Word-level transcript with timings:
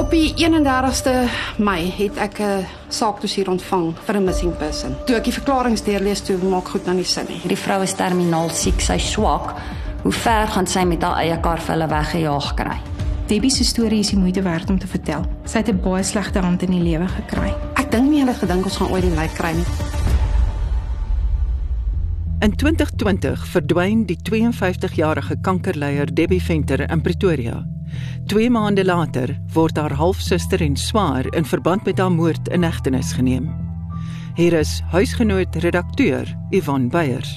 Op 0.00 0.10
die 0.10 0.32
31ste 0.32 1.12
Mei 1.56 1.92
het 1.96 2.16
ek 2.16 2.38
'n 2.40 2.66
saakdossier 2.88 3.50
ontvang 3.50 3.92
vir 4.04 4.16
'n 4.16 4.24
missing 4.24 4.56
person. 4.56 4.96
Toe 5.06 5.16
ek 5.16 5.24
die 5.24 5.32
verklaringe 5.32 5.82
deurlees, 5.84 6.20
toe 6.20 6.36
maak 6.36 6.68
goed 6.68 6.84
nou 6.84 6.96
nie 6.96 7.04
sin 7.04 7.24
nie. 7.28 7.36
Hierdie 7.36 7.58
vrou 7.58 7.82
is 7.82 7.92
terminaal 7.92 8.48
siek, 8.48 8.80
sy 8.80 8.98
swak. 8.98 9.54
Hoe 10.02 10.12
ver 10.12 10.48
gaan 10.48 10.66
sy 10.66 10.84
met 10.84 11.02
haar 11.02 11.16
eie 11.16 11.40
kar 11.40 11.60
vir 11.60 11.74
hulle 11.74 11.88
weggejaag 11.88 12.54
kry? 12.54 12.80
Debbie 13.26 13.50
se 13.50 13.64
storie 13.64 14.00
is 14.00 14.08
die 14.08 14.18
moeite 14.18 14.42
werd 14.42 14.70
om 14.70 14.78
te 14.78 14.86
vertel. 14.86 15.22
Sy 15.44 15.58
het 15.58 15.68
'n 15.68 15.80
baie 15.80 16.02
slegte 16.02 16.40
hand 16.40 16.62
in 16.62 16.70
die 16.70 16.82
lewe 16.82 17.06
gekry. 17.06 17.54
Ek 17.74 17.90
dink 17.90 18.10
nie 18.10 18.20
hulle 18.20 18.34
gedink 18.34 18.64
ons 18.64 18.76
gaan 18.76 18.90
ooit 18.90 19.02
die 19.02 19.14
lijk 19.14 19.34
kry 19.34 19.52
nie. 19.52 19.89
In 22.40 22.56
2020 22.56 23.42
verdwyn 23.52 24.06
die 24.08 24.16
52-jarige 24.24 25.34
kankerleier 25.44 26.08
Debbie 26.08 26.40
Venter 26.40 26.80
in 26.90 27.02
Pretoria. 27.04 27.66
2 28.32 28.48
maande 28.50 28.84
later 28.84 29.34
word 29.52 29.76
haar 29.76 29.92
halfsuster 29.92 30.62
en 30.64 30.76
swaar 30.76 31.28
in 31.36 31.44
verband 31.44 31.84
met 31.84 32.00
haar 32.00 32.12
moord 32.12 32.48
in 32.48 32.64
hegtenis 32.64 33.12
geneem. 33.12 33.50
Hier 34.40 34.56
is 34.56 34.78
huisgenoot 34.88 35.60
redakteur 35.60 36.32
Ivan 36.50 36.88
Beyers. 36.88 37.34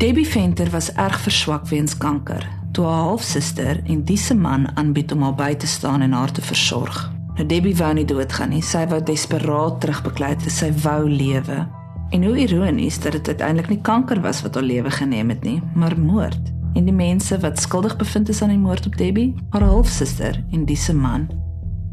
Debbie 0.00 0.26
Venter 0.26 0.72
was 0.72 0.88
erg 0.94 1.20
verswak 1.20 1.68
weens 1.68 1.98
kanker. 2.00 2.48
Toe 2.72 2.88
haar 2.88 3.10
halfsuster 3.12 3.84
en 3.84 4.04
diese 4.08 4.34
man 4.34 4.70
aanbied 4.76 5.12
om 5.12 5.28
haar 5.28 5.36
by 5.36 5.52
te 5.54 5.68
staan 5.68 6.00
en 6.00 6.16
haar 6.16 6.32
te 6.32 6.40
versorg. 6.40 7.10
Nou 7.36 7.44
Debbie 7.44 7.76
wou 7.76 7.92
nie 7.92 8.08
doodgaan 8.08 8.56
nie. 8.56 8.64
Sy 8.64 8.86
wou 8.88 9.04
desperaat 9.04 9.82
terugbeklei 9.84 10.32
het. 10.32 10.48
Sy 10.48 10.72
wou 10.80 11.02
lewe. 11.10 11.66
En 12.10 12.24
hoe 12.24 12.36
ironies 12.38 13.00
dat 13.00 13.12
dit 13.12 13.28
uiteindelik 13.28 13.68
nie 13.68 13.80
kanker 13.80 14.20
was 14.20 14.42
wat 14.42 14.54
haar 14.54 14.64
lewe 14.64 14.90
geneem 14.90 15.28
het 15.28 15.42
nie, 15.44 15.62
maar 15.74 15.98
moord 15.98 16.54
en 16.76 16.84
die 16.84 16.94
mense 16.94 17.38
wat 17.40 17.60
skuldig 17.60 17.96
bevind 17.96 18.28
is 18.28 18.42
aan 18.44 18.52
die 18.52 18.60
moord 18.60 18.86
op 18.86 18.96
Debbie, 19.00 19.34
haar 19.50 19.64
halfsuster 19.64 20.36
en 20.52 20.64
diese 20.68 20.94
man. 20.94 21.28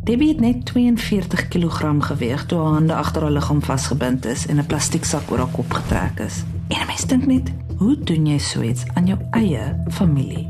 Debbie 0.04 0.34
het 0.34 0.42
net 0.44 0.66
42 0.68 1.48
kg 1.48 1.94
geweg 2.04 2.46
toe 2.46 2.60
haar 2.60 2.74
hande 2.80 2.96
agter 2.96 3.24
haar 3.24 3.32
liggaam 3.32 3.62
vasgebind 3.64 4.26
is 4.26 4.46
en 4.48 4.60
'n 4.60 4.66
plastieksak 4.66 5.32
oor 5.32 5.38
haar 5.38 5.54
kop 5.56 5.72
getrek 5.74 6.20
is. 6.20 6.44
En 6.68 6.88
mense 6.88 7.08
dink 7.08 7.26
net, 7.26 7.52
hoe 7.78 7.98
doen 8.04 8.26
jy 8.26 8.38
so 8.38 8.62
iets 8.62 8.84
aan 8.94 9.08
jou 9.08 9.20
eie 9.32 9.80
familie? 9.90 10.50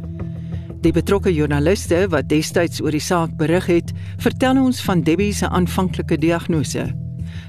Die 0.81 0.91
betrokke 0.91 1.33
joernaliste 1.33 2.07
wat 2.09 2.29
destyds 2.29 2.81
oor 2.81 2.91
die 2.91 2.99
saak 2.99 3.37
berig 3.37 3.65
het, 3.65 3.91
vertel 4.17 4.57
ons 4.57 4.81
van 4.81 5.01
Debbie 5.01 5.33
se 5.33 5.49
aanvanklike 5.49 6.17
diagnose. 6.17 7.02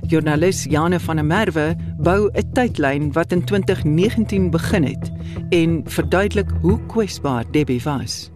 Joernalis 0.06 0.64
Jane 0.64 1.00
van 1.00 1.16
der 1.16 1.24
Merwe 1.24 1.76
bou 1.98 2.28
'n 2.32 2.52
tydlyn 2.52 3.12
wat 3.12 3.32
in 3.32 3.44
2019 3.44 4.50
begin 4.50 4.84
het 4.84 5.12
en 5.48 5.82
verduidelik 5.84 6.50
hoe 6.60 6.78
kwesbaar 6.86 7.44
Debbie 7.50 7.80
was. 7.84 8.30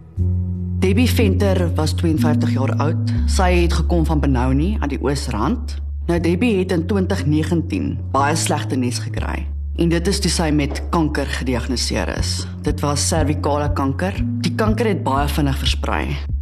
Debbie 0.79 1.09
Venter 1.09 1.73
was 1.75 1.93
52 1.93 2.51
jaar 2.53 2.75
oud. 2.75 3.11
Sy 3.25 3.51
het 3.61 3.73
gekom 3.73 4.05
van 4.05 4.19
Benoni 4.19 4.77
aan 4.79 4.89
die 4.89 5.01
Oosrand. 5.01 5.77
Nou 6.07 6.19
Debbie 6.19 6.57
het 6.57 6.71
in 6.71 6.85
2019 6.87 7.99
baie 8.11 8.35
slegte 8.35 8.75
nuus 8.75 8.99
gekry. 8.99 9.47
En 9.75 9.89
dit 9.89 10.07
is 10.07 10.19
toe 10.19 10.31
sy 10.31 10.49
met 10.51 10.81
kanker 10.89 11.25
gediagnoseer 11.25 12.17
is. 12.17 12.47
Dit 12.61 12.79
was 12.79 13.07
servikale 13.07 13.73
kanker. 13.73 14.13
Die 14.41 14.55
kanker 14.55 14.87
het 14.87 15.03
baie 15.03 15.27
vinnig 15.27 15.57
versprei. 15.57 16.38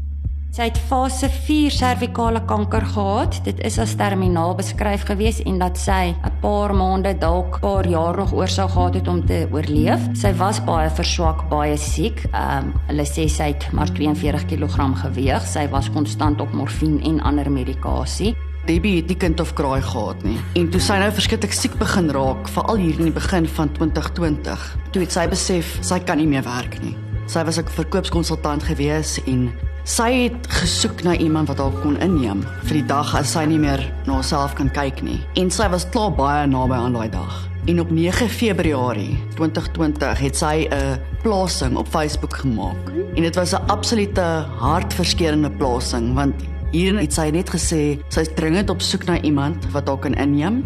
Sy 0.55 0.69
het 0.69 0.77
fase 0.87 1.27
4 1.29 1.73
servikale 1.75 2.39
kanker 2.47 2.85
gehad. 2.93 3.35
Dit 3.43 3.59
is 3.67 3.75
as 3.83 3.95
terminaal 3.99 4.55
beskryf 4.55 5.03
gewees 5.09 5.41
en 5.43 5.59
dat 5.59 5.77
sy 5.77 6.15
'n 6.15 6.31
paar 6.41 6.73
maande 6.73 7.13
dalk 7.19 7.57
'n 7.57 7.59
paar 7.59 7.87
jaar 7.87 8.17
nog 8.17 8.33
oor 8.33 8.47
sou 8.47 8.69
gehad 8.69 8.93
het 8.93 9.07
om 9.07 9.25
te 9.25 9.47
oorleef. 9.51 9.99
Sy 10.13 10.33
was 10.33 10.63
baie 10.63 10.89
verswak, 10.89 11.49
baie 11.49 11.77
siek. 11.77 12.23
Ehm 12.31 12.65
um, 12.65 12.73
hulle 12.87 13.05
sê 13.05 13.27
sy 13.27 13.43
het 13.43 13.71
maar 13.71 13.91
42 13.91 14.45
kg 14.45 14.95
geweg. 14.95 15.41
Sy 15.47 15.67
was 15.69 15.91
konstant 15.91 16.41
op 16.41 16.53
morfine 16.53 17.03
en 17.03 17.21
ander 17.21 17.51
medikasie. 17.51 18.35
Debbie 18.65 18.95
het 18.95 19.07
nie 19.07 19.17
kind 19.17 19.39
of 19.39 19.53
kraai 19.53 19.81
gehad 19.81 20.23
nie. 20.23 20.37
En 20.53 20.69
toe 20.69 20.79
sy 20.79 20.97
nou 20.99 21.11
verskriklik 21.11 21.53
siek 21.53 21.77
begin 21.77 22.09
raak, 22.09 22.47
veral 22.47 22.75
hier 22.75 22.97
in 22.99 23.03
die 23.03 23.15
begin 23.15 23.47
van 23.47 23.71
2020, 23.71 24.77
toe 24.91 25.01
het 25.01 25.11
sy 25.11 25.27
besef 25.27 25.77
sy 25.81 25.99
kan 25.99 26.17
nie 26.17 26.27
meer 26.27 26.43
werk 26.43 26.81
nie. 26.81 26.95
Sy 27.27 27.43
was 27.43 27.57
'n 27.59 27.67
verkoopskonsultant 27.67 28.63
gewees 28.63 29.19
en 29.25 29.51
Sy 29.87 30.09
het 30.25 30.47
gesoek 30.51 30.99
na 31.07 31.13
iemand 31.15 31.47
wat 31.47 31.61
haar 31.63 31.75
kon 31.79 31.93
inneem 32.03 32.41
vir 32.67 32.81
die 32.81 32.87
dag 32.89 33.13
as 33.15 33.29
sy 33.37 33.45
nie 33.47 33.59
meer 33.61 33.79
na 34.03 34.17
haarself 34.17 34.57
kan 34.59 34.67
kyk 34.75 34.99
nie. 34.99 35.21
En 35.39 35.47
sy 35.47 35.69
was 35.71 35.85
klaar 35.93 36.11
baie 36.11 36.41
naby 36.51 36.75
aan 36.75 36.97
daai 36.97 37.07
dag. 37.13 37.37
En 37.71 37.79
op 37.79 37.93
9 37.95 38.27
Februarie 38.27 39.15
2020 39.37 40.19
het 40.25 40.35
sy 40.35 40.67
'n 40.67 40.99
plasing 41.23 41.77
op 41.79 41.87
Facebook 41.87 42.35
gemaak. 42.35 42.91
En 43.15 43.23
dit 43.23 43.35
was 43.35 43.53
'n 43.53 43.63
absolute 43.71 44.27
hartverskeurende 44.59 45.51
plasing 45.51 46.13
want 46.13 46.35
hierin 46.71 46.99
het 46.99 47.13
sy 47.13 47.29
net 47.31 47.49
gesê 47.49 47.97
sy's 48.09 48.33
dringend 48.35 48.69
op 48.69 48.81
soek 48.81 49.05
na 49.05 49.21
iemand 49.21 49.71
wat 49.71 49.87
haar 49.87 49.99
kan 49.99 50.15
inneem. 50.15 50.65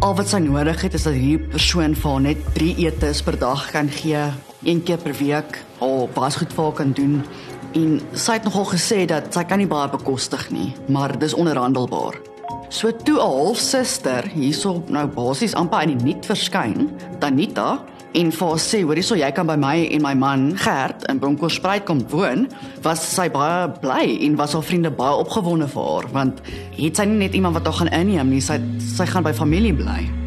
Al 0.00 0.14
wat 0.14 0.28
sy 0.28 0.38
nodig 0.38 0.80
het 0.80 0.94
is 0.94 1.02
dat 1.02 1.12
hierdie 1.12 1.48
persoon 1.48 1.94
vir 1.94 2.10
haar 2.10 2.20
net 2.20 2.38
3 2.54 2.76
etes 2.76 3.22
per 3.22 3.38
dag 3.38 3.70
kan 3.70 3.88
gee, 3.88 4.32
een 4.64 4.82
keer 4.82 4.98
per 4.98 5.14
week, 5.14 5.64
of 5.78 6.10
was 6.14 6.36
goed 6.36 6.52
vir 6.52 6.64
haar 6.64 6.72
kan 6.72 6.92
doen 6.92 7.22
en 7.74 8.00
sy 8.12 8.36
het 8.38 8.44
nogal 8.44 8.66
gesê 8.72 9.04
dat 9.08 9.32
sy 9.34 9.44
kan 9.48 9.60
nie 9.62 9.68
baie 9.70 9.90
bekostig 9.92 10.48
nie, 10.52 10.72
maar 10.92 11.14
dis 11.18 11.34
onderhandelbaar. 11.34 12.18
So 12.72 12.90
toe 12.90 13.18
'n 13.20 13.20
halfsuster 13.20 14.24
hierso 14.32 14.82
nou 14.88 15.06
basies 15.06 15.54
amper 15.54 15.82
in 15.82 15.98
die 15.98 16.04
nuut 16.04 16.26
verskyn, 16.26 16.90
Danita 17.18 17.80
en 18.14 18.32
vir 18.32 18.48
haar 18.48 18.58
sê, 18.58 18.82
"Hoorie, 18.82 19.02
so 19.02 19.14
jy 19.14 19.30
kan 19.32 19.46
by 19.46 19.56
my 19.56 19.88
en 19.90 20.02
my 20.02 20.14
man 20.14 20.56
Gert 20.56 21.04
in 21.08 21.18
Bronkhorstspruit 21.18 21.84
kom 21.84 22.00
woon." 22.08 22.48
Was 22.82 23.14
sy 23.14 23.28
baie 23.28 23.68
bly 23.80 24.18
en 24.20 24.36
was 24.36 24.52
haar 24.52 24.62
vriende 24.62 24.90
baie 24.90 25.16
opgewonde 25.16 25.68
vir 25.68 25.82
haar, 25.82 26.08
want 26.12 26.40
het 26.76 26.96
sy 26.96 27.04
nie 27.04 27.18
net 27.18 27.34
iemand 27.34 27.54
wat 27.54 27.64
haar 27.64 27.74
gaan 27.74 28.00
inneem 28.00 28.28
nie, 28.28 28.40
sy 28.40 28.60
sy 28.78 29.06
gaan 29.06 29.22
by 29.22 29.32
familie 29.32 29.74
bly. 29.74 30.21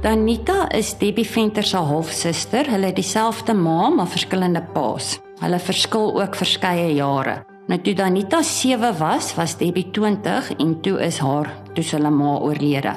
Danita 0.00 0.70
is 0.72 0.94
Debbie 0.96 1.26
Venter 1.28 1.62
se 1.62 1.76
halfsuster. 1.76 2.64
Hulle 2.72 2.88
het 2.88 2.96
dieselfde 2.96 3.52
ma, 3.52 3.90
maar 3.92 4.08
verskillende 4.08 4.62
paas. 4.72 5.18
Hulle 5.42 5.58
verskil 5.60 6.14
ook 6.22 6.38
verskeie 6.40 6.94
jare. 6.96 7.34
Nou 7.68 7.76
toe 7.84 7.92
Danita 7.94 8.40
7 8.42 8.94
was, 8.96 9.34
was 9.36 9.58
Debbie 9.60 9.90
20 9.92 10.54
en 10.56 10.72
toe 10.80 10.96
is 11.04 11.18
haar 11.20 11.52
toe 11.74 11.84
sy 11.84 12.00
ma 12.00 12.38
oorlede. 12.38 12.96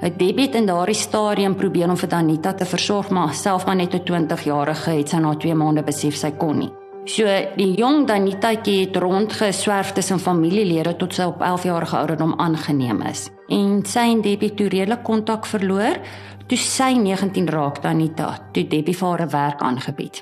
Nou, 0.00 0.12
Debbie 0.14 0.46
het 0.46 0.54
in 0.54 0.70
daardie 0.70 0.94
stadium 0.94 1.58
probeer 1.58 1.90
om 1.90 1.98
vir 1.98 2.12
Danita 2.14 2.54
te 2.54 2.64
versorg, 2.64 3.10
maar 3.10 3.34
self 3.34 3.66
maar 3.66 3.76
net 3.76 3.94
'n 3.94 4.04
20 4.04 4.44
jarige 4.44 4.90
het 4.90 5.08
sy 5.08 5.18
na 5.18 5.34
2 5.34 5.54
maande 5.54 5.82
besef 5.82 6.14
sy 6.14 6.30
kon 6.30 6.58
nie. 6.58 6.70
So 7.04 7.28
die 7.56 7.74
jong 7.76 8.06
Danita 8.06 8.48
het 8.48 8.96
rondgeswerf 8.96 9.92
tussen 9.92 10.18
familielede 10.18 10.96
tot 10.96 11.12
sy 11.12 11.26
op 11.28 11.42
11 11.42 11.64
jarige 11.64 11.96
ouderdom 11.96 12.32
aangeneem 12.40 13.02
is. 13.02 13.28
En 13.52 13.82
sy 13.84 14.06
en 14.14 14.22
Debbie 14.24 14.54
toe 14.56 14.70
redelik 14.72 15.02
kontak 15.04 15.44
verloor 15.46 16.00
Toe 16.44 16.58
sy 16.60 16.90
19 17.00 17.46
raak, 17.48 17.78
Danita, 17.80 18.26
toe 18.52 18.66
Debbie 18.68 18.92
vir 18.92 19.08
haar 19.08 19.30
werk 19.32 19.62
aangebied. 19.64 20.18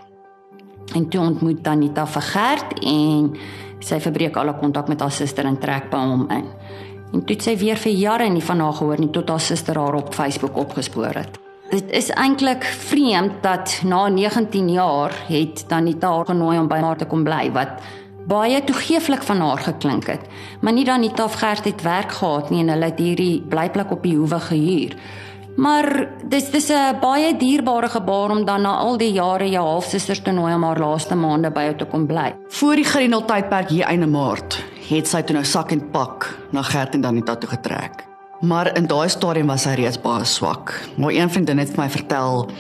En 0.94 1.08
toe 1.10 1.20
ontmoet 1.20 1.64
Danita 1.64 2.04
vir 2.06 2.22
Gert 2.28 2.76
en 2.78 3.32
sy 3.82 3.98
verbreek 4.04 4.36
alle 4.38 4.54
kontak 4.60 4.86
met 4.92 5.00
haar 5.02 5.10
suster 5.10 5.48
en 5.50 5.58
trek 5.58 5.88
by 5.90 6.02
hom 6.12 6.28
in. 6.30 6.44
En 7.12 7.24
toe 7.26 7.36
sy 7.42 7.56
weer 7.58 7.80
vir 7.80 7.96
jare 7.98 8.28
nie 8.30 8.44
van 8.44 8.62
haar 8.62 8.76
gehoor 8.78 9.02
nie 9.02 9.10
tot 9.10 9.32
haar 9.34 9.42
suster 9.42 9.80
haar 9.80 9.98
op 9.98 10.14
Facebook 10.14 10.60
opgespoor 10.62 11.18
het. 11.18 11.40
Dit 11.72 11.90
is 11.90 12.12
eintlik 12.14 12.68
vreemd 12.86 13.42
dat 13.42 13.80
na 13.82 14.04
19 14.08 14.70
jaar 14.70 15.16
het 15.26 15.64
Danita 15.68 16.12
haar 16.12 16.30
genooi 16.30 16.58
om 16.60 16.70
by 16.70 16.78
haar 16.84 17.02
te 17.02 17.10
kom 17.10 17.26
bly 17.26 17.48
wat 17.50 17.82
baie 18.30 18.62
toegeeflik 18.62 19.26
van 19.26 19.42
haar 19.42 19.58
geklink 19.66 20.06
het. 20.06 20.30
Maar 20.60 20.78
nie 20.78 20.86
Danita 20.86 21.24
of 21.24 21.40
Gert 21.42 21.66
het 21.66 21.82
werk 21.82 22.12
gehad 22.12 22.54
nie 22.54 22.62
en 22.62 22.70
hulle 22.76 22.92
het 22.92 23.02
hierdie 23.02 23.42
blyplek 23.42 23.90
op 23.90 24.06
die 24.06 24.14
hoewe 24.16 24.38
gehuur. 24.40 24.94
Maar 25.56 26.08
dis 26.24 26.50
dis 26.50 26.68
'n 26.68 26.98
baie 27.00 27.36
dierbare 27.36 27.88
gebaar 27.88 28.30
om 28.30 28.44
dan 28.44 28.62
na 28.62 28.76
al 28.76 28.96
die 28.96 29.12
jare 29.12 29.48
jou 29.48 29.64
halfsusters 29.66 30.22
te 30.22 30.30
nooi 30.30 30.54
om 30.54 30.62
haar 30.62 30.78
laaste 30.78 31.14
maande 31.14 31.50
by 31.50 31.62
jou 31.62 31.76
te 31.76 31.84
kom 31.84 32.06
bly. 32.06 32.34
Voor 32.49 32.75
die 32.75 32.84
Grenel 32.84 33.25
tydperk 33.25 33.69
hier 33.69 33.84
einde 33.84 34.06
Maart 34.06 34.64
het 34.88 35.08
sy 35.08 35.22
toe 35.22 35.34
nou 35.34 35.44
sak 35.44 35.72
en 35.72 35.90
pak 35.90 36.38
na 36.50 36.62
Gert 36.62 36.94
en 36.94 37.00
Danita 37.00 37.37
toe 37.37 37.49
getrek. 37.49 38.04
Maar 38.40 38.76
in 38.76 38.87
daai 38.87 39.08
stadium 39.08 39.46
was 39.46 39.62
sy 39.62 39.75
reeds 39.78 40.00
baie 40.00 40.25
swak. 40.25 40.88
Maar 40.96 41.12
een 41.12 41.31
vriendin 41.31 41.58
het 41.58 41.76
my 41.76 41.90
vertel 41.90 42.50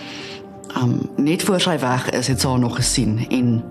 um 0.76 1.10
net 1.16 1.42
voor 1.42 1.60
sy 1.60 1.78
weg 1.78 2.10
is 2.10 2.28
het 2.28 2.40
sy 2.40 2.48
haar 2.48 2.58
nog 2.58 2.76
gesien 2.76 3.26
en 3.30 3.62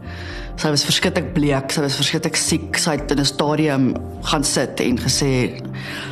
sy 0.55 0.69
was 0.69 0.83
verskriklik 0.85 1.33
bleek, 1.33 1.71
sy 1.71 1.81
was 1.81 1.95
verskriklik 1.95 2.35
siek. 2.35 2.77
Sy 2.77 2.91
het 2.91 3.11
in 3.11 3.19
'n 3.19 3.25
stadium 3.25 3.95
gaan 4.21 4.43
sit 4.43 4.79
en 4.79 4.97
gesê 4.97 5.61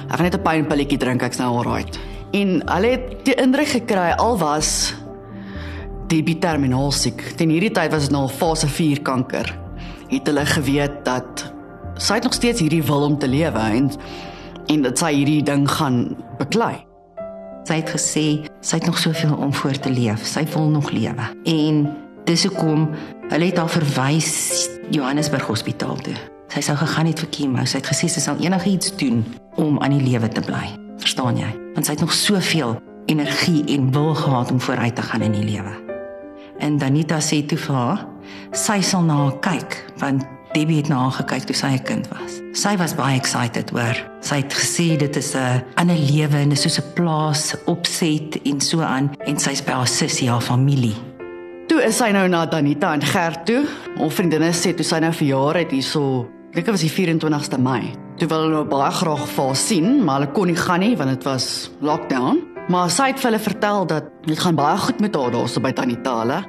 ek 0.09 0.15
gaan 0.15 0.23
net 0.23 0.35
'n 0.35 0.41
pynpilletjie 0.41 0.97
drink, 0.97 1.21
ek's 1.21 1.37
nou 1.37 1.57
alright. 1.57 1.99
En 2.31 2.59
hulle 2.65 2.87
het 2.87 3.13
die 3.25 3.35
indruk 3.41 3.71
gekry 3.73 4.11
al 4.21 4.37
was 4.37 4.93
die 6.09 6.37
terminaal 6.41 6.91
siek. 6.91 7.21
Ten 7.37 7.49
hierdie 7.53 7.73
tyd 7.73 7.93
was 7.93 8.07
dit 8.09 8.13
nou 8.13 8.27
fase 8.29 8.67
4 8.69 9.01
kanker. 9.05 9.49
Het 10.09 10.29
hulle 10.29 10.45
geweet 10.45 11.03
dat 11.05 11.45
sy 12.01 12.19
nog 12.23 12.33
steeds 12.33 12.61
hierdie 12.63 12.83
wil 12.83 13.05
om 13.09 13.17
te 13.17 13.27
lewe 13.27 13.59
en 13.59 13.91
en 14.69 14.83
dat 14.85 15.01
sy 15.01 15.09
hierdie 15.13 15.43
ding 15.43 15.65
gaan 15.69 16.15
beklei. 16.37 16.75
Sy 17.65 17.79
het 17.81 17.89
gesê 17.93 18.25
sy 18.61 18.77
het 18.77 18.85
nog 18.85 18.99
soveel 19.01 19.33
om 19.33 19.53
voor 19.53 19.77
te 19.81 19.89
leef. 19.93 20.25
Sy 20.25 20.45
wil 20.53 20.69
nog 20.69 20.91
lewe. 20.93 21.29
En 21.49 21.87
dis 22.25 22.45
hoekom 22.45 22.89
hulle 23.29 23.49
het 23.49 23.57
haar 23.57 23.73
verwys 23.73 24.69
Johannesburg 24.93 25.49
Hospitaal 25.49 25.97
toe. 26.05 26.17
Sy 26.49 26.61
sou 26.65 26.77
gegaan 26.77 27.09
het 27.09 27.21
vir 27.25 27.33
chemo. 27.33 27.65
Sy 27.65 27.81
het 27.81 27.89
gesê 27.89 28.09
sy 28.09 28.21
sal 28.21 28.41
enigiets 28.41 28.93
doen 28.97 29.25
om 29.57 29.81
aan 29.81 29.97
die 29.97 30.05
lewe 30.11 30.29
te 30.29 30.45
bly. 30.45 30.88
Verstaan 30.99 31.37
jy? 31.37 31.49
Want 31.73 31.85
sy 31.85 31.91
het 31.95 32.03
nog 32.03 32.13
soveel 32.13 32.81
energie 33.09 33.63
en 33.75 33.91
wil 33.91 34.15
gehad 34.15 34.51
om 34.51 34.61
vooruit 34.61 34.95
te 34.95 35.01
gaan 35.01 35.21
in 35.21 35.31
die 35.31 35.43
lewe. 35.43 35.73
En 36.59 36.77
Danita 36.77 37.19
sê 37.23 37.39
toe 37.47 37.57
vir 37.57 37.75
haar, 37.75 38.03
sy 38.51 38.81
sal 38.85 39.07
na 39.07 39.15
haar 39.23 39.39
kyk 39.43 39.79
want 40.03 40.27
Debbie 40.53 40.79
het 40.79 40.87
na 40.89 41.03
haar 41.03 41.13
gekyk 41.19 41.45
toe 41.45 41.55
sy 41.55 41.67
'n 41.77 41.83
kind 41.83 42.07
was. 42.09 42.41
Sy 42.53 42.75
was 42.77 42.95
baie 42.95 43.15
excited 43.15 43.71
oor. 43.73 43.95
Sy 44.21 44.35
het 44.35 44.53
gesê 44.53 44.97
dit 44.97 45.15
is 45.15 45.35
'n 45.35 45.63
ander 45.75 45.97
lewe 45.97 46.37
en 46.37 46.49
dis 46.49 46.61
soos 46.61 46.79
'n 46.79 46.93
plaas 46.93 47.55
opset 47.65 48.41
en 48.43 48.61
so 48.61 48.81
aan 48.81 49.11
en 49.25 49.39
sy's 49.39 49.61
by 49.61 49.71
haar 49.71 49.87
sussie, 49.87 50.29
haar 50.29 50.41
familie. 50.41 50.95
Toe 51.67 51.83
is 51.83 51.97
sy 51.97 52.11
nou 52.11 52.27
na 52.27 52.45
Danita 52.45 52.93
en 52.93 53.01
Gert 53.01 53.45
toe. 53.45 53.67
Ons 53.97 54.13
vriendinne 54.13 54.51
sê 54.53 54.73
toe 54.73 54.85
sy 54.85 54.99
nou 54.99 55.13
verjaar 55.13 55.55
het 55.55 55.71
hierso, 55.71 56.27
ek 56.49 56.53
dink 56.53 56.65
dit 56.65 56.73
was 56.73 56.81
die 56.81 56.89
24ste 56.89 57.57
Mei. 57.59 58.08
Toe 58.19 58.27
wil 58.27 58.41
hulle 58.43 58.55
nou 58.57 58.65
baie 58.67 58.91
graag 58.91 59.21
vir 59.31 59.45
haar 59.45 59.55
sien, 59.55 59.91
maar 60.03 60.19
hulle 60.19 60.31
kon 60.35 60.49
nie 60.51 60.57
gaan 60.59 60.81
nie 60.83 60.95
want 60.99 61.13
dit 61.13 61.27
was 61.27 61.69
lockdown. 61.79 62.41
Maar 62.69 62.91
sy 62.91 63.13
het 63.13 63.21
vir 63.21 63.31
hulle 63.31 63.43
vertel 63.45 63.87
dat 63.87 64.09
dit 64.27 64.39
gaan 64.39 64.57
baie 64.59 64.77
goed 64.77 64.99
met 64.99 65.15
haar 65.15 65.31
daarso 65.31 65.63
by 65.63 65.71
Danita. 65.71 66.17
Hulle. 66.19 66.41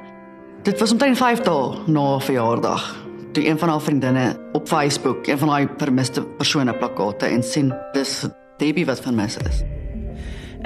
Dit 0.67 0.83
was 0.83 0.91
omtrent 0.91 1.17
5 1.17 1.45
dae 1.47 1.87
na 1.87 2.03
haar 2.11 2.27
verjaardag 2.27 2.83
toe 3.31 3.47
een 3.47 3.59
van 3.59 3.69
haar 3.69 3.81
vriendinne 3.81 4.25
op 4.51 4.67
Facebook 4.67 5.27
een 5.27 5.37
van 5.37 5.49
haar 5.49 5.69
vermiste 5.77 6.21
persone 6.37 6.73
plakkate 6.73 7.25
en 7.25 7.43
sien 7.43 7.71
dis 7.95 8.25
Debbie 8.57 8.85
wat 8.85 8.99
vermis 8.99 9.37
is. 9.47 9.63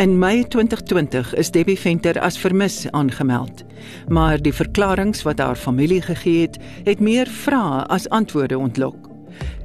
In 0.01 0.17
Mei 0.19 0.47
2020 0.47 1.33
is 1.33 1.51
Debbie 1.51 1.79
Venter 1.79 2.19
as 2.19 2.37
vermis 2.37 2.89
aangemeld. 2.91 3.63
Maar 4.07 4.41
die 4.41 4.53
verklaringe 4.53 5.21
wat 5.23 5.39
haar 5.39 5.55
familie 5.55 6.01
gegee 6.01 6.41
het, 6.41 6.57
het 6.83 6.99
meer 6.99 7.27
vrae 7.27 7.85
as 7.87 8.09
antwoorde 8.09 8.57
ontlok. 8.57 9.04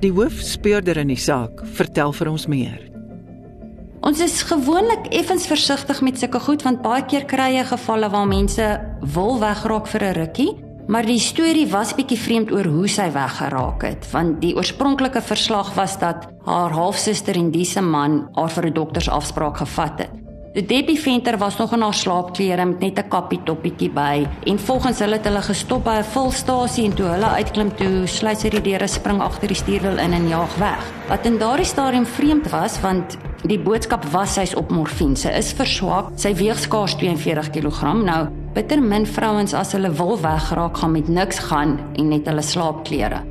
Die 0.01 0.13
hoofspeurder 0.13 0.97
in 0.97 1.09
die 1.09 1.21
saak 1.21 1.65
vertel 1.77 2.13
vir 2.13 2.31
ons 2.31 2.47
meer. 2.47 2.81
Ons 4.01 4.21
is 4.21 4.43
gewoonlik 4.43 5.11
effens 5.13 5.47
versigtig 5.47 6.01
met 6.01 6.19
sulke 6.19 6.41
goed 6.41 6.63
want 6.63 6.83
baie 6.83 7.05
keer 7.05 7.25
kry 7.25 7.57
jy 7.57 7.65
gevalle 7.65 8.09
waar 8.09 8.27
mense 8.27 8.81
wil 9.15 9.39
wegraak 9.41 9.87
vir 9.87 10.05
'n 10.05 10.15
rukkie 10.15 10.53
Maar 10.91 11.07
die 11.07 11.21
storie 11.23 11.69
was 11.71 11.93
bietjie 11.95 12.19
vreemd 12.19 12.51
oor 12.51 12.67
hoe 12.67 12.89
sy 12.91 13.05
weggeraak 13.15 13.85
het, 13.87 14.07
want 14.11 14.41
die 14.43 14.57
oorspronklike 14.59 15.21
verslag 15.23 15.71
was 15.77 15.95
dat 16.01 16.25
haar 16.49 16.75
halfsuster 16.75 17.39
en 17.39 17.53
diese 17.55 17.81
man 17.81 18.25
haar 18.35 18.51
vir 18.51 18.67
'n 18.67 18.75
doktersafspraak 18.75 19.57
gevat 19.63 19.99
het. 19.99 20.30
Debbie 20.53 20.99
Venter 20.99 21.39
was 21.39 21.57
nog 21.57 21.73
in 21.73 21.81
haar 21.81 21.95
slaapklere 21.95 22.65
met 22.65 22.81
net 22.81 22.99
'n 22.99 23.09
kappie 23.09 23.41
toppietjie 23.45 23.91
by 23.91 24.27
en 24.45 24.59
volgens 24.59 24.99
hulle 24.99 25.15
het 25.15 25.25
hulle 25.25 25.43
gestop 25.43 25.85
by 25.85 25.99
'n 25.99 26.05
volstasie 26.05 26.85
en 26.85 26.95
toe 26.95 27.07
hulle 27.07 27.25
uitklim 27.27 27.77
toe 27.77 28.07
sluit 28.07 28.41
sy 28.41 28.49
die 28.49 28.61
deure 28.61 28.87
spring 28.87 29.21
agter 29.21 29.49
die 29.49 29.57
stuurwiel 29.57 29.99
in 29.99 30.13
en 30.13 30.29
jaag 30.29 30.57
weg. 30.57 30.93
Wat 31.09 31.27
in 31.27 31.39
daardie 31.39 31.65
stadium 31.65 32.07
vreemd 32.07 32.51
was 32.51 32.81
want 32.81 33.17
die 33.43 33.59
boodskap 33.59 34.05
was 34.05 34.33
sy's 34.33 34.55
op 34.55 34.71
morfine. 34.71 35.17
Sy 35.17 35.29
is 35.29 35.53
verswak. 35.53 36.11
Sy 36.17 36.35
weeg 36.35 36.59
skaars 36.59 36.97
42 36.97 37.51
kg. 37.51 37.83
Nou 38.05 38.29
bitter 38.53 38.83
min 38.83 39.07
vrouens 39.07 39.55
as 39.55 39.73
hulle 39.73 39.91
wil 39.91 40.21
wegraak 40.21 40.77
gaan 40.77 40.93
met 40.93 41.09
niks 41.09 41.39
gaan 41.39 41.79
en 41.95 42.09
net 42.09 42.27
hulle 42.27 42.43
slaapklere. 42.43 43.23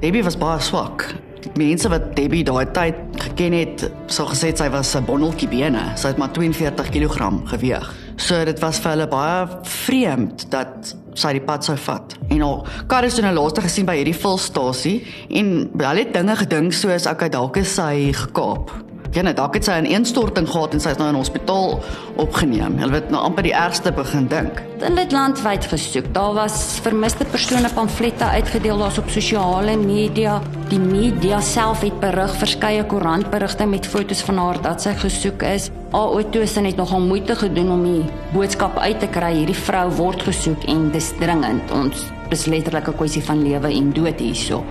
Debbie 0.00 0.24
was 0.24 0.38
baie 0.38 0.60
swak. 0.60 1.14
Mense 1.58 1.88
wat 1.88 2.12
Debbie 2.16 2.44
daai 2.44 2.66
tyd 2.74 2.96
geken 3.22 3.52
het, 3.52 3.84
sou 4.06 4.26
gesê 4.30 4.52
sy 4.56 4.68
was 4.70 4.94
'n 4.96 5.04
bondeltjie 5.04 5.48
bene. 5.48 5.92
Sy 5.96 6.08
het 6.08 6.18
maar 6.18 6.32
42 6.32 6.88
kg 6.90 7.42
geweg. 7.44 7.94
So 8.16 8.44
dit 8.44 8.58
was 8.60 8.78
vir 8.78 8.90
hulle 8.90 9.08
baie 9.08 9.48
vreemd 9.62 10.50
dat 10.50 10.94
sy 11.14 11.32
die 11.32 11.44
pad 11.44 11.64
sou 11.64 11.76
vat. 11.76 12.16
En 12.28 12.42
al 12.42 12.66
kar 12.86 13.04
is 13.04 13.14
toe 13.14 13.24
nou 13.24 13.34
laaste 13.34 13.60
gesien 13.60 13.86
by 13.86 13.96
hierdie 13.96 14.16
volstasie 14.16 15.02
en 15.30 15.70
hulle 15.76 15.98
het 15.98 16.14
dinge 16.14 16.36
gedink 16.36 16.72
soos 16.72 17.06
okay 17.06 17.28
dalk 17.28 17.56
is 17.56 17.74
sy 17.74 18.12
gekaap. 18.12 18.91
Net 19.12 19.36
dalk 19.36 19.54
het 19.54 19.64
sy 19.68 19.76
'n 19.76 19.84
instorting 19.84 20.48
gehad 20.48 20.72
en 20.72 20.80
sy 20.80 20.88
is 20.88 20.96
nou 20.96 21.08
in 21.08 21.14
hospitaal 21.14 21.82
opgeneem. 22.16 22.78
Hulle 22.78 22.94
het 22.94 23.10
nou 23.10 23.22
amper 23.22 23.42
die 23.42 23.52
ergste 23.52 23.92
begin 23.92 24.26
dink. 24.26 24.62
Hulle 24.80 25.00
het 25.00 25.12
landwyd 25.12 25.64
gesoek. 25.64 26.14
Daar 26.14 26.34
was 26.34 26.80
vermiste 26.82 27.24
persone 27.24 27.68
pamflette 27.74 28.24
uitgedeel 28.24 28.78
daar's 28.78 28.98
op 28.98 29.08
sosiale 29.08 29.76
media. 29.76 30.40
Die 30.68 30.78
media 30.78 31.40
self 31.40 31.80
het 31.80 32.00
berig 32.00 32.34
verskeie 32.36 32.84
koerantberigte 32.84 33.66
met 33.66 33.86
fotos 33.86 34.20
van 34.20 34.36
haar 34.36 34.62
dat 34.62 34.82
sy 34.82 34.94
gesoek 34.94 35.42
is. 35.42 35.70
AO2 35.92 36.40
het 36.64 36.76
nogal 36.76 37.00
moeite 37.00 37.34
gedoen 37.34 37.70
om 37.70 37.82
die 37.82 38.04
boodskap 38.32 38.78
uit 38.78 39.00
te 39.00 39.06
kry. 39.06 39.34
Hierdie 39.34 39.54
vrou 39.54 39.90
word 39.90 40.22
gesoek 40.22 40.64
en 40.64 40.90
dis 40.90 41.12
dringend. 41.18 41.70
Ons 41.70 42.06
dis 42.28 42.46
letterlik 42.46 42.88
'n 42.88 42.96
kwessie 42.96 43.22
van 43.22 43.42
lewe 43.42 43.68
en 43.68 43.92
dood 43.92 44.18
hierso. 44.18 44.64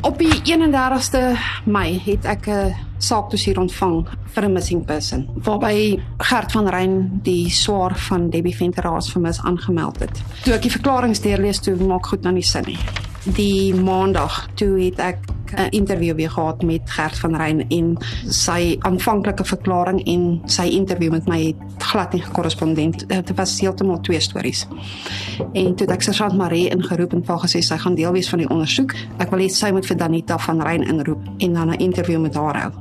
Op 0.00 0.18
die 0.18 0.30
31ste 0.46 1.34
Mei 1.64 1.98
het 2.04 2.24
ek 2.24 2.46
'n 2.46 2.74
saakdossier 2.98 3.58
ontvang 3.58 4.06
vir 4.26 4.44
'n 4.44 4.52
missing 4.52 4.84
person, 4.84 5.28
waarby 5.34 6.00
Gert 6.18 6.52
van 6.52 6.68
Rein 6.68 7.20
die 7.22 7.50
swaar 7.50 7.96
van 7.96 8.30
Debbie 8.30 8.56
Venter 8.56 8.88
as 8.88 9.10
vermis 9.10 9.40
aangemeld 9.40 9.98
het. 9.98 10.22
Toe 10.42 10.54
ek 10.54 10.62
die 10.62 10.70
verklaring 10.70 11.18
deurlees, 11.18 11.58
toe 11.58 11.76
maak 11.76 12.06
goed 12.06 12.22
nou 12.22 12.34
nie 12.34 12.42
sin 12.42 12.64
nie. 12.66 12.78
Die 13.24 13.74
maandag 13.74 14.48
toe 14.54 14.84
het 14.84 14.98
ek 14.98 15.18
'n 15.52 15.76
onderhoud 15.76 16.14
weer 16.14 16.30
gehad 16.30 16.62
met 16.62 16.80
Gert 16.84 17.18
van 17.18 17.36
Rein 17.36 17.68
en 17.68 17.96
sy 18.26 18.76
aanvanklike 18.78 19.44
verklaring 19.44 20.06
en 20.06 20.40
sy 20.44 20.68
onderhoud 20.78 21.10
met 21.10 21.26
my 21.26 21.42
het 21.42 21.82
glad 21.82 22.12
nie 22.12 22.22
gekorrespondent. 22.22 23.08
Dit 23.08 23.34
was 23.34 23.60
heeltemal 23.60 24.00
twee 24.00 24.20
stories. 24.20 24.66
En 25.52 25.74
toe 25.74 25.86
ek 25.86 26.02
Sergeant 26.02 26.36
Marie 26.36 26.68
ingeroep 26.68 27.12
en 27.12 27.24
vir 27.24 27.38
gesê 27.38 27.60
sy 27.60 27.76
gaan 27.76 27.94
deel 27.94 28.12
wees 28.12 28.28
van 28.28 28.38
die 28.38 28.48
ondersoek. 28.48 28.94
Ek 29.18 29.30
wil 29.30 29.40
hê 29.40 29.48
sy 29.48 29.70
moet 29.70 29.86
vir 29.86 29.96
Danita 29.96 30.38
van 30.38 30.62
Rein 30.62 30.82
inroep 30.82 31.22
en 31.38 31.52
dan 31.52 31.70
'n 31.70 31.82
onderhoud 31.82 32.20
met 32.20 32.34
haar 32.34 32.60
hou. 32.62 32.72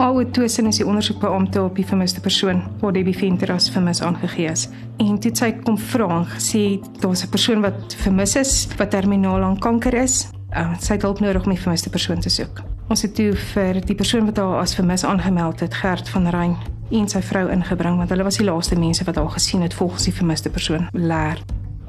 Alhoewel 0.00 0.30
Tosin 0.32 0.66
is 0.66 0.76
die 0.76 0.86
ondersoekbeampte 0.86 1.62
op 1.62 1.76
die 1.76 1.84
vermiste 1.84 2.20
persoon, 2.20 2.62
waar 2.80 2.92
Debbie 2.92 3.16
Venter 3.16 3.52
as 3.52 3.68
vermis 3.70 4.00
aangegee 4.02 4.48
is. 4.48 4.68
En 4.96 5.18
toe 5.20 5.30
sy 5.34 5.52
kom 5.52 5.76
vra 5.78 6.08
en 6.08 6.26
gesê 6.26 6.80
daar's 7.00 7.22
'n 7.24 7.28
persoon 7.28 7.60
wat 7.60 7.94
vermis 7.94 8.36
is, 8.36 8.68
wat 8.78 8.90
terminaal 8.90 9.42
aan 9.42 9.58
kanker 9.58 9.94
is. 9.94 10.39
Uh, 10.50 10.72
sy 10.82 10.96
het 10.96 11.02
hulp 11.06 11.20
nodig 11.22 11.44
om 11.46 11.52
die 11.54 11.60
vermiste 11.60 11.90
persoon 11.90 12.20
te 12.20 12.30
soek. 12.32 12.62
Ons 12.90 13.04
het 13.06 13.14
toe 13.14 13.30
vir 13.52 13.78
die 13.86 13.94
persoon 13.94 14.26
wat 14.26 14.40
haar 14.42 14.58
as 14.64 14.74
vermis 14.74 15.04
aangemeld 15.06 15.60
het, 15.62 15.74
Gert 15.78 16.08
van 16.10 16.26
Rein, 16.34 16.56
en 16.90 17.06
sy 17.08 17.22
vrou 17.22 17.44
ingebring 17.54 18.00
want 18.00 18.10
hulle 18.10 18.26
was 18.26 18.40
die 18.40 18.46
laaste 18.48 18.78
mense 18.78 19.06
wat 19.06 19.20
haar 19.20 19.30
gesien 19.30 19.62
het 19.62 19.74
volgens 19.74 20.08
die 20.10 20.14
vermiste 20.14 20.50
persoon, 20.50 20.88
Lair. 20.92 21.38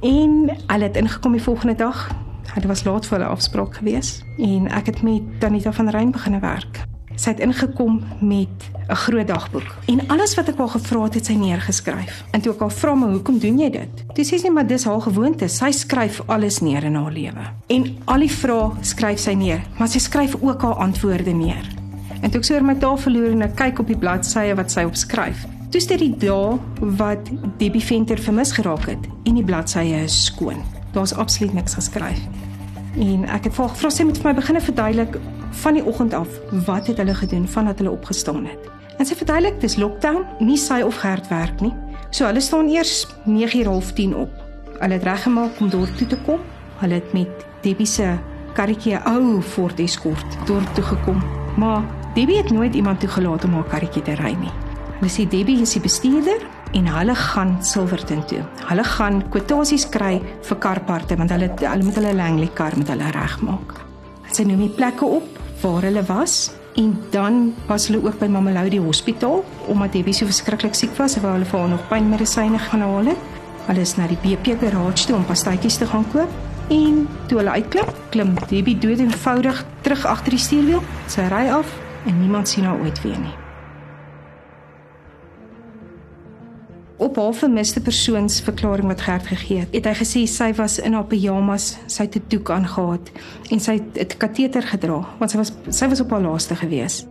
En 0.06 0.52
hulle 0.68 0.84
het 0.84 1.02
ingekom 1.02 1.38
die 1.38 1.42
volgende 1.42 1.76
dag. 1.76 2.06
Hulle 2.54 2.68
was 2.68 2.86
laat 2.86 3.06
vir 3.06 3.18
hulle 3.18 3.34
afspraak 3.34 3.82
gewees 3.82 4.20
en 4.38 4.70
ek 4.70 4.94
het 4.94 5.02
met 5.02 5.26
Tanita 5.40 5.74
van 5.74 5.90
Rein 5.90 6.12
begine 6.12 6.40
werk. 6.40 6.91
Sy 7.22 7.36
het 7.36 7.42
ingekom 7.46 8.00
met 8.20 8.50
'n 8.90 8.96
groot 8.96 9.28
dagboek 9.28 9.76
en 9.86 10.08
alles 10.08 10.34
wat 10.36 10.48
ek 10.48 10.58
haar 10.58 10.70
gevra 10.70 11.04
het, 11.04 11.14
het 11.14 11.26
sy 11.26 11.34
neergeskryf. 11.34 12.24
En 12.32 12.42
toe 12.42 12.54
ek 12.54 12.60
haar 12.60 12.72
vra, 12.72 12.94
"Maar 12.94 13.10
hoekom 13.10 13.40
doen 13.40 13.60
jy 13.60 13.70
dit?" 13.70 14.04
Toe 14.14 14.26
sê 14.26 14.40
sy, 14.40 14.50
"Maar 14.50 14.68
dis 14.68 14.84
haar 14.84 15.02
gewoonte. 15.02 15.48
Sy 15.48 15.72
skryf 15.72 16.22
alles 16.26 16.60
neer 16.60 16.84
in 16.84 16.96
haar 16.96 17.12
lewe." 17.12 17.44
En 17.68 17.98
al 18.06 18.20
die 18.20 18.32
vrae 18.32 18.72
skryf 18.82 19.20
sy 19.20 19.34
neer, 19.34 19.62
maar 19.78 19.88
sy 19.88 20.00
skryf 20.00 20.36
ook 20.42 20.62
haar 20.62 20.74
antwoorde 20.74 21.32
neer. 21.32 21.68
En 22.22 22.30
toe 22.30 22.40
ek 22.40 22.46
so 22.46 22.54
oor 22.54 22.64
my 22.64 22.76
tafel 22.76 23.12
loer 23.12 23.32
en 23.32 23.42
ek 23.42 23.56
kyk 23.56 23.80
op 23.80 23.88
die 23.88 23.98
bladsye 23.98 24.56
wat 24.56 24.72
sy 24.72 24.84
opskryf, 24.84 25.46
toe 25.70 25.80
is 25.80 25.88
dit 25.88 26.00
die 26.00 26.16
dae 26.18 26.58
wat 26.80 27.30
Debbie 27.58 27.84
Venter 27.84 28.18
vermis 28.18 28.52
geraak 28.52 28.86
het 28.86 29.08
en 29.24 29.34
die 29.34 29.44
bladsye 29.44 30.04
is 30.04 30.24
skoon. 30.24 30.64
Daar's 30.92 31.14
absoluut 31.14 31.54
niks 31.54 31.74
geskryf. 31.74 32.20
En 32.96 33.26
ek 33.26 33.44
het 33.44 33.54
vir 33.54 33.66
haar 33.66 33.76
gevra 33.76 33.90
sy 33.90 34.04
moet 34.04 34.18
vir 34.18 34.34
my 34.34 34.34
begin 34.34 34.62
verduidelik 34.62 35.18
van 35.52 35.74
die 35.74 35.86
oggend 35.86 36.14
af 36.14 36.28
wat 36.66 36.88
het 36.88 36.98
hulle 36.98 37.14
gedoen 37.16 37.48
vandat 37.48 37.78
hulle 37.78 37.92
opgestaan 37.92 38.46
het. 38.46 38.70
En 38.98 39.06
sy 39.06 39.16
verduidelik 39.18 39.60
dis 39.62 39.76
lockdown, 39.82 40.26
nie 40.40 40.58
sy 40.62 40.82
of 40.86 41.00
Gert 41.02 41.28
werk 41.32 41.62
nie. 41.62 41.74
So 42.12 42.28
hulle 42.28 42.42
staan 42.42 42.70
eers 42.70 43.08
9:30 43.26 44.14
op. 44.16 44.30
Hulle 44.80 44.94
het 44.94 45.04
reggemaak 45.04 45.60
om 45.60 45.70
dorp 45.70 45.96
toe 45.98 46.08
te 46.08 46.18
kom. 46.26 46.40
Hulle 46.82 46.94
het 47.00 47.14
met 47.14 47.46
Debbie 47.62 47.86
se 47.86 48.18
karretjie 48.54 49.00
ou 49.06 49.42
Ford 49.42 49.80
Escort 49.80 50.38
dorp 50.46 50.74
toe 50.76 50.84
gekom. 50.84 51.22
Maar 51.58 51.84
Debbie 52.14 52.38
het 52.38 52.52
nooit 52.52 52.76
iemand 52.76 53.00
toegelaat 53.00 53.44
om 53.44 53.54
haar 53.54 53.70
karretjie 53.70 54.02
te 54.02 54.16
ry 54.16 54.34
nie. 54.40 54.54
Hulle 55.00 55.12
sê 55.12 55.28
Debbie 55.30 55.62
is 55.62 55.74
die 55.74 55.82
bestuurder 55.82 56.42
en 56.78 56.88
hulle 56.88 57.16
gaan 57.16 57.58
Silverton 57.66 58.26
toe. 58.28 58.44
Hulle 58.70 58.84
gaan 58.84 59.22
kwotasies 59.30 59.88
kry 59.90 60.22
vir 60.48 60.58
karparte 60.58 61.18
want 61.18 61.32
hulle 61.34 61.50
hulle 61.58 61.84
moet 61.84 61.96
hulle 61.96 62.14
Langley 62.14 62.52
kar 62.54 62.78
met 62.78 62.92
hulle 62.92 63.12
regmaak. 63.16 63.80
Sy 64.32 64.46
noem 64.48 64.68
die 64.68 64.76
plekke 64.76 65.06
op 65.06 65.41
waar 65.62 65.86
hulle 65.86 66.04
was 66.04 66.52
en 66.76 66.96
dan 67.10 67.54
was 67.68 67.88
hulle 67.88 68.04
ook 68.06 68.20
by 68.20 68.28
Mamelodi 68.32 68.80
Hospitaal 68.80 69.44
omdat 69.68 69.94
Debbie 69.94 70.14
so 70.14 70.26
verskriklik 70.26 70.76
siek 70.76 70.96
was, 70.98 71.18
wou 71.22 71.34
hulle 71.36 71.46
vir 71.46 71.60
haar 71.60 71.70
nog 71.70 71.84
pynmedisyne 71.90 72.60
gaan 72.60 72.86
haal. 72.86 73.12
Hulle 73.68 73.84
is 73.84 73.96
na 73.98 74.08
die 74.10 74.20
BP 74.24 74.58
garage 74.64 75.06
toe 75.06 75.16
om 75.16 75.26
pastaatjies 75.26 75.78
te 75.78 75.90
gaan 75.92 76.08
koop. 76.14 76.40
En 76.72 77.06
toe 77.28 77.42
hulle 77.42 77.60
uitklim, 77.60 77.94
klim 78.10 78.34
Debbie 78.48 78.78
dood 78.78 79.04
eenvoudig 79.04 79.66
terug 79.82 80.06
agter 80.06 80.38
die 80.38 80.42
stuurwiel. 80.42 80.84
Sy 81.12 81.28
ry 81.32 81.48
af 81.52 81.78
en 82.06 82.20
niemand 82.24 82.50
sien 82.50 82.66
haar 82.66 82.80
ooit 82.82 83.02
weer 83.04 83.20
nie. 83.20 83.41
Op 87.02 87.16
haar 87.16 87.34
vermiste 87.34 87.82
persoonsverklaring 87.82 88.88
wat 88.88 89.02
Gert 89.02 89.26
gegee 89.28 89.64
het, 89.64 89.72
het 89.74 89.88
hy 89.90 89.94
gesê 89.98 90.22
sy 90.30 90.52
was 90.54 90.76
in 90.78 90.94
haar 90.94 91.08
pyjamas, 91.10 91.72
sy 91.90 92.06
het 92.06 92.16
'n 92.16 92.28
doek 92.30 92.52
aangetree 92.54 93.24
en 93.50 93.60
sy 93.60 93.74
het 93.98 94.14
'n 94.14 94.18
kateter 94.18 94.62
gedra 94.62 95.00
want 95.18 95.32
sy 95.32 95.38
was 95.38 95.52
sy 95.70 95.88
was 95.88 96.02
op 96.02 96.12
haar 96.12 96.22
laaste 96.22 96.56
gewees. 96.56 97.06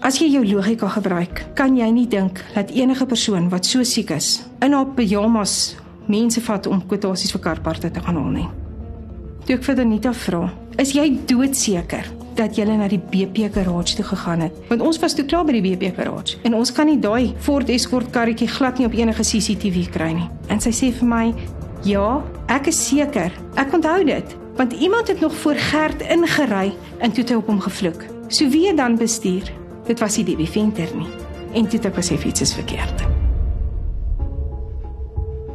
As 0.00 0.18
jy 0.18 0.30
jou 0.32 0.46
logika 0.46 0.88
gebruik, 0.88 1.44
kan 1.54 1.76
jy 1.76 1.90
nie 1.90 2.08
dink 2.08 2.44
dat 2.54 2.70
enige 2.70 3.06
persoon 3.06 3.48
wat 3.48 3.66
so 3.66 3.82
siek 3.82 4.10
is 4.10 4.42
in 4.60 4.72
haar 4.72 4.86
pyjamas 4.86 5.76
mense 6.06 6.40
vat 6.40 6.66
om 6.66 6.86
kwotasies 6.86 7.32
vir 7.32 7.40
karparte 7.40 7.90
te 7.90 8.00
gaan 8.00 8.16
haal 8.16 8.30
nie. 8.30 8.48
Toe 9.44 9.56
ek 9.56 9.64
vir 9.64 9.74
Danita 9.74 10.12
vra, 10.12 10.52
"Is 10.78 10.92
jy 10.92 11.18
doodseker 11.26 12.21
dat 12.36 12.56
jy 12.56 12.64
na 12.64 12.88
die 12.88 13.00
BP 13.00 13.52
garage 13.54 13.96
toe 13.96 14.04
gegaan 14.04 14.40
het?" 14.40 14.52
Want 14.68 14.80
ons 14.80 14.98
was 14.98 15.14
toe 15.14 15.24
klaar 15.24 15.44
by 15.44 15.52
die 15.52 15.76
BP 15.76 15.94
garage 15.96 16.36
en 16.42 16.54
ons 16.54 16.72
kan 16.72 16.86
nie 16.86 16.98
daai 16.98 17.34
Ford 17.38 17.68
Escort 17.68 18.10
karretjie 18.10 18.48
glad 18.48 18.78
nie 18.78 18.86
op 18.86 18.92
enige 18.92 19.22
CCTV 19.22 19.90
kry 19.90 20.12
nie. 20.12 20.28
En 20.48 20.60
sy 20.60 20.70
sê 20.70 20.92
vir 20.92 21.08
my, 21.08 21.34
"Ja, 21.82 22.22
ek 22.48 22.66
is 22.66 22.86
seker. 22.88 23.32
Ek 23.54 23.72
onthou 23.72 24.04
dit, 24.04 24.36
want 24.56 24.72
iemand 24.72 25.08
het 25.08 25.20
nog 25.20 25.34
voor 25.34 25.54
Gert 25.54 26.02
ingery 26.02 26.72
en 26.98 27.12
toe 27.12 27.22
het 27.22 27.28
hy 27.28 27.36
op 27.36 27.46
hom 27.46 27.60
gevloek. 27.60 28.04
So 28.28 28.48
wie 28.48 28.66
het 28.66 28.76
dan 28.76 28.96
bestuur? 28.96 29.52
Dit 29.86 30.00
was 30.00 30.14
die 30.14 30.46
venter 30.46 30.88
nie." 30.96 31.08
En 31.54 31.68
toe 31.68 31.78
het 31.78 31.86
ek 31.86 31.94
besef 31.94 32.24
iets 32.24 32.40
is 32.40 32.54
verkeerd. 32.54 33.02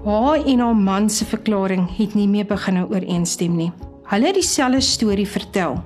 Haar 0.07 0.45
en 0.45 0.59
haar 0.59 0.75
man 0.75 1.09
se 1.09 1.25
verklaring 1.25 1.89
het 1.97 2.13
nie 2.15 2.27
meer 2.27 2.45
begin 2.45 2.85
ooreenstem 2.85 3.55
nie. 3.55 3.71
Hulle 4.07 4.29
het 4.29 4.37
dieselfde 4.39 4.79
storie 4.81 5.27
vertel. 5.27 5.81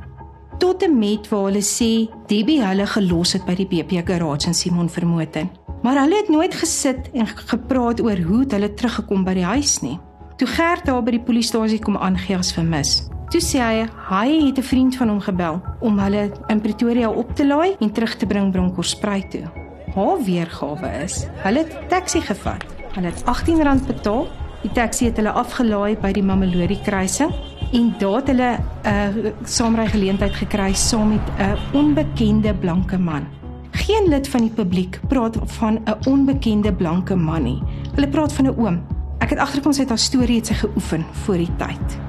Tot 0.62 0.84
en 0.84 0.98
met 1.00 1.26
waar 1.30 1.48
hulle 1.48 1.64
sê 1.66 2.06
Debbie 2.30 2.60
hulle 2.62 2.86
gelos 2.86 3.32
het 3.34 3.48
by 3.48 3.56
die 3.58 3.66
BP 3.66 4.04
garage 4.06 4.46
in 4.52 4.54
Simon 4.54 4.90
Vermoten. 4.94 5.50
Maar 5.82 6.04
hulle 6.04 6.20
het 6.20 6.30
nooit 6.30 6.54
gesit 6.54 7.08
en 7.18 7.26
gepraat 7.26 8.02
oor 8.06 8.20
hoe 8.28 8.44
hulle 8.46 8.70
teruggekom 8.78 9.24
by 9.26 9.34
die 9.40 9.48
huis 9.48 9.80
nie. 9.82 9.96
Toe 10.38 10.48
Gert 10.48 10.86
daar 10.86 11.02
by 11.02 11.16
die 11.16 11.24
polisiestasie 11.26 11.80
kom 11.82 11.98
aangee 11.98 12.38
as 12.38 12.54
vermis. 12.54 12.92
Toe 13.34 13.42
sê 13.42 13.58
hy 13.58 13.88
hy 14.12 14.28
het 14.46 14.60
'n 14.62 14.70
vriend 14.70 14.96
van 14.96 15.10
hom 15.10 15.22
gebel 15.22 15.62
om 15.82 15.98
hulle 16.00 16.30
in 16.48 16.62
Pretoria 16.62 17.10
op 17.10 17.36
te 17.36 17.48
laai 17.48 17.76
en 17.80 17.92
terug 17.92 18.16
te 18.16 18.26
bring 18.26 18.52
Bronkhorstspruit 18.52 19.32
toe. 19.32 19.50
Haar 19.96 20.24
weergawe 20.24 21.04
is, 21.04 21.26
hulle 21.44 21.66
het 21.66 21.90
taxi 21.90 22.22
gevat 22.22 22.64
Hulle 22.94 23.08
het 23.08 23.24
R18 23.24 23.86
betaal. 23.88 24.28
Die 24.62 24.72
taxi 24.72 25.06
het 25.06 25.18
hulle 25.18 25.32
afgelaai 25.32 25.96
by 25.98 26.12
die 26.12 26.24
Mamelodi 26.24 26.82
kruising 26.84 27.32
en 27.72 27.94
daar 27.98 28.16
het 28.16 28.28
hulle 28.28 28.58
'n 28.84 29.26
uh, 29.26 29.32
saamry 29.44 29.88
geleentheid 29.88 30.34
gekry 30.34 30.74
saam 30.74 31.10
met 31.10 31.22
'n 31.38 31.78
onbekende 31.78 32.54
blanke 32.54 32.98
man. 32.98 33.28
Geen 33.72 34.08
lid 34.08 34.28
van 34.28 34.42
die 34.42 34.50
publiek 34.50 35.00
praat 35.08 35.38
van 35.46 35.80
'n 35.86 36.10
onbekende 36.10 36.74
blanke 36.74 37.16
man 37.16 37.44
nie. 37.44 37.62
Hulle 37.96 38.08
praat 38.08 38.34
van 38.34 38.46
'n 38.46 38.58
oom. 38.58 38.82
Ek 39.18 39.30
het 39.30 39.40
agterkom 39.40 39.74
sy 39.74 39.80
het 39.80 39.90
haar 39.90 39.98
storie 39.98 40.36
het 40.36 40.48
sy 40.48 40.54
geoefen 40.54 41.06
voor 41.12 41.38
die 41.38 41.56
tyd. 41.58 42.00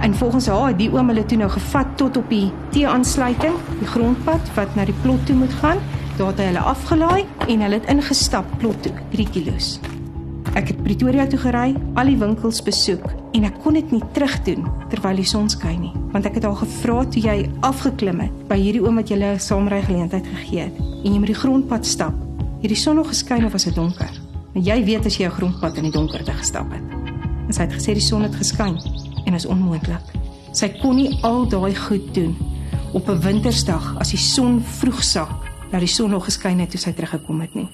En 0.00 0.14
volgens 0.14 0.46
haar 0.46 0.66
het 0.66 0.78
die 0.78 0.92
oom 0.92 1.08
hulle 1.08 1.24
toe 1.24 1.38
nou 1.38 1.50
gevat 1.50 1.86
tot 1.96 2.16
op 2.16 2.28
die 2.28 2.52
T-aansluiting, 2.70 3.54
die 3.78 3.88
grondpad 3.88 4.54
wat 4.54 4.74
na 4.74 4.84
die 4.84 4.94
plot 5.02 5.26
toe 5.26 5.36
moet 5.36 5.52
gaan. 5.52 5.78
Daar 6.16 6.26
het 6.26 6.38
hy 6.38 6.44
hulle 6.44 6.58
afgelaai 6.58 7.24
en 7.46 7.60
hulle 7.60 7.74
het 7.74 7.86
ingestap 7.86 8.44
plot 8.58 8.82
toe, 8.82 8.92
3 9.10 9.28
km. 9.30 9.97
Ek 10.56 10.70
het 10.70 10.78
Pretoria 10.82 11.26
toe 11.28 11.38
gery, 11.38 11.74
al 11.98 12.08
die 12.08 12.16
winkels 12.16 12.62
besoek 12.64 13.04
en 13.36 13.44
ek 13.44 13.58
kon 13.62 13.76
dit 13.76 13.90
nie 13.92 14.02
terugdoen 14.16 14.64
terwyl 14.92 15.20
die 15.20 15.26
son 15.28 15.48
skyn 15.52 15.80
nie, 15.82 15.92
want 16.14 16.26
ek 16.28 16.38
het 16.38 16.46
al 16.48 16.56
gevra 16.56 17.02
toe 17.04 17.22
jy 17.22 17.36
afgeklim 17.66 18.22
het 18.24 18.38
by 18.48 18.56
hierdie 18.56 18.82
oom 18.84 18.96
wat 18.96 19.12
julle 19.12 19.34
'n 19.34 19.40
saamry 19.40 19.82
geleentheid 19.82 20.26
gegee 20.26 20.70
het 20.70 20.78
en 20.78 21.12
jy 21.12 21.18
met 21.18 21.32
die 21.34 21.40
grondpad 21.42 21.86
stap. 21.86 22.14
Hierdie 22.62 22.80
son 22.80 22.96
nog 22.96 23.08
geskyn 23.08 23.44
of 23.44 23.52
was 23.52 23.64
dit 23.64 23.74
donker? 23.74 24.10
En 24.54 24.62
jy 24.62 24.84
weet 24.84 25.06
as 25.06 25.18
jy 25.18 25.26
'n 25.26 25.36
grondpad 25.36 25.76
in 25.76 25.84
die 25.84 25.92
donkerte 25.92 26.32
gestap 26.32 26.72
het. 26.72 26.82
En 27.46 27.52
sy 27.52 27.62
het 27.62 27.72
gesê 27.72 27.92
die 27.92 28.00
son 28.00 28.22
het 28.22 28.34
geskyn 28.34 28.76
en 29.26 29.34
is 29.34 29.46
onmoontlik. 29.46 30.02
Sy 30.52 30.68
kon 30.80 30.96
nie 30.96 31.18
al 31.22 31.48
daai 31.48 31.74
goed 31.74 32.14
doen 32.14 32.36
op 32.92 33.08
'n 33.08 33.20
wintersdag 33.20 33.96
as 33.98 34.10
die 34.10 34.18
son 34.18 34.62
vroeg 34.62 35.02
sak 35.02 35.30
dat 35.70 35.80
die 35.80 35.88
son 35.88 36.10
nog 36.10 36.24
geskyn 36.24 36.58
het 36.58 36.70
toe 36.70 36.80
sy 36.80 36.92
teruggekom 36.92 37.40
het 37.40 37.54
nie. 37.54 37.68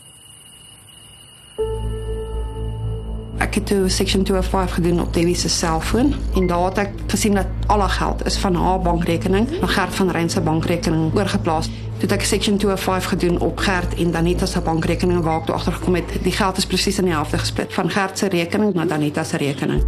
Ek 3.54 3.60
het 3.60 3.68
toe 3.70 3.88
section 3.88 4.24
205 4.26 4.72
gedoen 4.74 5.00
op 5.00 5.12
Debbie 5.14 5.36
se 5.38 5.48
selfoon 5.48 6.14
en 6.34 6.46
daar 6.46 6.64
het 6.64 6.78
ek 6.78 6.94
gesien 7.06 7.36
dat 7.38 7.46
al 7.70 7.80
haar 7.80 7.92
geld 7.94 8.24
is 8.26 8.36
van 8.42 8.54
haar 8.54 8.80
bankrekening 8.82 9.46
na 9.60 9.66
Gert 9.70 9.94
van 9.94 10.10
Rein 10.10 10.30
se 10.30 10.40
bankrekening 10.40 11.14
oorgeplaas. 11.14 11.68
Toe 11.68 12.08
het 12.08 12.12
ek 12.16 12.24
section 12.26 12.56
205 12.58 13.04
gedoen 13.12 13.38
op 13.38 13.58
Gert 13.62 13.94
en 13.94 14.10
Danita 14.10 14.46
se 14.50 14.60
bankrekening 14.60 15.22
waar 15.22 15.38
ek 15.38 15.46
toe 15.46 15.54
agtergekom 15.54 15.94
het 15.94 16.16
die 16.24 16.32
geld 16.34 16.58
is 16.58 16.66
presies 16.66 16.98
in 16.98 17.06
die 17.06 17.14
helfte 17.14 17.38
gesplit 17.38 17.70
van 17.76 17.92
Gert 17.94 18.18
se 18.18 18.26
rekening 18.32 18.74
na 18.74 18.88
Danita 18.90 19.22
se 19.24 19.38
rekening. 19.38 19.84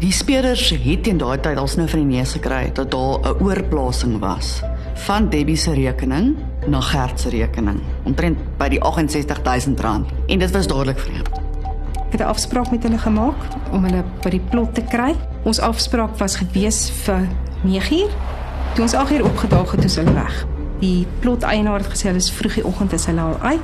Die 0.00 0.12
spelers 0.12 0.70
het 0.70 1.12
in 1.12 1.20
daai 1.20 1.36
tyd 1.44 1.60
alsnou 1.60 1.88
van 1.92 2.06
die 2.06 2.16
neus 2.16 2.32
gekry 2.38 2.70
dat 2.72 2.90
daar 2.90 3.20
'n 3.20 3.44
oorplasing 3.44 4.16
was 4.24 4.62
van 4.94 5.28
Debbie 5.28 5.56
se 5.56 5.74
rekening 5.76 6.36
na 6.66 6.80
Gert 6.80 7.20
se 7.20 7.28
rekening 7.28 7.80
omtrent 8.04 8.38
by 8.56 8.68
die 8.68 8.80
68000 8.80 9.80
rand 9.80 10.08
en 10.26 10.38
dit 10.38 10.50
was 10.50 10.66
dadelik 10.66 10.98
vreemd. 10.98 11.39
Ek 12.10 12.18
het 12.18 12.26
'n 12.26 12.30
afspraak 12.30 12.70
met 12.70 12.82
hulle 12.82 12.98
gemaak 12.98 13.36
om 13.72 13.84
hulle 13.84 14.04
by 14.22 14.30
die 14.30 14.42
plot 14.50 14.74
te 14.74 14.82
kry. 14.82 15.14
Ons 15.42 15.60
afspraak 15.60 16.18
was 16.18 16.36
gewees 16.36 16.90
vir 16.90 17.28
9uur. 17.62 18.10
Toe 18.74 18.82
ons 18.82 18.94
8uur 18.94 19.22
opgedaag 19.24 19.70
het, 19.70 19.84
is 19.84 19.96
hulle 19.96 20.12
weg. 20.12 20.46
Die 20.78 21.06
plot 21.18 21.42
eienaar 21.42 21.78
het 21.78 21.86
gesê 21.86 22.02
hulle 22.02 22.16
is 22.16 22.30
vroeg 22.30 22.54
die 22.54 22.64
oggend 22.64 22.92
is 22.92 23.06
hulle 23.06 23.20
al 23.20 23.38
uit. 23.40 23.60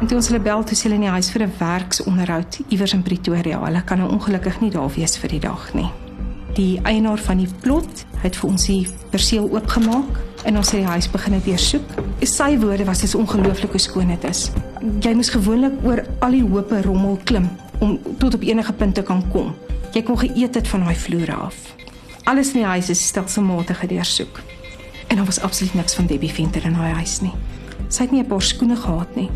En 0.00 0.06
toe 0.06 0.16
ons 0.16 0.26
hulle 0.26 0.40
bel, 0.40 0.64
toe 0.64 0.76
sê 0.76 0.82
hulle 0.82 0.94
in 0.94 1.00
die 1.00 1.10
huis 1.10 1.30
vir 1.30 1.42
'n 1.42 1.52
werksonderhoud 1.58 2.58
iewers 2.68 2.92
in 2.92 3.02
Pretoria. 3.02 3.64
Hulle 3.64 3.82
kan 3.84 3.98
nou 3.98 4.10
ongelukkig 4.10 4.60
nie 4.60 4.70
daar 4.70 4.90
wees 4.94 5.16
vir 5.18 5.28
die 5.28 5.40
dag 5.40 5.74
nie. 5.74 5.90
Die 6.54 6.80
eienaar 6.82 7.18
van 7.18 7.36
die 7.36 7.48
plot 7.60 8.04
het 8.22 8.36
vir 8.36 8.50
ons 8.50 8.64
die 8.64 8.88
perseel 9.10 9.50
oopgemaak 9.52 10.20
en 10.44 10.56
ons 10.56 10.70
het 10.70 10.80
die 10.80 10.90
huis 10.90 11.10
begin 11.10 11.42
deursoek. 11.44 11.84
Sy 12.20 12.58
woorde 12.58 12.84
was 12.84 13.00
dis 13.00 13.14
ongelooflik 13.14 13.70
hoe 13.70 13.80
skoon 13.80 14.08
dit 14.08 14.24
is. 14.24 14.50
Jy 15.00 15.14
moes 15.14 15.28
gewoonlik 15.30 15.72
oor 15.84 16.04
al 16.18 16.30
die 16.30 16.48
hope 16.48 16.82
rommel 16.82 17.18
klim 17.24 17.50
om 17.80 17.98
tot 18.18 18.34
op 18.34 18.42
enige 18.42 18.72
punt 18.72 18.94
te 18.94 19.02
kan 19.02 19.24
kom. 19.32 19.54
Jy 19.92 20.02
kon 20.02 20.18
geëet 20.18 20.54
het 20.54 20.68
van 20.68 20.84
daai 20.84 20.96
vloere 20.96 21.34
af. 21.34 21.56
Alles 22.24 22.52
in 22.52 22.60
die 22.60 22.68
huis 22.68 22.90
is 22.92 23.06
stelselmatig 23.06 23.78
gedeursoek. 23.78 24.40
En 25.08 25.16
daar 25.16 25.24
was 25.24 25.40
absoluut 25.40 25.74
niks 25.74 25.94
van 25.94 26.06
Debbie 26.06 26.32
Venter 26.32 26.64
in 26.64 26.72
haar 26.72 26.94
huis 26.94 27.20
nie. 27.20 27.32
Sy 27.88 28.02
het 28.02 28.12
nie 28.12 28.22
'n 28.22 28.26
paar 28.26 28.42
skoene 28.42 28.76
gehad 28.76 29.16
nie. 29.16 29.30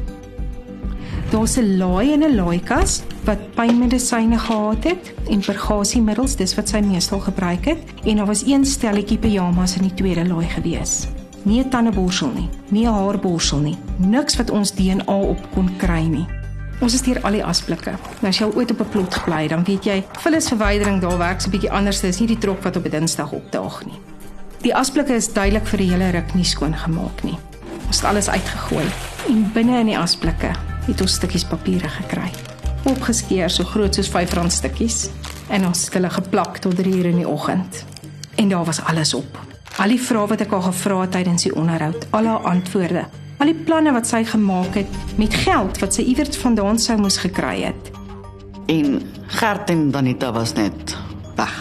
Daar's 1.30 1.56
'n 1.56 1.76
laai 1.76 2.12
en 2.12 2.22
'n 2.22 2.34
laaikas 2.34 3.02
wat 3.24 3.54
pynmedisyne 3.54 4.38
gehad 4.38 4.84
het 4.84 5.12
en 5.28 5.40
purgasiemiddels, 5.40 6.36
dis 6.36 6.54
wat 6.54 6.68
sy 6.68 6.78
meestal 6.78 7.20
gebruik 7.20 7.64
het, 7.64 7.78
en 8.04 8.16
daar 8.16 8.26
was 8.26 8.46
een 8.46 8.64
stelletjie 8.64 9.18
pyjamas 9.18 9.76
in 9.76 9.82
die 9.82 9.94
tweede 9.94 10.26
laai 10.26 10.46
gewees. 10.48 11.06
Nie 11.42 11.64
'n 11.64 11.68
tandeborsel 11.68 12.30
nie, 12.34 12.48
nie 12.68 12.86
'n 12.86 12.92
haarborsel 12.92 13.58
nie, 13.58 13.76
niks 13.96 14.36
wat 14.36 14.50
ons 14.50 14.74
DNA 14.74 15.18
op 15.18 15.48
kon 15.54 15.76
kry 15.76 16.02
nie. 16.02 16.26
Ons 16.80 16.94
is 16.94 17.02
deur 17.02 17.20
al 17.22 17.38
die 17.38 17.44
asblikke. 17.44 17.94
Nou 18.20 18.30
as 18.30 18.38
jy 18.38 18.48
ooit 18.54 18.70
op 18.70 18.80
'n 18.80 18.88
plot 18.88 19.14
gebly, 19.14 19.48
dan 19.48 19.64
weet 19.64 19.84
jy, 19.84 20.04
vullis 20.18 20.48
verwydering 20.48 21.00
daar 21.00 21.18
werk 21.18 21.40
so 21.40 21.48
'n 21.48 21.50
bietjie 21.50 21.70
anders. 21.70 22.00
Dit 22.00 22.10
is 22.10 22.20
nie 22.20 22.28
die 22.28 22.38
trok 22.38 22.62
wat 22.62 22.76
op 22.76 22.84
'n 22.84 22.90
Dinsdag 22.90 23.32
opdaag 23.32 23.84
nie. 23.86 23.98
Die 24.62 24.74
asblikke 24.74 25.14
is 25.14 25.32
duidelik 25.32 25.66
vir 25.66 25.78
die 25.78 25.90
hele 25.90 26.10
ruk 26.10 26.34
nie 26.34 26.44
skoon 26.44 26.74
gemaak 26.74 27.22
nie. 27.22 27.38
Ons 27.86 27.96
het 27.96 28.04
alles 28.04 28.28
uitgegooi 28.28 28.84
en 29.28 29.50
binne 29.52 29.78
in 29.80 29.86
die 29.86 29.98
asblikke 29.98 30.54
het 30.86 31.00
ons 31.00 31.14
stukkies 31.14 31.44
papiere 31.44 31.88
gekry. 31.88 32.30
Opgeskeer 32.84 33.50
so 33.50 33.64
groot 33.64 33.94
soos 33.94 34.10
R5 34.10 34.50
stukkies 34.50 35.10
en 35.48 35.66
ons 35.66 35.84
het 35.84 35.94
hulle 35.94 36.10
geplak 36.10 36.58
tot 36.58 36.76
3 36.76 36.96
uur 36.96 37.06
in 37.06 37.16
die 37.16 37.28
oggend. 37.28 37.84
En 38.34 38.48
daar 38.48 38.64
was 38.64 38.80
alles 38.82 39.14
op. 39.14 39.38
Al 39.76 39.88
die 39.88 40.00
vrae 40.00 40.26
wat 40.26 40.40
ek 40.40 40.52
al 40.52 40.62
gevra 40.62 41.00
het 41.00 41.10
tydens 41.10 41.42
die 41.42 41.54
onderhoud, 41.54 42.06
al 42.10 42.26
haar 42.26 42.38
antwoorde, 42.38 43.04
al 43.44 43.52
die 43.52 43.64
planne 43.66 43.92
wat 43.92 44.08
sy 44.08 44.22
gemaak 44.24 44.78
het 44.78 45.18
met 45.20 45.34
geld 45.44 45.76
wat 45.82 45.92
sy 45.92 46.06
iewers 46.08 46.38
vandaan 46.40 46.78
sou 46.80 46.96
moes 46.96 47.18
gekry 47.20 47.66
het. 47.66 47.90
En 48.72 49.02
Gert 49.36 49.68
en 49.72 49.90
Danita 49.92 50.30
was 50.32 50.54
net 50.56 50.94
weg. 51.36 51.58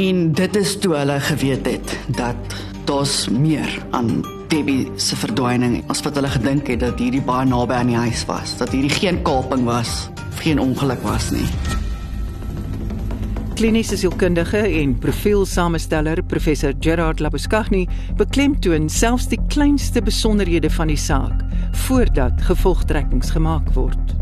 En 0.00 0.32
dit 0.32 0.56
is 0.56 0.72
toe 0.80 0.94
hulle 0.96 1.18
geweet 1.28 1.68
het 1.68 1.94
dat 2.16 2.56
daar's 2.88 3.28
meer 3.28 3.68
aan 3.92 4.24
Debbie 4.48 4.88
se 4.96 5.16
verdwyning 5.16 5.82
as 5.92 6.00
wat 6.06 6.16
hulle 6.16 6.32
gedink 6.32 6.72
het 6.72 6.80
dat 6.86 7.00
hierdie 7.00 7.24
baie 7.24 7.44
naby 7.52 7.76
aan 7.76 7.92
die 7.92 8.00
huis 8.00 8.24
was, 8.30 8.56
dat 8.56 8.72
hierdie 8.72 8.96
geen 8.96 9.20
kaping 9.26 9.68
was, 9.68 10.08
geen 10.40 10.60
ongeluk 10.62 11.04
was 11.04 11.32
nie. 11.36 11.48
Kliniese 13.54 13.94
sielkundige 13.94 14.58
en 14.66 14.96
profielsamesteller 14.98 16.18
professor 16.26 16.72
Gerard 16.82 17.20
Labuschagne 17.22 17.84
beklemtoon 18.18 18.88
selfs 18.90 19.28
die 19.30 19.38
kleinste 19.52 20.02
besonderhede 20.02 20.66
van 20.74 20.90
die 20.90 20.98
saak 20.98 21.44
voordat 21.86 22.42
gevolgtrekkings 22.48 23.30
gemaak 23.36 23.70
word. 23.76 24.16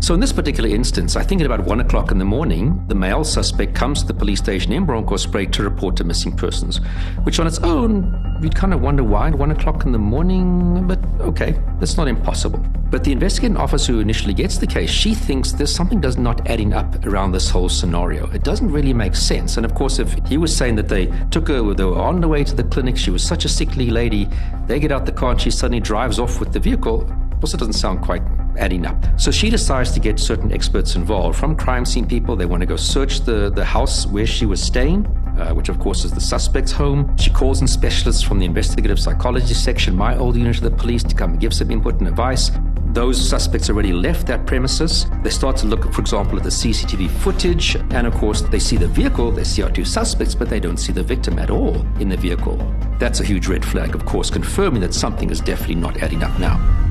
So 0.00 0.14
in 0.14 0.20
this 0.20 0.32
particular 0.32 0.68
instance, 0.68 1.16
I 1.16 1.22
think 1.22 1.40
at 1.40 1.46
about 1.46 1.66
one 1.66 1.80
o'clock 1.80 2.10
in 2.10 2.18
the 2.18 2.24
morning, 2.24 2.84
the 2.88 2.94
male 2.94 3.24
suspect 3.24 3.74
comes 3.74 4.02
to 4.02 4.06
the 4.06 4.14
police 4.14 4.40
station 4.40 4.72
in 4.72 4.84
Bronkhorstspruit 4.84 5.52
to 5.52 5.62
report 5.62 6.00
a 6.00 6.04
missing 6.04 6.36
persons, 6.36 6.80
which 7.22 7.38
on 7.38 7.46
its 7.46 7.60
own, 7.60 8.38
you'd 8.42 8.56
kind 8.56 8.74
of 8.74 8.82
wonder 8.82 9.04
why 9.04 9.28
at 9.28 9.38
one 9.38 9.52
o'clock 9.52 9.86
in 9.86 9.92
the 9.92 9.98
morning, 9.98 10.86
but 10.88 10.95
okay, 11.26 11.54
that's 11.80 11.96
not 11.96 12.08
impossible. 12.08 12.58
But 12.90 13.04
the 13.04 13.12
investigating 13.12 13.56
officer 13.56 13.92
who 13.92 14.00
initially 14.00 14.32
gets 14.32 14.58
the 14.58 14.66
case, 14.66 14.90
she 14.90 15.12
thinks 15.12 15.52
there's 15.52 15.74
something 15.74 16.00
does 16.00 16.16
not 16.16 16.48
adding 16.48 16.72
up 16.72 17.04
around 17.04 17.32
this 17.32 17.50
whole 17.50 17.68
scenario. 17.68 18.30
It 18.30 18.44
doesn't 18.44 18.70
really 18.70 18.94
make 18.94 19.16
sense. 19.16 19.56
And 19.56 19.66
of 19.66 19.74
course, 19.74 19.98
if 19.98 20.12
he 20.26 20.38
was 20.38 20.56
saying 20.56 20.76
that 20.76 20.88
they 20.88 21.06
took 21.30 21.48
her, 21.48 21.74
they 21.74 21.84
were 21.84 21.98
on 21.98 22.20
the 22.20 22.28
way 22.28 22.44
to 22.44 22.54
the 22.54 22.64
clinic, 22.64 22.96
she 22.96 23.10
was 23.10 23.24
such 23.24 23.44
a 23.44 23.48
sickly 23.48 23.90
lady, 23.90 24.28
they 24.66 24.78
get 24.78 24.92
out 24.92 25.04
the 25.04 25.12
car 25.12 25.32
and 25.32 25.40
she 25.40 25.50
suddenly 25.50 25.80
drives 25.80 26.18
off 26.18 26.38
with 26.38 26.52
the 26.52 26.60
vehicle, 26.60 27.10
also 27.42 27.56
doesn't 27.58 27.74
sound 27.74 28.02
quite 28.02 28.22
adding 28.56 28.86
up. 28.86 29.04
So 29.20 29.30
she 29.30 29.50
decides 29.50 29.92
to 29.92 30.00
get 30.00 30.18
certain 30.18 30.52
experts 30.52 30.94
involved 30.94 31.38
from 31.38 31.56
crime 31.56 31.84
scene 31.84 32.06
people. 32.06 32.36
They 32.36 32.46
want 32.46 32.60
to 32.62 32.66
go 32.66 32.76
search 32.76 33.20
the, 33.20 33.50
the 33.50 33.64
house 33.64 34.06
where 34.06 34.26
she 34.26 34.46
was 34.46 34.62
staying. 34.62 35.06
Uh, 35.36 35.52
which 35.52 35.68
of 35.68 35.78
course 35.78 36.04
is 36.04 36.12
the 36.12 36.20
suspect's 36.20 36.72
home. 36.72 37.14
She 37.18 37.28
calls 37.30 37.60
in 37.60 37.66
specialists 37.66 38.22
from 38.22 38.38
the 38.38 38.46
investigative 38.46 38.98
psychology 38.98 39.52
section, 39.52 39.94
my 39.94 40.16
old 40.16 40.34
unit 40.34 40.56
of 40.56 40.62
the 40.62 40.70
police, 40.70 41.02
to 41.02 41.14
come 41.14 41.32
and 41.32 41.40
give 41.40 41.52
some 41.52 41.70
input 41.70 41.98
and 41.98 42.08
advice. 42.08 42.50
Those 42.86 43.28
suspects 43.28 43.68
already 43.68 43.92
left 43.92 44.26
that 44.28 44.46
premises. 44.46 45.04
They 45.22 45.28
start 45.28 45.58
to 45.58 45.66
look, 45.66 45.92
for 45.92 46.00
example, 46.00 46.38
at 46.38 46.44
the 46.44 46.50
CCTV 46.50 47.10
footage, 47.10 47.76
and 47.90 48.06
of 48.06 48.14
course, 48.14 48.40
they 48.40 48.58
see 48.58 48.78
the 48.78 48.88
vehicle, 48.88 49.30
they 49.30 49.44
see 49.44 49.62
our 49.62 49.70
two 49.70 49.84
suspects, 49.84 50.34
but 50.34 50.48
they 50.48 50.60
don't 50.60 50.78
see 50.78 50.92
the 50.92 51.02
victim 51.02 51.38
at 51.38 51.50
all 51.50 51.76
in 52.00 52.08
the 52.08 52.16
vehicle. 52.16 52.56
That's 52.98 53.20
a 53.20 53.24
huge 53.24 53.48
red 53.48 53.62
flag, 53.62 53.94
of 53.94 54.06
course, 54.06 54.30
confirming 54.30 54.80
that 54.80 54.94
something 54.94 55.28
is 55.28 55.42
definitely 55.42 55.74
not 55.74 55.98
adding 55.98 56.22
up 56.22 56.38
now. 56.40 56.85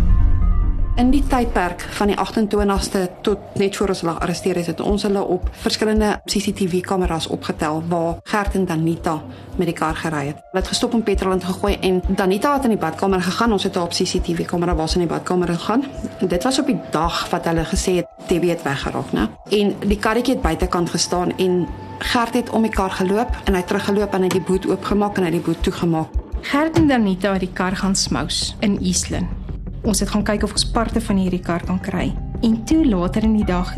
In 0.95 1.09
die 1.11 1.23
tydperk 1.27 1.81
van 1.97 2.07
die 2.07 2.15
28ste 2.15 2.99
tot 3.21 3.57
net 3.59 3.75
voor 3.75 3.91
ons 3.91 4.01
hulle 4.01 4.13
arresteer 4.23 4.55
is, 4.61 4.69
het 4.71 4.79
ons 4.79 5.03
hulle 5.03 5.19
op 5.19 5.49
verskillende 5.65 6.21
CCTV 6.23 6.79
kameras 6.87 7.27
opgetel 7.27 7.81
waar 7.91 8.21
Gert 8.23 8.55
en 8.55 8.65
Danita 8.65 9.17
met 9.59 9.67
die 9.67 9.75
kar 9.75 9.99
gery 9.99 10.29
het. 10.29 10.39
Hulle 10.53 10.61
het 10.61 10.71
gestop 10.71 10.95
en 10.95 11.03
petrol 11.03 11.35
in 11.35 11.43
gegooi 11.43 11.73
en 11.81 12.01
Danita 12.07 12.53
het 12.55 12.63
in 12.63 12.77
die 12.77 12.79
badkamer 12.79 13.21
gegaan. 13.21 13.51
Ons 13.51 13.67
het 13.67 13.75
haar 13.75 13.89
op 13.89 13.91
CCTV 13.91 14.47
kamera 14.47 14.75
was 14.75 14.95
in 14.95 15.03
die 15.03 15.11
badkamer 15.11 15.51
gegaan. 15.51 15.83
En 16.19 16.31
dit 16.31 16.43
was 16.43 16.59
op 16.59 16.71
die 16.71 16.79
dag 16.95 17.29
wat 17.29 17.45
hulle 17.51 17.67
gesê 17.67 17.99
het 17.99 18.27
Debbie 18.31 18.55
het 18.55 18.63
weggeraak, 18.63 19.11
né? 19.11 19.27
En 19.51 19.75
die 19.83 19.99
karretjie 19.99 20.39
het 20.39 20.43
buitekant 20.43 20.89
gestaan 20.89 21.37
en 21.37 21.65
Gert 21.99 22.33
het 22.33 22.49
om 22.49 22.61
die 22.61 22.71
kar 22.71 22.91
geloop 22.91 23.35
en 23.43 23.55
hy 23.55 23.61
teruggeloop 23.67 24.13
en 24.13 24.21
hy 24.21 24.31
die 24.31 24.43
boot 24.47 24.67
oopgemaak 24.67 25.17
en 25.17 25.27
hy 25.27 25.35
die 25.35 25.43
boot 25.43 25.63
toegemaak. 25.63 26.21
Gert 26.41 26.77
en 26.79 26.87
Danita 26.87 27.35
het 27.35 27.43
die 27.43 27.53
kar 27.53 27.75
gaan 27.75 27.95
smous 27.95 28.55
in 28.59 28.79
Eastland. 28.79 29.44
Ons 29.85 30.01
het 30.01 30.09
gaan 30.09 30.23
kyk 30.25 30.43
of 30.43 30.51
ons 30.57 30.65
parte 30.73 31.01
van 31.01 31.17
hierdie 31.21 31.43
kar 31.45 31.61
kan 31.65 31.77
kry. 31.79 32.09
En 32.41 32.57
toe 32.65 32.81
later 32.85 33.23
in 33.23 33.35
die 33.37 33.45
dag, 33.45 33.69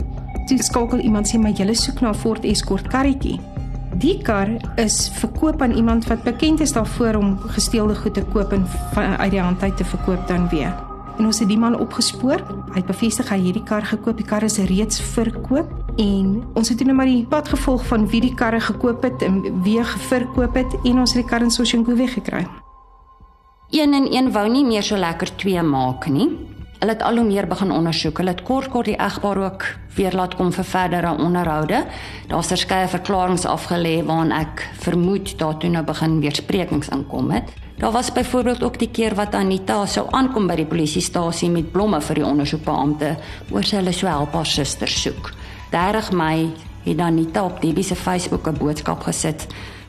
toe 0.48 0.58
skakel 0.64 1.04
iemand 1.04 1.28
sê 1.28 1.40
my 1.40 1.52
julle 1.52 1.76
soek 1.76 2.02
na 2.02 2.10
'n 2.10 2.16
Ford 2.16 2.46
Escort 2.46 2.88
karretjie. 2.88 3.40
Die 4.00 4.22
kar 4.24 4.48
is 4.78 5.10
verkoop 5.10 5.62
aan 5.62 5.72
iemand 5.72 6.08
wat 6.08 6.24
bekend 6.24 6.60
is 6.60 6.72
daarvoor 6.72 7.16
om 7.16 7.38
gesteelde 7.38 7.96
goed 7.96 8.14
te 8.14 8.24
koop 8.24 8.52
en 8.52 8.68
van 8.94 9.18
uit 9.18 9.32
die 9.32 9.42
hand 9.42 9.64
uit 9.64 9.78
te 9.78 9.86
verkoop 9.86 10.28
dan 10.28 10.50
weer. 10.50 10.74
En 11.18 11.26
ons 11.26 11.40
het 11.40 11.48
die 11.48 11.58
man 11.58 11.80
opgespoor. 11.80 12.40
Hy 12.72 12.76
het 12.76 12.86
bevestig 12.86 13.30
hy 13.30 13.40
hierdie 13.40 13.64
kar 13.64 13.82
gekoop. 13.82 14.18
Die 14.18 14.26
kar 14.26 14.44
is 14.44 14.58
reeds 14.58 15.02
verkoop 15.02 15.68
en 15.98 16.44
ons 16.54 16.70
het 16.70 16.78
toe 16.78 16.88
net 16.88 16.96
maar 16.96 17.10
die 17.10 17.26
pad 17.26 17.48
gevolg 17.48 17.86
van 17.86 18.08
wie 18.08 18.22
die 18.22 18.34
karre 18.34 18.60
gekoop 18.60 19.04
het 19.04 19.22
en 19.22 19.62
wie 19.64 19.84
verkoop 19.84 20.54
het 20.56 20.78
en 20.84 21.00
ons 21.00 21.14
het 21.14 21.24
die 21.24 21.30
kar 21.30 21.42
in 21.42 21.52
Soshanguve 21.52 22.08
gekry. 22.08 22.46
Een 23.70 23.94
en 23.94 24.14
een 24.14 24.32
wou 24.32 24.50
nie 24.50 24.64
meer 24.66 24.84
so 24.84 24.96
lekker 24.96 25.36
twee 25.36 25.62
maak 25.62 26.06
nie. 26.08 26.30
Hulle 26.80 26.94
het 26.94 27.02
al 27.04 27.18
hoe 27.20 27.26
meer 27.28 27.48
begin 27.48 27.72
ondersoek. 27.72 28.18
Hulle 28.18 28.32
het 28.32 28.44
kort 28.48 28.70
kort 28.72 28.88
die 28.88 28.96
egpaar 28.96 29.38
ook 29.38 29.66
weer 29.96 30.16
laat 30.16 30.36
kom 30.40 30.54
vir 30.56 30.64
verdere 30.64 31.12
onderhoude. 31.18 31.82
Daar's 32.30 32.48
verskeie 32.48 32.88
verklaringe 32.88 33.48
afgelê 33.48 33.98
waarin 34.06 34.32
ek 34.32 34.64
vermoed 34.80 35.34
daar 35.38 35.58
toe 35.60 35.70
nou 35.70 35.84
begin 35.84 36.20
weersprekings 36.24 36.94
inkom 36.96 37.32
het. 37.36 37.52
Daar 37.78 37.92
was 37.92 38.12
byvoorbeeld 38.12 38.64
ook 38.64 38.80
die 38.80 38.92
keer 38.92 39.16
wat 39.16 39.36
Anita 39.36 39.86
sou 39.86 40.08
aankom 40.12 40.48
by 40.48 40.56
die 40.56 40.66
polisiestasie 40.66 41.50
met 41.50 41.72
blomme 41.72 42.00
vir 42.02 42.22
die 42.22 42.26
ondersoekbeampte 42.26 43.18
oor 43.52 43.68
sy 43.68 43.82
hulle 43.82 43.92
sou 43.92 44.08
help 44.08 44.34
haar 44.34 44.48
suster 44.48 44.88
soek. 44.88 45.34
30 45.76 46.12
Mei 46.16 46.54
het 46.86 47.00
Anita 47.04 47.44
op 47.44 47.60
Debbie 47.62 47.84
se 47.84 47.96
Facebook 47.96 48.48
'n 48.48 48.58
boodskap 48.58 49.04
gesit 49.04 49.48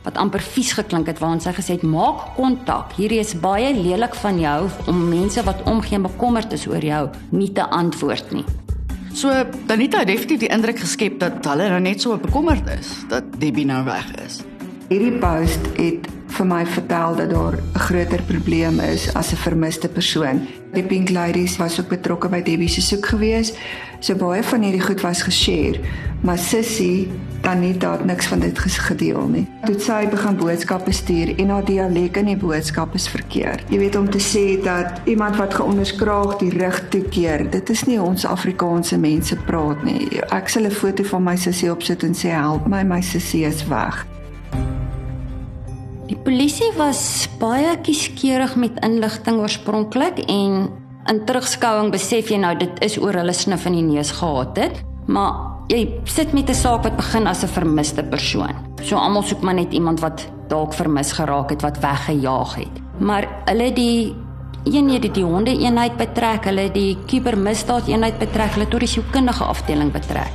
wat 0.09 0.17
amper 0.17 0.41
vies 0.41 0.71
geklink 0.73 1.09
het 1.11 1.21
waarin 1.21 1.41
sy 1.43 1.53
gesê 1.53 1.77
het 1.77 1.85
maak 1.85 2.33
kontak. 2.37 2.95
Hierdie 2.97 3.21
is 3.21 3.35
baie 3.37 3.69
lelik 3.77 4.17
van 4.23 4.41
jou 4.41 4.59
om 4.89 5.03
mense 5.11 5.43
wat 5.45 5.61
omgee 5.69 5.99
en 5.99 6.07
bekommerd 6.07 6.53
is 6.57 6.65
oor 6.69 6.83
jou 6.83 7.03
nie 7.29 7.51
te 7.53 7.65
antwoord 7.65 8.33
nie. 8.33 8.45
So 9.13 9.33
Danita 9.69 10.01
het 10.01 10.09
definitief 10.09 10.45
die 10.45 10.53
indruk 10.53 10.81
geskep 10.81 11.19
dat 11.21 11.45
hulle 11.45 11.69
nou 11.69 11.81
net 11.83 12.01
so 12.01 12.17
bekommerd 12.17 12.69
is 12.79 12.93
dat 13.11 13.29
Debbie 13.41 13.67
nou 13.69 13.83
weg 13.85 14.07
is. 14.25 14.41
Hierdie 14.89 15.19
post 15.21 15.67
het 15.77 16.07
vir 16.33 16.47
my 16.49 16.63
vertel 16.65 17.15
dat 17.19 17.29
daar 17.29 17.55
'n 17.57 17.79
groter 17.79 18.21
probleem 18.25 18.79
is 18.79 19.13
as 19.13 19.31
'n 19.31 19.35
vermiste 19.35 19.87
persoon. 19.87 20.47
Die 20.73 20.83
Pink 20.83 21.09
Ladies 21.09 21.57
was 21.57 21.79
ook 21.79 21.87
betrokke 21.87 22.29
by 22.29 22.41
Debbie 22.41 22.67
se 22.67 22.81
soek 22.81 23.05
gewees. 23.05 23.53
So 23.99 24.15
baie 24.15 24.43
van 24.43 24.61
hierdie 24.61 24.81
goed 24.81 25.01
was 25.01 25.21
geshare, 25.21 25.79
maar 26.21 26.37
Sissy 26.37 27.07
Anita 27.41 27.91
het 27.91 28.05
niks 28.05 28.25
van 28.25 28.39
dit 28.39 28.59
gedeel 28.59 29.27
nie. 29.27 29.47
Toe 29.65 29.79
sy 29.79 30.07
begin 30.09 30.35
boodskappe 30.35 30.91
stuur 30.91 31.37
en 31.37 31.49
haar 31.49 31.65
dialek 31.65 32.17
in 32.17 32.25
die 32.25 32.37
boodskap 32.37 32.93
is 32.93 33.07
verkeerd. 33.07 33.63
Jy 33.69 33.77
weet 33.77 33.95
om 33.95 34.09
te 34.09 34.19
sê 34.19 34.63
dat 34.63 35.01
iemand 35.05 35.35
wat 35.35 35.53
geonderskraag 35.53 36.37
die 36.37 36.57
rug 36.57 36.89
toe 36.89 37.01
keer, 37.01 37.49
dit 37.49 37.69
is 37.69 37.83
nie 37.83 38.01
ons 38.01 38.25
Afrikaanse 38.25 38.97
mense 38.97 39.35
praat 39.35 39.83
nie. 39.83 40.19
Ek 40.29 40.49
sal 40.49 40.63
'n 40.63 40.71
foto 40.71 41.03
van 41.03 41.23
my 41.23 41.35
sussie 41.35 41.71
opsit 41.71 42.03
en 42.03 42.13
sê 42.13 42.29
help 42.29 42.67
my, 42.67 42.83
my 42.83 43.01
sussie 43.01 43.45
is 43.45 43.67
weg. 43.67 44.05
Die 46.09 46.17
polisie 46.17 46.71
was 46.73 47.27
baie 47.37 47.75
kieskeurig 47.85 48.55
met 48.57 48.79
inligting 48.81 49.43
oorspronklik 49.43 50.23
en 50.25 50.63
in 51.11 51.19
terugskouing 51.29 51.91
besef 51.93 52.31
jy 52.33 52.39
nou 52.41 52.55
dit 52.57 52.81
is 52.85 52.95
oor 52.97 53.19
hulle 53.19 53.35
snif 53.37 53.67
in 53.69 53.77
die 53.77 53.85
neus 53.85 54.09
gehad 54.17 54.57
het, 54.57 54.79
maar 55.05 55.67
jy 55.69 55.83
sit 56.09 56.33
met 56.33 56.49
'n 56.49 56.57
saak 56.57 56.83
wat 56.83 56.97
begin 56.97 57.27
as 57.27 57.43
'n 57.43 57.53
vermiste 57.53 58.03
persoon. 58.03 58.55
So 58.81 58.97
almal 58.97 59.21
soek 59.21 59.41
maar 59.41 59.53
net 59.53 59.71
iemand 59.71 59.99
wat 59.99 60.25
dalk 60.47 60.73
vermis 60.73 61.11
geraak 61.11 61.49
het, 61.49 61.61
wat 61.61 61.77
weggejaag 61.77 62.55
het. 62.55 62.81
Maar 62.97 63.27
hulle 63.45 63.73
die 63.73 64.15
eenheid 64.65 65.01
die, 65.01 65.11
die 65.11 65.23
honde 65.23 65.51
eenheid 65.51 65.97
betrek, 65.97 66.45
hulle 66.45 66.71
die 66.71 66.97
kubermisdaad 67.05 67.87
eenheid 67.87 68.17
betrek, 68.17 68.53
hulle 68.53 68.67
tot 68.67 68.79
die 68.79 68.89
sielkundige 68.89 69.43
afdeling 69.43 69.91
betrek. 69.91 70.33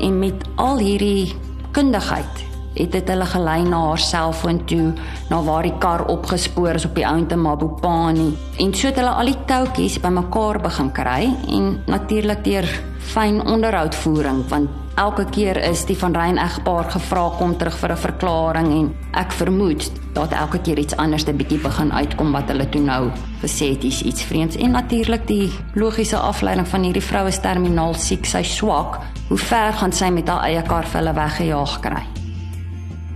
En 0.00 0.18
met 0.18 0.44
al 0.56 0.78
hierdie 0.78 1.32
kundigheid 1.70 2.51
het 2.74 2.92
dit 2.92 3.08
hulle 3.08 3.26
gelei 3.26 3.62
na 3.62 3.80
haar 3.88 3.98
selfoon 3.98 4.64
toe, 4.64 4.92
na 5.30 5.42
waar 5.42 5.62
die 5.62 5.78
kar 5.78 6.06
opgespoor 6.12 6.74
is 6.74 6.86
op 6.88 6.94
die 6.94 7.06
ounte 7.06 7.36
Mabopani. 7.36 8.32
En 8.58 8.74
so 8.74 8.86
het 8.86 9.00
hulle 9.00 9.10
al 9.10 9.32
die 9.32 9.38
toutjies 9.46 10.00
bymekaar 10.00 10.60
begin 10.60 10.92
kry 10.92 11.28
en 11.48 11.74
natuurlik 11.86 12.44
deur 12.44 12.68
fyn 13.02 13.40
onderhoudvoering 13.46 14.44
want 14.48 14.70
elke 15.00 15.24
keer 15.32 15.56
is 15.56 15.84
die 15.88 15.96
van 15.98 16.14
Rein 16.14 16.38
egpaar 16.38 16.90
gevra 16.92 17.24
kom 17.38 17.56
terug 17.58 17.76
vir 17.80 17.92
'n 17.92 17.96
verklaring 17.96 18.68
en 18.78 18.94
ek 19.12 19.32
vermoed 19.32 19.90
dat 20.14 20.32
elke 20.32 20.58
keer 20.58 20.78
iets 20.78 20.96
anders 20.96 21.26
'n 21.26 21.36
bietjie 21.36 21.58
begin 21.58 21.92
uitkom 21.92 22.32
wat 22.32 22.48
hulle 22.48 22.68
toe 22.68 22.80
nou 22.80 23.10
gesê 23.42 23.72
het 23.72 23.84
is 23.84 24.02
iets 24.02 24.22
vreemds. 24.22 24.56
En 24.56 24.70
natuurlik 24.70 25.26
die 25.26 25.50
logiese 25.74 26.16
afleiding 26.16 26.68
van 26.68 26.82
hierdie 26.82 27.02
vroue 27.02 27.28
is 27.28 27.40
terminaal 27.40 27.94
siek 27.94 28.24
sy 28.24 28.42
swak. 28.42 28.98
Hoe 29.28 29.38
ver 29.38 29.72
gaan 29.72 29.92
sy 29.92 30.08
met 30.10 30.28
haar 30.28 30.44
eie 30.44 30.62
kar 30.62 30.84
vir 30.84 31.00
hulle 31.00 31.14
weggejaag 31.14 31.80
kry 31.80 32.11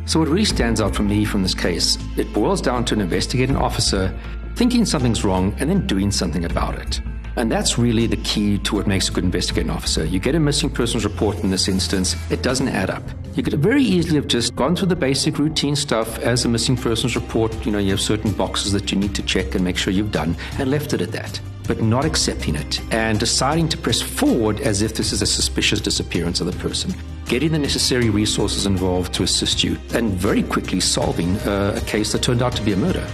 So, 0.07 0.21
what 0.21 0.29
really 0.29 0.45
stands 0.45 0.81
out 0.81 0.95
for 0.95 1.03
me 1.03 1.25
from 1.25 1.43
this 1.43 1.55
case, 1.55 1.99
it 2.17 2.33
boils 2.33 2.61
down 2.61 2.85
to 2.87 2.95
an 2.95 3.01
investigating 3.01 3.57
officer 3.57 4.17
thinking 4.55 4.85
something's 4.85 5.25
wrong 5.25 5.55
and 5.59 5.69
then 5.69 5.87
doing 5.87 6.13
something 6.13 6.45
about 6.45 6.77
it. 6.77 7.01
And 7.35 7.53
that's 7.53 7.77
really 7.77 8.07
the 8.07 8.17
key 8.19 8.57
to 8.59 8.77
what 8.77 8.87
makes 8.87 9.09
a 9.09 9.13
good 9.13 9.25
investigating 9.25 9.69
officer. 9.69 10.05
You 10.05 10.19
get 10.19 10.35
a 10.35 10.41
missing 10.41 10.71
persons 10.71 11.05
report 11.05 11.41
in 11.41 11.51
this 11.51 11.69
instance, 11.69 12.17
it 12.31 12.43
doesn't 12.43 12.69
add 12.69 12.89
up. 12.89 13.03
You 13.35 13.43
could 13.43 13.61
very 13.61 13.83
easily 13.83 14.15
have 14.15 14.29
just 14.29 14.57
gone 14.57 14.75
through 14.75 14.89
the 14.89 14.97
basic 14.97 15.39
routine 15.39 15.77
stuff 15.77 16.19
as 16.21 16.47
a 16.47 16.49
missing 16.49 16.77
persons 16.77 17.15
report. 17.15 17.67
You 17.67 17.73
know, 17.73 17.79
you 17.79 17.91
have 17.91 18.01
certain 18.01 18.33
boxes 18.33 18.73
that 18.73 18.91
you 18.91 18.99
need 18.99 19.15
to 19.17 19.23
check 19.23 19.55
and 19.55 19.63
make 19.63 19.77
sure 19.77 19.93
you've 19.93 20.13
done, 20.13 20.35
and 20.59 20.71
left 20.71 20.95
it 20.95 21.03
at 21.03 21.13
that. 21.13 21.39
But 21.67 21.83
not 21.83 22.05
accepting 22.05 22.55
it 22.55 22.81
and 22.93 23.19
deciding 23.19 23.69
to 23.71 23.77
press 23.77 24.01
forward 24.01 24.61
as 24.61 24.81
if 24.81 24.95
this 24.95 25.13
is 25.13 25.21
a 25.21 25.27
suspicious 25.27 25.81
disappearance 25.81 26.41
of 26.41 26.47
the 26.47 26.59
person. 26.59 26.95
Getting 27.27 27.53
the 27.53 27.59
necessary 27.59 28.11
resources 28.11 28.65
involved 28.65 29.13
to 29.13 29.23
assist 29.23 29.63
you, 29.63 29.77
and 29.95 30.21
very 30.21 30.43
quickly 30.43 30.81
solving 30.81 31.37
uh, 31.37 31.75
a 31.77 31.81
case 31.85 32.11
that 32.13 32.23
turned 32.23 32.43
out 32.43 32.57
to 32.57 32.63
be 32.63 32.73
a 32.73 32.77
murder. 32.77 33.05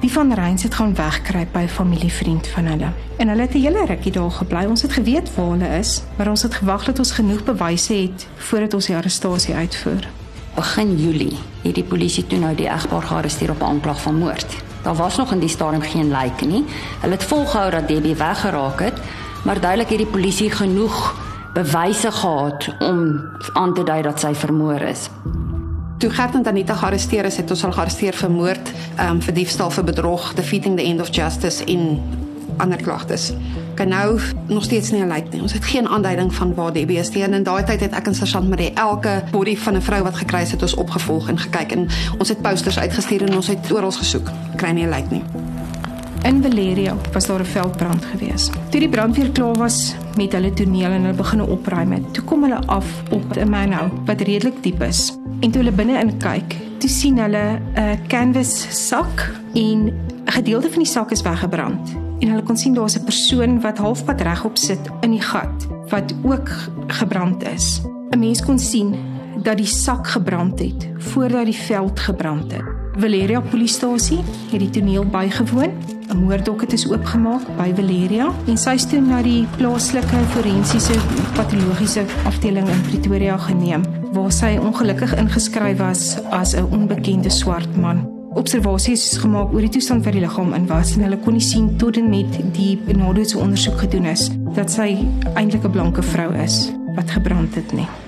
Die 0.00 0.12
van 0.12 0.34
Reins 0.34 0.62
het 0.62 0.74
gaan 0.74 0.94
wegkruip 0.94 1.52
by 1.52 1.58
'n 1.58 1.68
familievriend 1.68 2.46
van 2.46 2.64
hulle. 2.64 2.88
En 3.16 3.28
hulle 3.28 3.40
het 3.40 3.54
'n 3.54 3.60
hele 3.60 3.84
rukkie 3.86 4.12
daar 4.12 4.30
gebly. 4.30 4.64
Ons 4.64 4.82
het 4.82 4.92
geweet 4.92 5.34
waar 5.34 5.50
hulle 5.50 5.78
is, 5.78 6.02
maar 6.16 6.28
ons 6.28 6.42
het 6.42 6.54
gewag 6.54 6.84
dat 6.84 6.98
ons 6.98 7.10
genoeg 7.12 7.44
bewyse 7.44 7.92
het 7.92 8.26
voordat 8.36 8.74
ons 8.74 8.86
die 8.86 8.96
arrestasie 8.96 9.54
uitvoer. 9.54 10.08
Begin 10.54 10.96
Julie 10.96 11.38
het 11.62 11.74
die 11.74 11.84
polisie 11.84 12.26
toe 12.26 12.38
nou 12.38 12.54
die 12.54 12.68
egpaar 12.68 13.02
gearresteer 13.02 13.50
op 13.50 13.60
'n 13.60 13.64
aanklag 13.64 14.00
van 14.00 14.18
moord. 14.18 14.46
Daar 14.82 14.94
was 14.94 15.16
nog 15.16 15.32
in 15.32 15.38
die 15.38 15.48
stadium 15.48 15.82
geen 15.82 16.08
lijk 16.08 16.46
nie. 16.46 16.64
Hulle 17.00 17.12
het 17.12 17.24
volgehou 17.24 17.70
dat 17.70 17.88
Debbie 17.88 18.14
weggeraak 18.14 18.80
het, 18.80 18.98
maar 19.44 19.60
duidelik 19.60 19.88
het 19.88 19.98
die 19.98 20.06
polisie 20.06 20.50
genoeg 20.50 21.14
bewyse 21.56 22.10
gehad 22.12 22.68
om 22.78 23.20
aan 23.52 23.74
te 23.74 23.82
dui 23.82 24.02
dat 24.02 24.20
sy 24.20 24.34
vermoor 24.34 24.80
is. 24.80 25.08
Toe 25.98 26.10
Gert 26.10 26.34
en 26.34 26.44
Anita 26.46 26.74
gearresteer 26.76 27.24
is, 27.24 27.38
het 27.40 27.50
ons 27.50 27.62
hulle 27.64 27.72
gearresteer 27.72 28.16
vir 28.20 28.30
moord, 28.30 28.72
ehm 28.96 29.16
um, 29.16 29.22
vir 29.24 29.34
diefstal, 29.40 29.72
vir 29.72 29.86
bedrog, 29.88 30.34
defeating 30.36 30.76
the 30.76 30.84
end 30.84 31.00
of 31.00 31.08
justice 31.16 31.64
en 31.64 32.00
ander 32.60 32.82
klagtes. 32.82 33.32
Kan 33.76 33.88
nou 33.88 34.20
nog 34.46 34.64
steeds 34.64 34.90
nie 34.90 35.02
'n 35.02 35.08
lijk 35.08 35.32
nie. 35.32 35.42
Ons 35.42 35.52
het 35.52 35.64
geen 35.64 35.88
aanduiding 35.88 36.34
van 36.34 36.54
waar 36.54 36.72
Debbie 36.72 36.98
is 36.98 37.10
nie. 37.10 37.22
En 37.22 37.32
in 37.32 37.42
daai 37.42 37.64
tyd 37.64 37.80
het 37.80 37.92
ek 37.92 38.06
en 38.06 38.14
Sergeant 38.14 38.48
Marie 38.48 38.72
elke 38.72 39.22
body 39.30 39.56
van 39.56 39.76
'n 39.76 39.82
vrou 39.82 40.02
wat 40.02 40.16
gekry 40.16 40.40
is, 40.40 40.50
het 40.50 40.62
ons 40.62 40.74
opgevolg 40.74 41.28
en 41.28 41.38
gekyk 41.38 41.72
en 41.72 41.88
ons 42.18 42.28
het 42.28 42.42
posters 42.42 42.78
uitgestuur 42.78 43.22
en 43.22 43.36
ons 43.36 43.46
het 43.46 43.72
oral 43.72 43.92
gesoek. 43.92 44.30
Kry 44.56 44.70
nie 44.70 44.84
'n 44.84 44.88
lijk 44.88 45.10
nie. 45.10 45.22
In 46.22 46.42
Valeria 46.42 46.96
was 47.12 47.26
daar 47.26 47.40
'n 47.40 47.44
veldbrand 47.44 48.04
gewees. 48.04 48.50
Toe 48.70 48.80
die 48.80 48.88
brandweer 48.88 49.30
klaar 49.30 49.54
was 49.54 49.94
met 50.16 50.32
hulle 50.32 50.52
toneel 50.52 50.90
en 50.90 51.02
hulle 51.02 51.16
begin 51.16 51.42
opruim 51.42 51.92
het, 51.92 52.14
toe 52.14 52.24
kom 52.24 52.42
hulle 52.42 52.66
af 52.66 53.02
op 53.10 53.36
'n 53.36 53.48
manhou 53.48 53.90
wat 54.04 54.20
redelik 54.20 54.62
diep 54.62 54.82
is. 54.82 55.18
En 55.40 55.50
toe 55.50 55.62
hulle 55.62 55.72
binne-in 55.72 56.16
kyk, 56.18 56.56
toe 56.78 56.90
sien 56.90 57.18
hulle 57.18 57.60
'n 57.74 58.06
canvas 58.06 58.66
sak 58.86 59.32
en 59.54 59.78
'n 60.24 60.32
gedeelte 60.32 60.68
van 60.68 60.78
die 60.78 60.92
sak 60.92 61.10
is 61.10 61.22
weggebrand. 61.22 61.96
En 62.18 62.28
hulle 62.28 62.42
kon 62.42 62.56
sien 62.56 62.74
daar's 62.74 62.96
'n 62.96 63.04
persoon 63.04 63.60
wat 63.60 63.78
halfpad 63.78 64.20
regop 64.20 64.56
sit 64.56 64.90
in 65.00 65.10
die 65.10 65.22
gat 65.22 65.66
wat 65.88 66.14
ook 66.22 66.50
gebrand 66.86 67.42
is. 67.54 67.80
'n 68.10 68.18
Mens 68.18 68.42
kon 68.42 68.58
sien 68.58 68.94
dat 69.42 69.56
die 69.56 69.66
sak 69.66 70.08
gebrand 70.08 70.58
het 70.58 70.88
voordat 70.96 71.44
die 71.44 71.54
veld 71.54 72.00
gebrand 72.00 72.52
het. 72.52 72.64
Valeria 72.96 73.40
polisiestasie 73.40 74.18
het 74.50 74.60
die 74.60 74.70
toneel 74.70 75.04
bygewoon. 75.04 75.70
'n 76.10 76.16
Moorddoket 76.22 76.72
is 76.72 76.86
oopgemaak 76.88 77.42
by 77.56 77.72
Valeria 77.74 78.32
en 78.46 78.56
sy 78.56 78.74
is 78.78 78.86
toe 78.86 79.00
na 79.00 79.22
die 79.22 79.46
plaaslike 79.56 80.20
forensiese 80.34 80.96
patologiese 81.34 82.04
afdeling 82.30 82.68
in 82.68 82.82
Pretoria 82.88 83.38
geneem 83.38 83.82
waar 84.12 84.32
sy 84.32 84.56
ongelukkig 84.56 85.16
ingeskryf 85.18 85.78
was 85.78 86.16
as 86.30 86.54
'n 86.54 86.68
onbekende 86.70 87.30
swart 87.30 87.76
man. 87.76 88.06
Observasies 88.34 89.12
is 89.12 89.18
gemaak 89.18 89.52
oor 89.52 89.60
die 89.60 89.68
toestand 89.68 90.02
van 90.04 90.12
die 90.12 90.20
liggaam 90.20 90.54
in 90.54 90.66
was 90.66 90.96
en 90.96 91.02
hulle 91.02 91.18
kon 91.18 91.32
nie 91.32 91.42
sien 91.42 91.76
tot 91.76 91.96
en 91.96 92.08
met 92.08 92.40
die 92.52 92.78
nadoetse 92.86 93.38
ondersoek 93.38 93.78
gedoen 93.78 94.04
is 94.04 94.30
dat 94.54 94.70
sy 94.70 95.06
eintlik 95.34 95.64
'n 95.64 95.70
blanke 95.70 96.02
vrou 96.02 96.34
is 96.34 96.72
wat 96.94 97.10
gebrand 97.10 97.54
het 97.54 97.72
nie. 97.72 98.05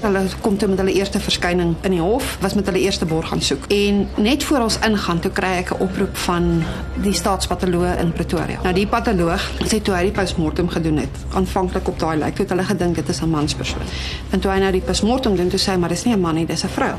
Hulle 0.00 0.26
kom 0.40 0.56
toe 0.60 0.68
met 0.68 0.78
hulle 0.78 0.92
eerste 0.92 1.20
verskyning 1.20 1.74
in 1.80 1.94
die 1.94 2.00
hof, 2.00 2.36
was 2.40 2.54
met 2.54 2.66
hulle 2.68 2.82
eerste 2.84 3.06
borg 3.08 3.28
gaan 3.28 3.40
soek. 3.40 3.64
En 3.72 4.08
net 4.20 4.44
voor 4.44 4.66
ons 4.66 4.78
ingaan, 4.84 5.20
toe 5.24 5.30
kry 5.32 5.52
ek 5.62 5.72
'n 5.72 5.80
oproep 5.80 6.16
van 6.16 6.62
die 7.02 7.12
staatspatoloog 7.12 7.98
in 7.98 8.12
Pretoria. 8.12 8.58
Nou 8.62 8.74
die 8.74 8.86
patoloog 8.86 9.50
sê 9.64 9.82
toe 9.82 9.94
hy 9.94 10.02
die 10.02 10.12
postmortem 10.12 10.68
gedoen 10.68 10.96
het, 10.96 11.16
aanvanklik 11.32 11.88
op 11.88 11.98
daai 11.98 12.18
lijk, 12.18 12.34
toe 12.34 12.44
het 12.44 12.50
hulle 12.50 12.64
gedink 12.64 12.94
dit 12.94 13.08
is 13.08 13.20
'n 13.22 13.30
manspersoon. 13.30 13.82
En 14.30 14.40
toe 14.40 14.50
hy 14.50 14.58
nou 14.58 14.72
die 14.72 14.80
postmortem 14.80 15.36
doen, 15.36 15.48
toe 15.48 15.58
sê 15.58 15.72
hy 15.72 15.76
maar 15.76 15.88
dis 15.88 16.04
nie 16.04 16.14
'n 16.14 16.20
man 16.20 16.34
nie, 16.34 16.46
dis 16.46 16.64
'n 16.64 16.68
vrou. 16.68 16.94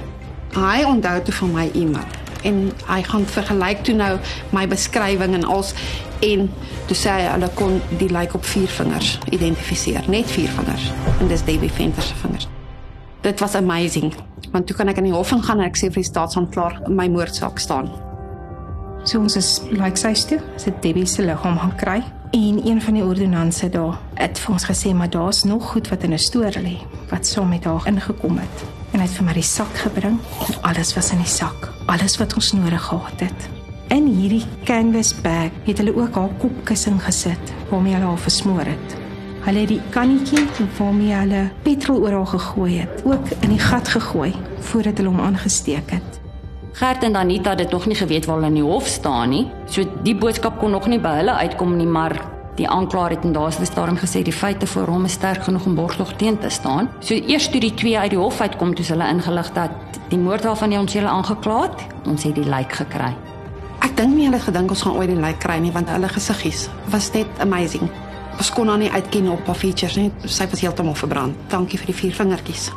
Hy 0.53 0.83
onthou 0.83 1.21
toe 1.21 1.33
van 1.33 1.51
my 1.51 1.69
e-mail 1.73 2.05
en 2.43 2.71
hy 2.85 3.03
gaan 3.03 3.25
vergelyk 3.25 3.83
toe 3.83 3.95
nou 3.95 4.17
my 4.49 4.67
beskrywing 4.67 5.33
en 5.33 5.43
als 5.43 5.73
en 6.19 6.49
toe 6.85 6.97
sê 6.97 7.09
hy 7.09 7.21
hulle 7.21 7.49
kon 7.53 7.81
die 7.97 8.09
lijk 8.09 8.33
op 8.33 8.45
vier 8.45 8.67
vingers 8.67 9.19
identifiseer, 9.29 10.03
net 10.07 10.31
vier 10.31 10.49
vingers. 10.49 10.91
En 11.19 11.27
dis 11.27 11.43
Debbie 11.43 11.71
Venter 11.71 12.03
se 12.03 12.13
vingers 12.15 12.47
dit 13.27 13.39
was 13.39 13.55
amazing 13.55 14.13
want 14.51 14.67
toe 14.67 14.75
kan 14.77 14.87
ek 14.87 15.01
in 15.01 15.09
die 15.09 15.15
hof 15.15 15.33
gaan 15.33 15.59
en 15.59 15.67
ek 15.67 15.77
sê 15.79 15.89
vir 15.91 16.01
die 16.01 16.07
staatsanklaer 16.07 16.85
my 16.87 17.07
moordsaak 17.11 17.59
staan. 17.59 17.89
So 19.03 19.19
ons 19.19 19.35
is 19.39 19.49
like 19.71 19.99
sy 19.99 20.13
toe, 20.29 20.39
sy 20.59 20.71
Debbie 20.83 21.07
se 21.07 21.25
liggaam 21.25 21.59
gaan 21.59 21.75
kry 21.79 21.97
en 22.35 22.59
een 22.63 22.79
van 22.83 22.97
die 22.97 23.03
ordonnanse 23.03 23.69
daar 23.71 23.97
het 24.19 24.39
vir 24.39 24.55
ons 24.55 24.67
gesê 24.67 24.93
maar 24.95 25.11
daar's 25.11 25.43
nog 25.47 25.71
goed 25.73 25.89
wat 25.91 26.03
in 26.03 26.13
'n 26.13 26.19
stoor 26.19 26.55
lê 26.63 26.77
wat 27.11 27.27
saam 27.27 27.49
met 27.49 27.63
haar 27.63 27.87
ingekom 27.87 28.37
het 28.37 28.65
en 28.93 28.99
hy 28.99 29.05
het 29.05 29.17
vir 29.17 29.25
my 29.25 29.33
die 29.33 29.43
sak 29.43 29.73
gebring 29.83 30.19
en 30.47 30.61
alles 30.63 30.95
was 30.95 31.11
in 31.11 31.19
die 31.19 31.33
sak, 31.39 31.69
alles 31.87 32.17
wat 32.17 32.33
ons 32.35 32.53
nodig 32.53 32.83
gehad 32.83 33.19
het. 33.19 33.49
In 33.89 34.07
hierdie 34.07 34.45
canvas 34.65 35.13
bag 35.21 35.51
het 35.65 35.77
hulle 35.77 35.95
ook 35.95 36.15
haar 36.15 36.33
kopkussing 36.39 36.99
gesit 37.03 37.53
waarmee 37.69 37.93
hulle 37.93 38.05
haar 38.05 38.17
versmoor 38.17 38.65
het. 38.65 39.06
Hulle 39.47 39.61
het 39.63 39.69
die 39.71 39.81
kannetjie 39.95 40.41
waarmee 40.75 41.13
hulle 41.15 41.41
petrol 41.63 42.01
oor 42.03 42.15
haar 42.17 42.31
gegooi 42.33 42.71
het, 42.81 43.03
ook 43.07 43.29
in 43.45 43.53
die 43.53 43.61
gat 43.63 43.87
gegooi 43.87 44.33
voordat 44.69 44.97
hulle 44.99 45.13
hom 45.13 45.21
aangesteek 45.23 45.91
het. 45.95 46.17
Gert 46.75 47.03
en 47.07 47.15
Anita 47.15 47.53
het 47.55 47.71
nog 47.71 47.85
nie 47.87 47.95
geweet 47.95 48.25
waar 48.27 48.41
hulle 48.41 48.49
in 48.51 48.57
die 48.59 48.65
hof 48.65 48.89
staan 48.91 49.29
nie. 49.31 49.45
So 49.71 49.85
die 50.03 50.15
boodskap 50.15 50.57
kon 50.59 50.75
nog 50.75 50.89
nie 50.91 50.99
by 50.99 51.13
hulle 51.21 51.37
uitkom 51.39 51.77
nie, 51.77 51.87
maar 51.87 52.17
die 52.57 52.67
aanklaer 52.67 53.15
het 53.15 53.23
in 53.23 53.31
daardie 53.37 53.65
stadium 53.65 53.95
gesê 53.97 54.19
die 54.27 54.35
feite 54.35 54.67
voor 54.67 54.91
hom 54.91 55.05
is 55.07 55.15
sterk 55.15 55.45
genoeg 55.47 55.65
om 55.65 55.77
borgtog 55.79 56.11
teen 56.19 56.35
te 56.37 56.49
staan. 56.49 56.89
So 56.99 57.15
eers 57.15 57.47
toe 57.47 57.61
die 57.63 57.73
twee 57.73 57.95
uit 57.97 58.11
die 58.11 58.19
hof 58.19 58.41
uitkom, 58.41 58.73
toe 58.75 58.85
hulle 58.85 59.07
ingelig 59.13 59.53
dat 59.55 60.01
die 60.09 60.19
moord 60.19 60.43
waarvan 60.43 60.75
ons 60.81 60.93
hulle 60.93 61.13
aangekla 61.13 61.61
het, 61.61 61.85
ons 62.05 62.27
het 62.27 62.35
die 62.35 62.49
lijk 62.49 62.75
gekry. 62.81 63.13
Ek 63.79 63.95
dink 63.95 64.11
nie 64.11 64.27
hulle 64.27 64.43
gedink 64.43 64.75
ons 64.75 64.83
gaan 64.83 64.99
ooit 64.99 65.07
die 65.07 65.21
lijk 65.23 65.39
kry 65.39 65.55
nie, 65.63 65.71
want 65.71 65.87
hulle 65.95 66.11
gesiggies 66.11 66.67
was 66.91 67.13
net 67.15 67.39
amazing. 67.39 67.87
Ons 68.37 68.51
kon 68.53 68.69
haar 68.69 68.77
nie 68.77 68.91
uitken 68.91 69.29
op 69.33 69.45
haar 69.49 69.57
features 69.57 69.95
nie. 69.97 70.11
Sy 70.29 70.45
was 70.49 70.61
heeltemal 70.61 70.97
verbrand. 70.97 71.37
Dankie 71.49 71.79
vir 71.81 71.89
die 71.89 71.97
vier 72.01 72.13
vingertjies. 72.13 72.69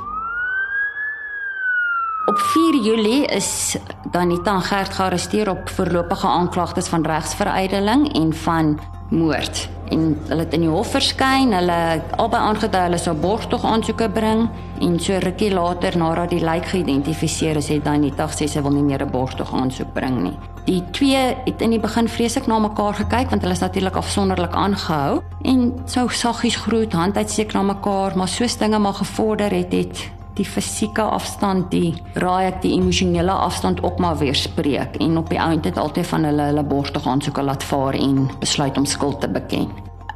Op 2.31 2.39
4 2.39 2.79
Julie 2.85 3.27
is 3.27 3.77
Danita 4.13 4.55
en 4.55 4.63
Gert 4.63 4.95
gearresteer 4.95 5.51
op 5.51 5.69
voorlopige 5.69 6.27
aanklagtes 6.27 6.89
van 6.89 7.05
regsveruideling 7.07 8.15
en 8.15 8.33
van 8.35 8.79
moord. 9.11 9.69
En 9.91 10.19
hulle 10.29 10.45
het 10.45 10.53
in 10.55 10.65
die 10.65 10.71
hof 10.71 10.93
verskyn. 10.95 11.53
Hulle 11.55 11.79
albei 12.17 12.41
aangedui 12.41 12.83
hulle 12.87 12.99
sou 12.99 13.15
borgtog 13.19 13.65
aansoeke 13.67 14.09
bring 14.15 14.47
en 14.81 14.99
so 15.03 15.19
rukkie 15.19 15.51
later 15.53 15.99
nadat 15.99 16.31
die 16.31 16.43
lijk 16.45 16.71
geïdentifiseer 16.71 17.59
is, 17.61 17.69
het 17.69 17.85
Danita 17.85 18.29
gesê 18.31 18.49
sy 18.49 18.63
wil 18.63 18.77
nie 18.77 18.87
meer 18.87 19.03
'n 19.03 19.11
borgtog 19.11 19.53
aansoek 19.55 19.93
bring 19.93 20.23
nie. 20.23 20.37
Die 20.65 20.83
twee 20.91 21.37
het 21.45 21.61
in 21.61 21.71
die 21.71 21.81
begin 21.81 22.09
vreeslik 22.09 22.47
na 22.47 22.59
mekaar 22.59 22.95
gekyk 22.95 23.31
want 23.31 23.43
hulle 23.43 23.55
is 23.55 23.61
natuurlik 23.61 23.97
afsonderlik 23.97 24.55
aangehou 24.55 25.23
en 25.43 25.73
sou 25.85 26.09
saggies 26.09 26.57
groet, 26.57 26.93
hand 26.93 27.17
uitsteek 27.17 27.53
na 27.53 27.63
mekaar, 27.63 28.17
maar 28.17 28.29
soos 28.29 28.57
dinge 28.57 28.79
maar 28.79 28.95
gevorder 28.95 29.51
het, 29.51 29.73
het 29.73 30.11
die 30.39 30.45
fisieke 30.45 31.03
afstand, 31.03 31.71
die 31.71 31.95
raai 32.15 32.47
ek 32.47 32.63
die 32.63 32.73
emosionele 32.77 33.33
afstand 33.33 33.83
ook 33.83 33.99
maar 33.99 34.19
weer 34.21 34.35
spreek 34.35 34.97
en 35.03 35.19
op 35.21 35.31
die 35.31 35.41
ount 35.41 35.65
het 35.65 35.79
altyd 35.79 36.07
van 36.07 36.25
hulle 36.25 36.51
hulle 36.51 36.65
borste 36.65 37.03
gaan 37.03 37.23
soek 37.25 37.41
laat 37.43 37.65
vaar 37.65 37.99
en 37.99 38.29
besluit 38.41 38.79
om 38.79 38.87
skuld 38.87 39.21
te 39.21 39.29
beken. 39.29 39.69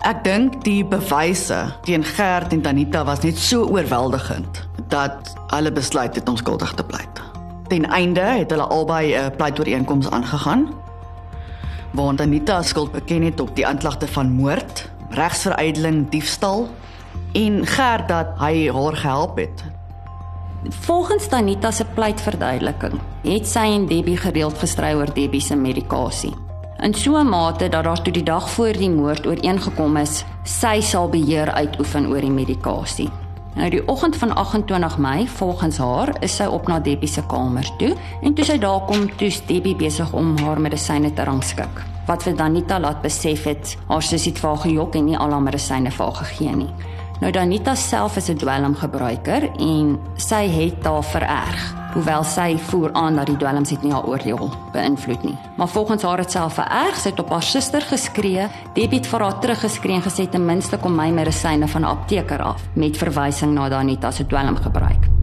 Ek 0.05 0.21
dink 0.25 0.59
die 0.67 0.83
bewyse 0.85 1.57
teen 1.87 2.05
Gert 2.05 2.53
en 2.53 2.63
Tanita 2.63 3.05
was 3.09 3.23
net 3.25 3.39
so 3.41 3.65
oorweldigend 3.73 4.61
dat 4.93 5.33
hulle 5.55 5.73
besluit 5.73 6.15
het 6.15 6.29
om 6.29 6.37
skuldig 6.37 6.75
te 6.77 6.85
pleit. 6.85 7.23
Ten 7.69 7.89
einde 7.89 8.21
het 8.21 8.51
hulle 8.53 8.69
albei 8.69 9.17
'n 9.17 9.37
pleitooreenkoms 9.37 10.11
aangegaan. 10.11 10.69
Waar 11.91 12.21
Anita 12.21 12.63
skuld 12.63 12.93
beken 12.93 13.23
het 13.23 13.41
op 13.41 13.57
die 13.57 13.67
aanklagte 13.67 14.07
van 14.07 14.31
moord, 14.31 14.91
regsveruideling, 15.11 16.09
diefstal 16.11 16.69
en 17.33 17.67
Gert 17.67 18.09
dat 18.09 18.27
hy 18.39 18.71
haar 18.71 18.97
gehelp 18.97 19.37
het. 19.37 19.74
Volgens 20.69 21.29
Anita 21.29 21.71
se 21.71 21.85
pleitverduideliking 21.85 22.95
het 23.23 23.49
sy 23.49 23.67
en 23.75 23.83
Debbie 23.87 24.17
gereeld 24.17 24.57
gestry 24.59 24.95
oor 24.97 25.11
Debbie 25.13 25.43
se 25.45 25.57
medikasie. 25.57 26.33
In 26.81 26.95
so 26.95 27.19
'n 27.19 27.29
mate 27.29 27.69
dat 27.69 27.85
daar 27.85 28.03
toe 28.03 28.13
die 28.13 28.23
dag 28.23 28.51
voor 28.51 28.73
die 28.73 28.91
moord 28.91 29.27
ooreengekom 29.27 29.97
is, 29.97 30.25
sy 30.43 30.81
sal 30.81 31.09
beheer 31.09 31.53
uitoefen 31.53 32.07
oor 32.07 32.21
die 32.21 32.31
medikasie. 32.31 33.11
Nou 33.55 33.71
die 33.71 33.89
oggend 33.89 34.17
van 34.17 34.35
28 34.35 34.99
Mei, 34.99 35.29
volgens 35.29 35.79
haar, 35.79 36.17
is 36.21 36.37
sy 36.37 36.45
op 36.45 36.67
na 36.67 36.81
Debbie 36.81 37.09
se 37.09 37.23
kamer 37.27 37.77
toe 37.79 37.95
en 38.23 38.35
toe 38.35 38.45
sy 38.45 38.59
daar 38.59 38.81
kom, 38.87 39.17
toets 39.17 39.47
Debbie 39.47 39.77
besig 39.77 40.13
om 40.13 40.39
haar 40.39 40.61
medisyne 40.61 41.13
te 41.13 41.25
rangskik. 41.25 41.85
Wat 42.07 42.23
vir 42.23 42.37
Danita 42.37 42.81
laat 42.81 43.03
besef 43.03 43.45
het, 43.45 43.77
haar 43.89 44.03
sussie 44.03 44.33
het 44.33 44.41
vir 44.41 44.49
haar 44.51 44.59
gejok 44.59 44.95
en 44.95 45.05
nie 45.05 45.19
al 45.19 45.31
haar 45.31 45.43
medisyne 45.43 45.91
vir 45.91 46.05
haar 46.05 46.15
gegee 46.15 46.57
nie. 46.57 46.71
Nou 47.21 47.33
Danita 47.33 47.75
self 47.75 48.17
is 48.17 48.29
'n 48.29 48.37
dwelmgebruiker 48.37 49.51
en 49.59 49.99
sy 50.17 50.49
het 50.49 50.83
daar 50.83 51.05
vererg 51.05 51.85
hoewel 51.95 52.25
sy 52.27 52.57
voer 52.59 52.93
aan 52.93 53.17
dat 53.17 53.31
die 53.31 53.37
dwelms 53.39 53.71
het 53.71 53.83
nie 53.83 53.93
haar 53.95 54.07
oordeel 54.11 54.51
beïnvloed 54.75 55.23
nie. 55.23 55.37
Maar 55.57 55.69
volgens 55.69 56.03
haar 56.03 56.19
het 56.19 56.35
self 56.35 56.59
vererg, 56.59 56.99
sy 56.99 57.13
het 57.13 57.23
op 57.23 57.31
haar 57.31 57.47
suster 57.47 57.87
geskree, 57.87 58.49
Debbie 58.75 58.99
het 58.99 59.11
vir 59.11 59.27
haar 59.27 59.41
teruggeskree 59.41 60.01
en 60.01 60.07
gesê 60.07 60.29
ten 60.31 60.47
minste 60.47 60.79
kom 60.83 60.97
my 60.99 61.11
medisyne 61.15 61.69
van 61.69 61.83
'n 61.83 61.95
apteker 61.95 62.43
af 62.43 62.63
met 62.75 62.97
verwysing 62.97 63.55
na 63.55 63.69
Danita 63.69 64.11
se 64.11 64.27
dwelmgebruik. 64.27 65.14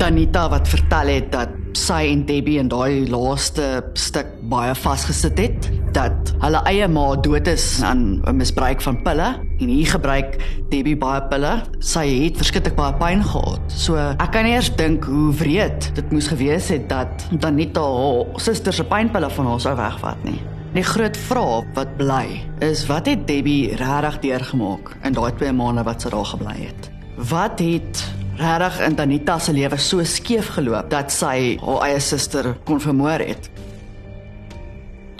Danita 0.00 0.46
wat 0.48 0.68
vertel 0.68 1.10
het 1.12 1.26
dat 1.28 1.50
sy 1.76 2.06
en 2.08 2.22
Debbie 2.24 2.56
in 2.56 2.70
daai 2.72 3.04
laaste 3.12 3.82
stuk 4.00 4.30
baie 4.48 4.72
vasgesit 4.72 5.36
het 5.36 5.66
dat 5.92 6.30
hulle 6.40 6.62
eie 6.70 6.86
ma 6.88 7.02
dood 7.20 7.50
is 7.52 7.66
aan 7.84 8.22
'n 8.24 8.36
misbruik 8.38 8.80
van 8.80 8.96
pille 9.04 9.26
en 9.60 9.68
hier 9.68 9.86
gebruik 9.86 10.38
Debbie 10.70 10.96
baie 10.96 11.20
pille. 11.28 11.52
Sy 11.80 12.06
het 12.24 12.36
verskriklik 12.40 12.76
baie 12.76 12.94
pyn 12.96 13.20
gehad. 13.24 13.60
So 13.68 13.96
ek 13.96 14.32
kan 14.32 14.44
nie 14.44 14.54
eers 14.54 14.70
dink 14.76 15.04
hoe 15.04 15.34
wreed 15.34 15.90
dit 15.94 16.10
moes 16.10 16.28
gewees 16.28 16.68
het 16.68 16.88
dat 16.88 17.28
Danita 17.30 17.82
haar 17.82 18.40
suster 18.40 18.72
se 18.72 18.84
pynpille 18.84 19.30
van 19.30 19.46
haar 19.46 19.60
sou 19.60 19.76
wegvat 19.76 20.24
nie. 20.24 20.40
Die 20.72 20.82
groot 20.82 21.16
vraag 21.16 21.64
wat 21.74 21.96
bly 21.96 22.40
is 22.60 22.86
wat 22.86 23.06
het 23.06 23.26
Debbie 23.26 23.76
regtig 23.76 24.18
deurgemaak 24.20 24.96
in 25.04 25.12
daai 25.12 25.32
2 25.36 25.52
maande 25.52 25.82
wat 25.82 26.00
sy 26.00 26.08
daar 26.08 26.24
gebly 26.24 26.56
het? 26.56 26.90
Wat 27.16 27.58
het 27.58 28.19
regtig 28.40 28.80
in 28.86 28.96
Danita 28.96 29.38
se 29.38 29.52
lewe 29.52 29.78
so 29.78 30.04
skeef 30.04 30.54
geloop 30.56 30.90
dat 30.90 31.12
sy 31.12 31.58
haar 31.60 31.84
eie 31.88 32.00
suster 32.00 32.54
kon 32.64 32.80
vermoor 32.80 33.20
het? 33.24 33.50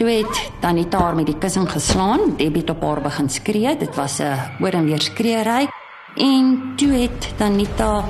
Toe 0.01 0.09
het 0.09 0.41
Danita 0.63 0.99
haar 0.99 1.15
met 1.19 1.29
die 1.29 1.37
kussing 1.37 1.69
geslaan, 1.69 2.37
Debbie 2.39 2.63
het 2.63 2.71
op 2.73 2.83
haar 2.83 3.03
begin 3.05 3.29
skree. 3.29 3.77
Dit 3.77 3.95
was 3.97 4.21
'n 4.21 4.63
oor 4.65 4.73
en 4.73 4.85
weer 4.85 5.01
skreeery. 5.01 5.69
En 6.17 6.73
toe 6.77 6.93
het 6.93 7.29
Danita 7.37 8.05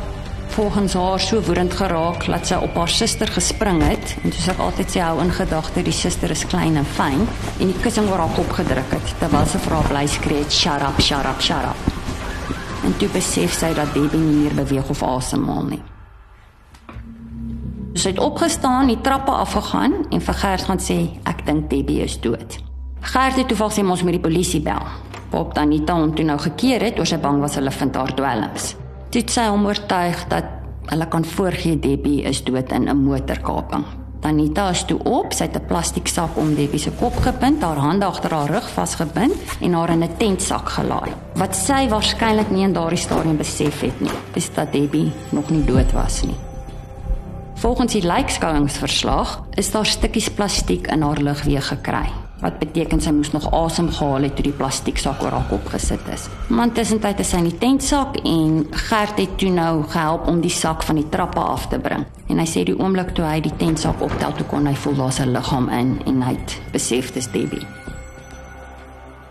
volgens 0.51 0.95
haar 0.95 1.21
so 1.21 1.43
woedend 1.43 1.75
geraak 1.75 2.27
dat 2.27 2.47
sy 2.47 2.55
op 2.55 2.75
haar 2.75 2.89
suster 2.89 3.29
gespring 3.29 3.83
het 3.83 4.17
en 4.23 4.33
soos 4.33 4.49
ek 4.49 4.59
altyd 4.59 4.91
sê 4.91 5.05
hou 5.05 5.21
in 5.23 5.31
gedagte 5.31 5.83
die 5.87 5.95
suster 5.95 6.31
is 6.31 6.47
klein 6.47 6.77
en 6.77 6.89
fyn 6.97 7.23
en 7.61 7.71
die 7.71 7.81
kussing 7.85 8.11
oor 8.11 8.25
haar 8.25 8.35
kop 8.35 8.51
gedruk 8.59 8.91
het 8.97 9.15
terwyl 9.23 9.47
sy 9.47 9.63
vir 9.63 9.77
haar 9.79 9.89
bly 9.93 10.07
skree 10.07 10.45
shut 10.51 10.83
up 10.83 11.01
shut 11.01 11.31
up 11.33 11.41
shut 11.41 11.71
up 11.71 12.00
en 12.85 12.97
toe 12.99 13.09
besef 13.13 13.53
sy 13.53 13.73
dat 13.75 13.95
Debbie 13.95 14.21
nie 14.21 14.43
meer 14.43 14.55
beweeg 14.55 14.91
of 14.91 15.03
asemhaal 15.03 15.65
nie. 15.65 15.83
Sy 17.95 18.13
het 18.13 18.21
opgestaan 18.23 18.89
die 18.89 19.01
trappe 19.03 19.33
afgegaan 19.35 20.05
en 20.11 20.21
vir 20.21 20.35
Gert 20.43 20.69
gaan 20.69 20.81
sê 20.81 20.99
ek 21.29 21.45
dink 21.47 21.71
Debbie 21.71 22.05
is 22.05 22.17
dood. 22.23 22.59
Gert 23.01 23.37
het 23.37 23.49
toevallig 23.49 23.81
sê 23.81 23.85
ons 23.85 24.05
moet 24.07 24.17
die 24.17 24.27
polisie 24.29 24.63
bel. 24.65 24.87
Pop 25.31 25.55
dan 25.55 25.71
nie 25.71 25.85
toe 25.85 26.25
nou 26.25 26.39
gekeer 26.39 26.83
het 26.83 26.99
oor 26.99 27.07
sy 27.07 27.19
bang 27.19 27.41
was 27.41 27.59
hulle 27.59 27.71
vind 27.71 27.97
haar 27.97 28.15
dwelms. 28.15 28.75
Dit 29.11 29.31
sê 29.31 29.49
hom 29.51 29.67
oortuig 29.67 30.27
dat 30.31 30.45
hulle 30.91 31.07
kan 31.11 31.25
voorgee 31.25 31.79
Debbie 31.79 32.23
is 32.23 32.45
dood 32.45 32.73
in 32.73 32.89
'n 32.89 32.97
motorkaping. 32.97 34.00
Tanita 34.21 34.69
is 34.71 34.83
toe 34.85 34.99
op, 35.09 35.33
sy 35.33 35.47
het 35.49 35.57
'n 35.57 35.67
plastiek 35.67 36.09
sak 36.09 36.37
om 36.37 36.55
Debbie 36.55 36.79
se 36.79 36.91
kop 36.91 37.17
gebind, 37.17 37.63
haar 37.63 37.77
hande 37.77 38.05
agter 38.05 38.35
haar 38.35 38.51
rug 38.51 38.71
vasgebind 38.71 39.35
en 39.61 39.73
haar 39.73 39.91
in 39.91 40.03
'n 40.03 40.17
tentsak 40.17 40.69
gelaai. 40.69 41.13
Wat 41.35 41.57
sy 41.57 41.89
waarskynlik 41.89 42.51
nie 42.51 42.63
in 42.63 42.73
daardie 42.73 42.99
stadium 42.99 43.37
besef 43.37 43.81
het 43.81 44.01
nie, 44.01 44.11
is 44.35 44.55
dat 44.55 44.73
Debbie 44.73 45.13
nog 45.31 45.51
nie 45.51 45.65
dood 45.65 45.93
was 45.93 46.23
nie. 46.23 46.37
Volgens 47.55 47.93
die 47.93 48.03
lijkskouingsverslag 48.03 49.43
is 49.55 49.71
daar 49.71 49.87
stukkies 49.87 50.31
plastiek 50.31 50.87
in 50.87 51.03
haar 51.03 51.19
ligweeg 51.21 51.69
gekry 51.69 52.20
wat 52.41 52.59
beteken 52.59 53.01
sy 53.01 53.13
moes 53.15 53.33
nog 53.33 53.49
asem 53.53 53.91
gehaal 53.93 54.27
het 54.27 54.37
toe 54.37 54.45
die 54.49 54.57
plastieksak 54.57 55.23
oor 55.23 55.37
haar 55.37 55.49
kop 55.51 55.67
gesit 55.73 56.09
is. 56.13 56.29
Man 56.49 56.73
tussentyd 56.77 57.21
is 57.21 57.31
sy 57.31 57.43
in 57.43 57.51
die 57.51 57.59
tentsak 57.61 58.17
en 58.25 58.67
Gert 58.89 59.19
het 59.21 59.37
toe 59.39 59.51
nou 59.55 59.83
gehelp 59.89 60.29
om 60.29 60.41
die 60.41 60.53
sak 60.53 60.83
van 60.83 61.01
die 61.01 61.09
trappe 61.13 61.41
af 61.41 61.69
te 61.69 61.79
bring. 61.79 62.07
En 62.29 62.39
hy 62.39 62.47
sê 62.49 62.65
die 62.65 62.77
oomblik 62.77 63.15
toe 63.15 63.25
hy 63.25 63.41
die 63.45 63.55
tentsak 63.61 64.01
optel, 64.03 64.33
toe 64.39 64.47
kon 64.51 64.67
hy 64.67 64.75
voel 64.75 64.97
daar's 65.05 65.21
'n 65.21 65.33
liggaam 65.33 65.69
in 65.69 65.99
en 66.07 66.23
hy 66.23 66.35
het 66.35 66.61
besef 66.73 67.13
dis 67.13 67.27
Debbie. 67.27 67.67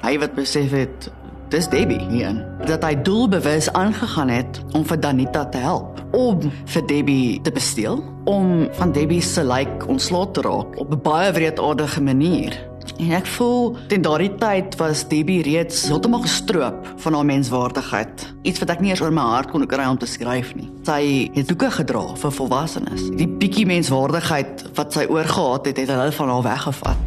Hy 0.02 0.18
het 0.20 0.36
besef 0.36 0.72
het 0.72 1.12
dis 1.50 1.68
Debbie 1.68 2.02
hier 2.10 2.46
dat 2.68 2.84
hy 2.84 2.94
doelbewus 3.02 3.72
aangegaan 3.74 4.30
het 4.30 4.62
om 4.78 4.86
vir 4.86 5.00
Danita 5.00 5.46
te 5.50 5.58
help 5.58 5.98
om 6.12 6.52
vir 6.66 6.86
Debbie 6.86 7.42
te 7.42 7.52
besteel 7.52 8.04
om 8.30 8.68
van 8.78 8.92
Debbie 8.92 9.22
se 9.22 9.44
lijk 9.44 9.88
ontslae 9.88 10.32
te 10.32 10.42
raak 10.42 10.80
op 10.80 10.94
'n 10.94 11.02
baie 11.02 11.32
wreedaardige 11.32 12.02
manier 12.02 12.69
En 12.98 13.12
ek 13.12 13.28
voel 13.36 13.76
teen 13.92 14.02
daardie 14.02 14.32
tyd 14.42 14.76
was 14.80 15.04
Debbie 15.08 15.42
reeds 15.46 15.86
heeltemal 15.88 16.24
gestroop 16.26 16.88
van 17.04 17.14
haar 17.14 17.28
menswaardigheid. 17.30 18.26
Iets 18.42 18.64
wat 18.64 18.74
ek 18.74 18.82
nie 18.84 18.94
eens 18.94 19.04
oor 19.04 19.14
my 19.14 19.26
hart 19.36 19.52
kon 19.52 19.68
kry 19.70 19.86
om 19.90 20.00
te 20.00 20.10
skryf 20.10 20.56
nie. 20.58 20.70
Sy 20.88 21.30
het 21.36 21.52
doeke 21.52 21.70
gedra 21.78 22.04
vir 22.22 22.34
volwassenes. 22.40 23.06
Die 23.20 23.28
bietjie 23.28 23.68
menswaardigheid 23.70 24.66
wat 24.80 24.98
sy 24.98 25.06
oorgehad 25.12 25.70
het, 25.70 25.84
het 25.84 25.94
hulle 25.94 26.12
van 26.18 26.34
haar 26.34 26.48
weggevat. 26.50 27.06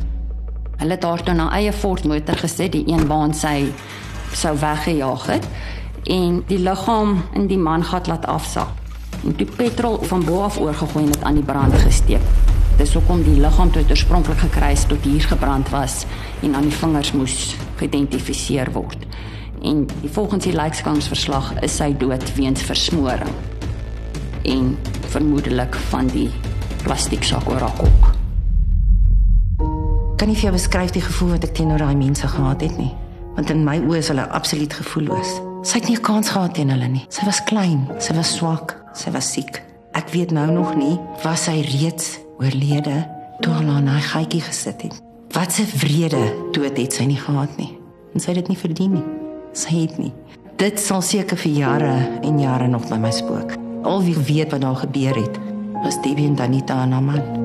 Hulle 0.82 0.96
het 0.96 1.04
haar 1.06 1.22
toe 1.26 1.34
na 1.38 1.50
eie 1.58 1.72
Ford 1.72 2.06
motor 2.10 2.38
gesit, 2.42 2.72
die 2.74 2.86
een 2.90 3.06
waar 3.10 3.34
sy 3.34 3.72
sou 4.34 4.54
weggejaag 4.58 5.26
het 5.28 5.46
en 6.10 6.40
die 6.48 6.58
liggaam 6.58 7.20
in 7.38 7.46
die 7.46 7.58
mangat 7.58 8.08
laat 8.10 8.26
afsak. 8.26 8.68
En 9.22 9.36
die 9.38 9.46
petrol 9.46 10.00
van 10.10 10.24
bo 10.24 10.40
af 10.42 10.58
oorgegooi 10.58 11.04
en 11.04 11.12
dit 11.12 11.22
aan 11.22 11.38
die 11.38 11.46
brand 11.46 11.74
gesteek. 11.84 12.51
Dis 12.78 12.94
hoekom 12.96 13.20
die 13.22 13.36
liggaam 13.40 13.70
tot 13.72 13.90
oorspronklik 13.92 14.38
gekry 14.46 14.72
is 14.72 14.86
tot 14.88 15.04
hier 15.04 15.24
gebrand 15.28 15.68
was 15.74 16.02
en 16.42 16.54
aan 16.56 16.68
die 16.70 16.76
vingers 16.76 17.12
moes 17.12 17.36
geïdentifiseer 17.80 18.72
word. 18.72 19.04
En 19.62 19.84
die 20.00 20.10
volgens 20.10 20.48
die 20.48 20.54
lijkskangsverslag 20.56 21.52
is 21.62 21.76
sy 21.76 21.92
dood 21.98 22.24
weens 22.38 22.64
versmoring 22.64 23.30
en 24.48 24.72
vermoedelik 25.12 25.76
van 25.92 26.08
die 26.14 26.30
plastieksak 26.82 27.46
oor 27.50 27.60
haar 27.62 27.76
kop. 27.78 28.08
Kan 30.18 30.30
nie 30.30 30.38
vir 30.38 30.48
jou 30.48 30.56
beskryf 30.56 30.96
die 30.96 31.04
gevoel 31.04 31.36
wat 31.36 31.46
ek 31.46 31.54
teenoor 31.58 31.84
daai 31.84 31.98
mense 31.98 32.26
gehad 32.26 32.64
het 32.64 32.74
nie, 32.80 32.90
want 33.36 33.52
in 33.52 33.62
my 33.66 33.76
oë 33.84 34.00
is 34.00 34.10
hulle 34.10 34.26
absoluut 34.32 34.74
gevoelloos. 34.80 35.36
Sy 35.62 35.78
het 35.78 35.88
nie 35.88 35.98
'n 35.98 36.02
kans 36.02 36.30
gehad 36.30 36.54
teen 36.54 36.70
hulle 36.70 36.88
nie. 36.88 37.06
Sy 37.08 37.26
was 37.26 37.44
klein, 37.44 37.86
sy 37.98 38.14
was 38.14 38.34
swak, 38.34 38.76
sy 38.94 39.10
was 39.10 39.32
siek. 39.32 39.62
Ek 39.94 40.08
weet 40.10 40.30
nou 40.30 40.50
nog 40.50 40.74
nie 40.74 40.98
was 41.22 41.44
sy 41.44 41.60
reeds 41.60 42.21
oorlede 42.38 43.08
toe 43.40 43.52
hulle 43.52 43.70
aan 43.70 43.88
daai 43.90 44.00
gatjie 44.00 44.40
gesit 44.40 44.82
het. 44.82 45.02
Wat 45.32 45.58
'n 45.58 45.78
wrede 45.78 46.22
dood 46.52 46.76
het 46.76 46.92
sy 46.92 47.04
nie 47.04 47.16
gehad 47.16 47.56
nie. 47.56 47.78
En 48.14 48.20
sy 48.20 48.26
het 48.26 48.34
dit 48.34 48.48
nie 48.48 48.58
verdien 48.58 48.92
nie. 48.92 49.04
Sy 49.52 49.74
het 49.80 49.98
nie. 49.98 50.12
Dit 50.56 50.80
sal 50.80 51.02
seker 51.02 51.36
vir 51.36 51.52
jare 51.52 51.94
en 52.22 52.38
jare 52.38 52.68
nog 52.68 52.88
by 52.88 52.96
my 52.96 53.10
spook. 53.10 53.52
Al 53.82 54.02
wie 54.02 54.16
weet 54.16 54.50
wat 54.50 54.60
daar 54.60 54.76
gebeur 54.76 55.14
het, 55.14 55.38
was 55.82 56.02
Debbie 56.02 56.26
en 56.26 56.34
Danita 56.34 56.82
en 56.82 56.92
haar 56.92 57.02
man. 57.02 57.41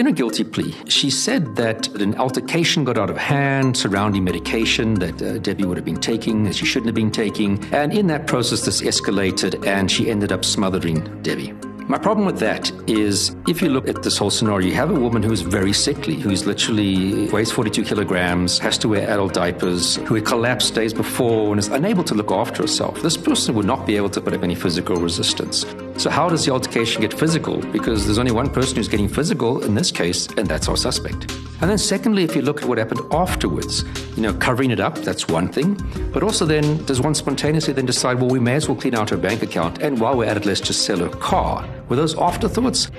In 0.00 0.06
a 0.06 0.12
guilty 0.12 0.44
plea, 0.44 0.74
she 0.88 1.10
said 1.10 1.56
that 1.56 1.88
an 2.00 2.14
altercation 2.14 2.84
got 2.84 2.96
out 2.96 3.10
of 3.10 3.18
hand 3.18 3.76
surrounding 3.76 4.24
medication 4.24 4.94
that 4.94 5.20
uh, 5.20 5.36
Debbie 5.36 5.66
would 5.66 5.76
have 5.76 5.84
been 5.84 6.00
taking 6.00 6.42
that 6.44 6.54
she 6.54 6.64
shouldn't 6.64 6.86
have 6.86 6.94
been 6.94 7.10
taking. 7.10 7.62
And 7.70 7.92
in 7.92 8.06
that 8.06 8.26
process, 8.26 8.64
this 8.64 8.80
escalated 8.80 9.66
and 9.66 9.90
she 9.90 10.10
ended 10.10 10.32
up 10.32 10.42
smothering 10.42 11.20
Debbie. 11.20 11.52
My 11.90 11.98
problem 11.98 12.24
with 12.24 12.38
that 12.38 12.70
is 12.88 13.34
if 13.48 13.60
you 13.60 13.68
look 13.68 13.88
at 13.88 14.04
this 14.04 14.16
whole 14.16 14.30
scenario, 14.30 14.68
you 14.68 14.74
have 14.74 14.92
a 14.92 14.94
woman 14.94 15.24
who's 15.24 15.40
very 15.40 15.72
sickly, 15.72 16.14
who's 16.14 16.46
literally 16.46 17.28
weighs 17.30 17.50
42 17.50 17.82
kilograms, 17.82 18.60
has 18.60 18.78
to 18.78 18.88
wear 18.88 19.10
adult 19.10 19.34
diapers, 19.34 19.96
who 19.96 20.14
had 20.14 20.24
collapsed 20.24 20.72
days 20.72 20.94
before 20.94 21.50
and 21.50 21.58
is 21.58 21.66
unable 21.66 22.04
to 22.04 22.14
look 22.14 22.30
after 22.30 22.62
herself. 22.62 23.02
This 23.02 23.16
person 23.16 23.56
would 23.56 23.66
not 23.66 23.88
be 23.88 23.96
able 23.96 24.08
to 24.10 24.20
put 24.20 24.34
up 24.34 24.44
any 24.44 24.54
physical 24.54 24.98
resistance. 24.98 25.66
So, 25.96 26.10
how 26.10 26.28
does 26.28 26.44
the 26.44 26.52
altercation 26.52 27.02
get 27.02 27.12
physical? 27.12 27.56
Because 27.56 28.04
there's 28.04 28.18
only 28.18 28.30
one 28.30 28.50
person 28.50 28.76
who's 28.76 28.86
getting 28.86 29.08
physical 29.08 29.64
in 29.64 29.74
this 29.74 29.90
case, 29.90 30.28
and 30.36 30.46
that's 30.46 30.68
our 30.68 30.76
suspect. 30.76 31.26
And 31.60 31.68
then, 31.68 31.78
secondly, 31.78 32.24
if 32.24 32.34
you 32.34 32.40
look 32.40 32.62
at 32.62 32.68
what 32.68 32.78
happened 32.78 33.00
afterwards, 33.12 33.84
you 34.16 34.22
know, 34.22 34.32
covering 34.32 34.70
it 34.70 34.80
up, 34.80 34.96
that's 34.98 35.28
one 35.28 35.48
thing. 35.48 35.78
But 36.12 36.22
also, 36.22 36.46
then, 36.46 36.84
does 36.86 37.00
one 37.02 37.14
spontaneously 37.14 37.74
then 37.74 37.84
decide, 37.84 38.18
well, 38.18 38.30
we 38.30 38.40
may 38.40 38.54
as 38.54 38.66
well 38.68 38.80
clean 38.80 38.94
out 38.94 39.10
her 39.10 39.18
bank 39.18 39.42
account, 39.42 39.82
and 39.82 40.00
while 40.00 40.16
we're 40.16 40.24
at 40.24 40.38
it, 40.38 40.46
let's 40.46 40.60
just 40.60 40.86
sell 40.86 40.98
her 40.98 41.08
car? 41.08 41.68
Were 41.88 41.96
those 41.96 42.16
afterthoughts? 42.16 42.90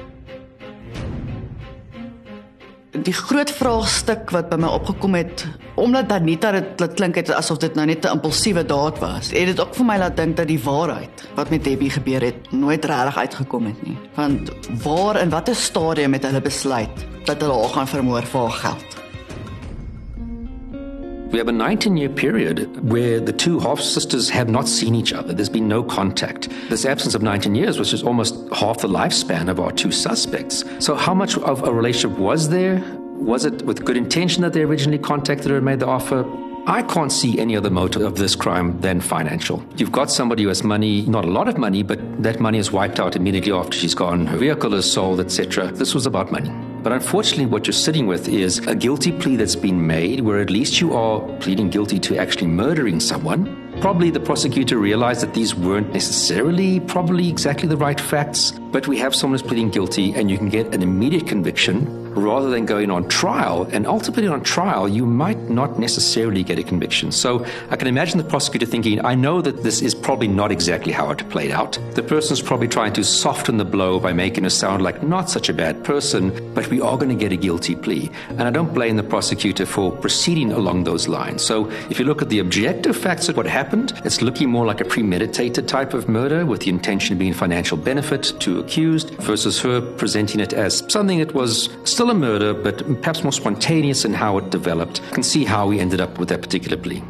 Die 3.01 3.13
groot 3.17 3.49
vraagstuk 3.49 4.29
wat 4.29 4.51
by 4.51 4.59
my 4.61 4.67
opgekom 4.69 5.15
het, 5.17 5.41
omdat 5.81 6.09
Danita 6.11 6.51
dit 6.53 6.75
dit 6.77 6.93
klink 6.99 7.17
het 7.17 7.31
asof 7.33 7.57
dit 7.63 7.73
nou 7.75 7.85
net 7.89 8.05
'n 8.05 8.13
impulsiewe 8.17 8.65
daad 8.65 8.99
was. 8.99 9.31
Het 9.31 9.49
dit 9.49 9.59
ook 9.59 9.73
vir 9.75 9.85
my 9.85 9.97
laat 9.97 10.17
dink 10.17 10.37
dat 10.37 10.47
die 10.47 10.61
waarheid 10.63 11.27
wat 11.35 11.49
met 11.49 11.63
Debbie 11.63 11.89
gebeur 11.89 12.21
het, 12.21 12.51
nooit 12.51 12.85
regtig 12.85 13.17
uitgekom 13.17 13.65
het 13.65 13.83
nie. 13.83 13.97
Want 14.15 14.51
waar 14.83 15.15
en 15.15 15.29
watter 15.29 15.55
stadium 15.55 16.13
het 16.13 16.25
hulle 16.25 16.41
besluit 16.41 17.05
dat 17.25 17.41
hulle 17.41 17.53
haar 17.53 17.73
gaan 17.73 17.87
vermoor 17.87 18.23
vir 18.23 18.39
haar 18.39 18.51
geld? 18.51 19.00
We 21.32 21.38
have 21.38 21.48
a 21.48 21.54
19 21.54 21.96
year 21.96 22.10
period 22.10 22.89
where 22.91 23.22
the 23.22 23.32
two 23.32 23.60
half 23.60 23.80
sisters 23.80 24.30
have 24.30 24.50
not 24.50 24.67
seen 24.67 24.96
each 24.96 25.13
other. 25.13 25.34
There's 25.34 25.48
been 25.48 25.70
no 25.70 25.82
contact. 25.82 26.50
This 26.70 26.86
absence 26.86 27.15
of 27.15 27.22
19 27.22 27.56
years 27.56 27.80
which 27.80 27.94
is 27.94 28.04
almost 28.04 28.36
half 28.54 28.80
the 28.80 28.89
lifespan 28.89 29.48
of 29.48 29.58
our 29.58 29.72
two 29.72 29.91
suspects. 29.94 30.65
So, 30.80 30.94
how 30.94 31.13
much 31.13 31.38
of 31.38 31.63
a 31.63 31.74
relationship 31.74 32.20
was 32.20 32.50
there? 32.50 32.84
Was 33.15 33.46
it 33.46 33.62
with 33.62 33.86
good 33.86 33.96
intention 33.96 34.41
that 34.41 34.52
they 34.52 34.63
originally 34.63 35.00
contacted 35.00 35.52
her 35.52 35.56
and 35.56 35.65
made 35.65 35.80
the 35.80 35.88
offer? 35.88 36.26
I 36.67 36.84
can't 36.84 37.12
see 37.12 37.39
any 37.39 37.56
other 37.56 37.70
motive 37.70 38.02
of 38.02 38.17
this 38.17 38.36
crime 38.36 38.82
than 38.82 39.00
financial. 39.00 39.63
You've 39.78 39.91
got 39.91 40.12
somebody 40.12 40.44
who 40.44 40.50
has 40.50 40.63
money, 40.63 41.04
not 41.04 41.24
a 41.24 41.32
lot 41.32 41.48
of 41.48 41.58
money, 41.58 41.82
but 41.82 42.00
that 42.22 42.41
money 42.41 42.58
is 42.58 42.74
wiped 42.74 43.00
out 43.00 43.15
immediately 43.15 43.54
after 43.54 43.78
she's 43.78 43.96
gone. 43.96 44.28
Her 44.28 44.38
vehicle 44.38 44.74
is 44.74 44.91
sold, 44.91 45.22
etc. 45.22 45.72
This 45.72 45.96
was 45.96 46.06
about 46.06 46.32
money. 46.32 46.52
But 46.84 46.94
unfortunately, 46.94 47.46
what 47.46 47.67
you're 47.67 47.74
sitting 47.74 48.08
with 48.08 48.28
is 48.28 48.58
a 48.65 48.74
guilty 48.74 49.12
plea 49.12 49.36
that's 49.36 49.56
been 49.56 49.86
made 49.86 50.22
where 50.22 50.39
at 50.39 50.50
least 50.50 50.82
you 50.82 50.94
are 50.94 51.22
pleading 51.38 51.70
guilty 51.70 52.00
to 52.00 52.17
actually 52.17 52.48
murdering 52.48 53.00
someone. 53.00 53.61
Probably 53.82 54.12
the 54.12 54.20
prosecutor 54.20 54.78
realized 54.78 55.22
that 55.22 55.34
these 55.34 55.56
weren't 55.56 55.91
necessarily 55.91 56.80
probably 56.82 57.28
exactly 57.28 57.67
the 57.67 57.76
right 57.76 58.00
facts, 58.00 58.52
but 58.72 58.88
we 58.88 59.00
have 59.00 59.15
someone 59.15 59.39
who's 59.39 59.48
pleading 59.48 59.72
guilty 59.72 60.13
and 60.13 60.30
you 60.30 60.38
can 60.38 60.50
get 60.50 60.76
an 60.76 60.84
immediate 60.84 61.26
conviction 61.26 62.13
rather 62.13 62.50
than 62.50 62.65
going 62.65 62.91
on 62.91 63.08
trial. 63.08 63.67
And 63.72 63.88
ultimately, 63.88 64.28
on 64.28 64.44
trial, 64.44 64.88
you 64.88 65.06
might 65.06 65.50
not 65.50 65.80
necessarily 65.80 66.44
get 66.44 66.60
a 66.60 66.63
conviction. 66.63 67.12
So 67.12 67.46
I 67.70 67.76
can 67.76 67.88
imagine 67.88 68.17
the 68.17 68.24
prosecutor 68.24 68.65
thinking, 68.65 69.04
I 69.04 69.15
know 69.15 69.41
that 69.41 69.63
this 69.63 69.82
is 69.82 69.96
probably 69.96 70.28
not 70.28 70.52
exactly 70.52 70.91
how 70.91 71.10
it 71.12 71.28
played 71.30 71.52
out. 71.52 71.80
The 71.94 72.04
person's 72.04 72.41
probably 72.41 72.67
trying 72.67 72.94
to 72.94 73.04
soften 73.04 73.58
the 73.58 73.65
blow 73.65 74.00
by 74.00 74.13
making 74.13 74.46
us 74.46 74.54
sound 74.54 74.84
like 74.84 75.02
not 75.02 75.30
such 75.30 75.50
a 75.50 75.54
bad 75.54 75.84
person, 75.84 76.54
but 76.54 76.70
we 76.70 76.82
are 76.82 76.98
going 76.98 77.10
to 77.10 77.15
get 77.15 77.32
a 77.32 77.38
guilty 77.38 77.76
plea. 77.76 78.12
And 78.30 78.44
I 78.44 78.52
don't 78.52 78.74
blame 78.74 78.98
the 78.98 79.04
prosecutor 79.04 79.65
for 79.65 79.91
proceeding 79.91 80.52
along 80.52 80.84
those 80.84 81.08
lines. 81.08 81.41
So 81.41 81.70
if 81.89 81.98
you 81.98 82.06
look 82.06 82.22
at 82.22 82.30
the 82.30 82.39
objective 82.39 82.96
facts 82.96 83.30
of 83.30 83.38
what 83.38 83.46
happened, 83.46 83.70
it's 83.73 84.21
looking 84.21 84.49
more 84.49 84.65
like 84.65 84.81
a 84.81 84.86
premeditated 84.86 85.67
type 85.67 85.93
of 85.93 86.07
murder 86.07 86.45
with 86.45 86.62
the 86.62 86.69
intention 86.69 87.13
of 87.13 87.19
being 87.19 87.34
financial 87.34 87.77
benefit 87.77 88.34
to 88.39 88.60
accused 88.60 89.10
versus 89.21 89.62
her 89.62 89.81
presenting 89.81 90.39
it 90.39 90.53
as 90.53 90.84
something 90.88 91.19
that 91.19 91.34
was 91.34 91.69
still 91.84 92.10
a 92.10 92.13
murder, 92.13 92.53
but 92.53 92.84
perhaps 93.01 93.23
more 93.23 93.31
spontaneous 93.31 94.05
in 94.05 94.13
how 94.13 94.38
it 94.38 94.49
developed. 94.49 95.01
You 95.07 95.13
can 95.13 95.23
see 95.23 95.45
how 95.45 95.67
we 95.67 95.79
ended 95.79 96.01
up 96.01 96.19
with 96.19 96.29
that 96.29 96.41
particular 96.41 96.77
plea. 96.77 97.01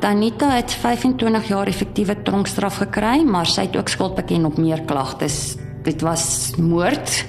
Danita 0.00 0.50
het 0.50 0.72
25 0.72 1.48
jaar 1.48 1.66
effektiewe 1.66 2.22
tronkstraf 2.22 2.76
gekry, 2.76 3.22
maar 3.24 3.46
sy 3.46 3.64
het 3.66 3.76
ook 3.76 3.88
skuld 3.88 4.14
beken 4.14 4.44
op 4.44 4.58
meer 4.60 4.82
klagtes. 4.86 5.56
Dit 5.82 6.00
was 6.00 6.52
moord, 6.56 7.24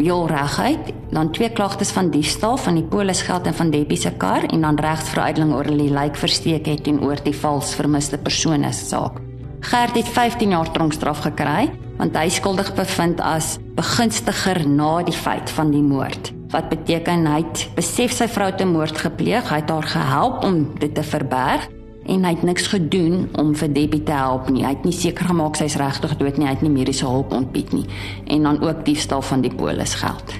heel 0.00 0.26
reguit, 0.28 0.92
dan 1.10 1.30
twee 1.32 1.50
klagtes 1.52 1.90
van 1.94 2.10
diefstal 2.10 2.56
van 2.56 2.78
die 2.78 2.84
polisgeld 2.84 3.46
en 3.46 3.54
van 3.54 3.70
Debbie 3.70 3.98
se 3.98 4.10
kar 4.10 4.46
en 4.48 4.64
dan 4.66 4.78
regsveruideling 4.80 5.54
oor 5.54 5.70
die 5.70 5.90
lijk 5.90 6.16
versteek 6.16 6.66
het 6.66 6.84
teenoor 6.84 7.22
die 7.24 7.36
vals 7.36 7.74
vermiste 7.78 8.18
persone 8.18 8.72
saak. 8.72 9.20
Gert 9.60 9.96
het 9.96 10.08
15 10.08 10.50
jaar 10.56 10.70
tronkstraf 10.72 11.24
gekry 11.26 11.70
want 12.00 12.16
hy 12.16 12.28
skuldig 12.32 12.70
bevind 12.74 13.20
as 13.20 13.58
begunstiger 13.76 14.62
na 14.68 15.02
die 15.04 15.16
feit 15.16 15.50
van 15.52 15.72
die 15.74 15.84
moord. 15.84 16.32
Wat 16.50 16.70
beteken 16.72 17.26
hy 17.28 17.42
het 17.42 17.66
besef 17.76 18.14
sy 18.16 18.26
vrou 18.28 18.48
te 18.56 18.64
moord 18.64 18.96
gepleeg, 19.04 19.50
hy 19.52 19.60
het 19.60 19.70
haar 19.70 19.90
gehelp 19.92 20.44
om 20.48 20.64
dit 20.80 20.94
te 20.94 21.04
verberg 21.04 21.68
en 22.06 22.24
hy 22.24 22.30
het 22.34 22.42
niks 22.42 22.66
gedoen 22.72 23.28
om 23.38 23.52
vir 23.56 23.72
Debbie 23.72 24.02
te 24.02 24.12
help 24.12 24.48
nie. 24.48 24.64
Hy 24.64 24.72
het 24.74 24.84
nie 24.84 24.94
seker 24.96 25.28
gemaak 25.30 25.58
sy's 25.60 25.76
regtig 25.80 26.16
dood 26.16 26.38
nie, 26.38 26.46
hy 26.48 26.54
het 26.54 26.64
nie 26.64 26.72
mediese 26.72 27.06
hulp 27.06 27.32
ontbied 27.36 27.72
nie 27.76 27.86
en 28.26 28.48
dan 28.48 28.60
ook 28.62 28.84
diefstal 28.84 29.22
van 29.22 29.44
die 29.44 29.52
polisgeld. 29.54 30.34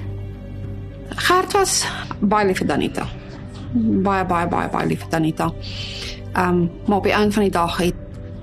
Gert 1.21 1.53
was 1.53 1.85
baie 2.19 2.47
lief 2.47 2.63
vir 2.63 2.67
Danita. 2.67 3.07
Baie 3.73 4.25
baie 4.25 4.47
baie 4.47 4.69
baie 4.71 4.87
lief 4.87 5.05
vir 5.05 5.13
Danita. 5.17 5.51
Ehm 6.33 6.49
um, 6.49 6.69
maar 6.87 6.97
op 6.97 7.03
die 7.03 7.13
einde 7.13 7.31
van 7.31 7.43
die 7.43 7.51
dag 7.51 7.77
het 7.77 7.95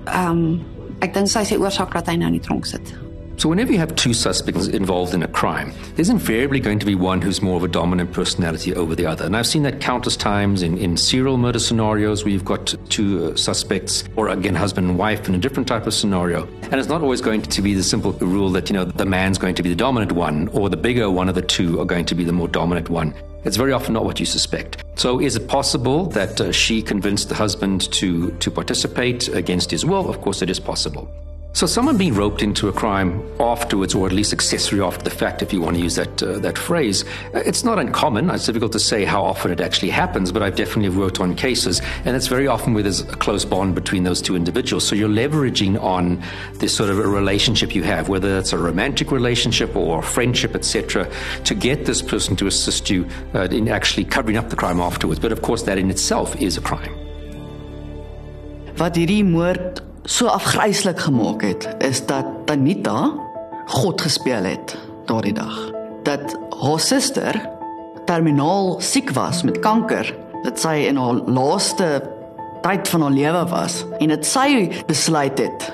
ehm 0.05 0.31
um, 0.31 0.61
ek 0.99 1.13
dink 1.13 1.31
sy 1.31 1.45
sê 1.47 1.59
oorsaak 1.59 1.93
dat 1.93 2.07
hy 2.11 2.17
nou 2.19 2.27
in 2.27 2.39
die 2.39 2.43
tronk 2.43 2.65
sit. 2.65 3.08
So, 3.39 3.47
whenever 3.47 3.71
you 3.71 3.77
have 3.77 3.95
two 3.95 4.13
suspects 4.13 4.67
involved 4.67 5.13
in 5.13 5.23
a 5.23 5.27
crime, 5.29 5.71
there's 5.95 6.09
invariably 6.09 6.59
going 6.59 6.77
to 6.79 6.85
be 6.85 6.93
one 6.93 7.21
who's 7.21 7.41
more 7.41 7.55
of 7.55 7.63
a 7.63 7.69
dominant 7.69 8.11
personality 8.11 8.75
over 8.75 8.95
the 8.95 9.05
other. 9.05 9.23
And 9.23 9.37
I've 9.37 9.47
seen 9.47 9.63
that 9.63 9.79
countless 9.79 10.17
times 10.17 10.61
in, 10.61 10.77
in 10.77 10.97
serial 10.97 11.37
murder 11.37 11.57
scenarios 11.57 12.25
where 12.25 12.33
you've 12.33 12.43
got 12.43 12.75
two 12.89 13.27
uh, 13.27 13.35
suspects, 13.37 14.03
or 14.17 14.27
again, 14.27 14.55
husband 14.55 14.89
and 14.89 14.97
wife 14.97 15.29
in 15.29 15.35
a 15.35 15.37
different 15.37 15.69
type 15.69 15.87
of 15.87 15.93
scenario. 15.93 16.47
And 16.63 16.75
it's 16.75 16.89
not 16.89 17.01
always 17.01 17.21
going 17.21 17.41
to 17.43 17.61
be 17.61 17.73
the 17.73 17.81
simple 17.81 18.11
rule 18.11 18.49
that, 18.49 18.69
you 18.69 18.73
know, 18.73 18.83
the 18.83 19.05
man's 19.05 19.37
going 19.37 19.55
to 19.55 19.63
be 19.63 19.69
the 19.69 19.75
dominant 19.75 20.11
one, 20.11 20.49
or 20.49 20.67
the 20.67 20.75
bigger 20.75 21.09
one 21.09 21.29
of 21.29 21.35
the 21.35 21.41
two 21.41 21.79
are 21.79 21.85
going 21.85 22.03
to 22.07 22.15
be 22.15 22.25
the 22.25 22.33
more 22.33 22.49
dominant 22.49 22.89
one. 22.89 23.13
It's 23.45 23.55
very 23.55 23.71
often 23.71 23.93
not 23.93 24.03
what 24.03 24.19
you 24.19 24.25
suspect. 24.25 24.83
So, 24.95 25.21
is 25.21 25.37
it 25.37 25.47
possible 25.47 26.07
that 26.07 26.41
uh, 26.41 26.51
she 26.51 26.81
convinced 26.81 27.29
the 27.29 27.35
husband 27.35 27.89
to, 27.93 28.31
to 28.31 28.51
participate 28.51 29.29
against 29.29 29.71
his 29.71 29.85
will? 29.85 30.09
Of 30.09 30.19
course, 30.19 30.41
it 30.41 30.49
is 30.49 30.59
possible. 30.59 31.09
So, 31.51 31.65
someone 31.65 31.97
being 31.97 32.13
roped 32.13 32.43
into 32.43 32.67
a 32.67 32.71
crime 32.71 33.23
afterwards, 33.39 33.95
or 33.95 34.05
at 34.05 34.13
least 34.13 34.33
accessory 34.33 34.81
after 34.81 35.03
the 35.03 35.09
fact, 35.09 35.41
if 35.41 35.51
you 35.51 35.59
want 35.61 35.77
to 35.77 35.81
use 35.81 35.95
that 35.95 36.21
uh, 36.21 36.37
that 36.39 36.59
phrase, 36.59 37.03
uh, 37.33 37.39
it's 37.39 37.63
not 37.63 37.79
uncommon. 37.79 38.29
It's 38.29 38.45
difficult 38.45 38.71
to 38.73 38.79
say 38.79 39.03
how 39.03 39.23
often 39.23 39.51
it 39.51 39.59
actually 39.59 39.89
happens, 39.89 40.31
but 40.31 40.43
I've 40.43 40.55
definitely 40.55 40.95
worked 40.95 41.19
on 41.19 41.35
cases, 41.35 41.81
and 42.05 42.15
it's 42.15 42.27
very 42.27 42.47
often 42.47 42.75
where 42.75 42.83
there's 42.83 43.01
a 43.01 43.15
close 43.17 43.45
bond 43.45 43.73
between 43.73 44.03
those 44.03 44.21
two 44.21 44.35
individuals. 44.35 44.85
So 44.85 44.95
you're 44.95 45.09
leveraging 45.09 45.81
on 45.81 46.21
this 46.59 46.77
sort 46.77 46.91
of 46.91 46.99
a 46.99 47.07
relationship 47.07 47.73
you 47.73 47.81
have, 47.81 48.09
whether 48.09 48.37
it's 48.37 48.53
a 48.53 48.57
romantic 48.57 49.09
relationship 49.09 49.75
or 49.75 50.03
friendship, 50.03 50.53
etc., 50.53 51.11
to 51.45 51.55
get 51.55 51.85
this 51.85 52.03
person 52.03 52.35
to 52.37 52.47
assist 52.47 52.91
you 52.91 53.07
uh, 53.33 53.47
in 53.49 53.69
actually 53.69 54.05
covering 54.05 54.37
up 54.37 54.51
the 54.51 54.55
crime 54.55 54.79
afterwards. 54.79 55.19
But 55.19 55.31
of 55.31 55.41
course, 55.41 55.63
that 55.63 55.79
in 55.79 55.89
itself 55.89 56.39
is 56.39 56.57
a 56.57 56.61
crime. 56.61 56.93
Wat 58.77 58.93
hierdie 58.95 59.25
moord 59.25 59.88
so 60.03 60.27
afgryslik 60.27 60.99
gemaak 60.99 61.41
het, 61.41 61.67
is 61.79 62.05
dat 62.05 62.25
Tanita 62.45 63.11
God 63.65 64.01
gespeel 64.01 64.43
het 64.43 64.77
daardie 65.05 65.33
dag. 65.33 65.71
Dat 66.03 66.37
haar 66.61 66.79
suster 66.79 67.49
terminaal 68.05 68.79
siek 68.81 69.11
was 69.13 69.43
met 69.43 69.59
kanker, 69.59 70.07
dat 70.43 70.59
sy 70.59 70.85
in 70.89 70.97
haar 70.97 71.21
laaste 71.29 71.89
tyd 72.61 72.87
van 72.89 73.01
haar 73.01 73.15
lewe 73.15 73.43
was 73.51 73.83
en 73.99 74.11
dit 74.11 74.25
sy 74.25 74.69
besluit 74.87 75.39
het 75.39 75.69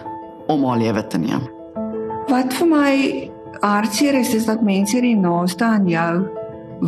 om 0.52 0.66
haar 0.66 0.82
lewe 0.82 1.08
te 1.08 1.18
neem. 1.18 1.46
Wat 2.30 2.54
vir 2.54 2.70
my 2.70 2.94
hartseer 3.62 4.20
is 4.20 4.34
is 4.36 4.50
dat 4.50 4.66
mense 4.66 4.98
hier 5.00 5.18
naaste 5.18 5.66
aan 5.66 5.88
jou 5.90 6.26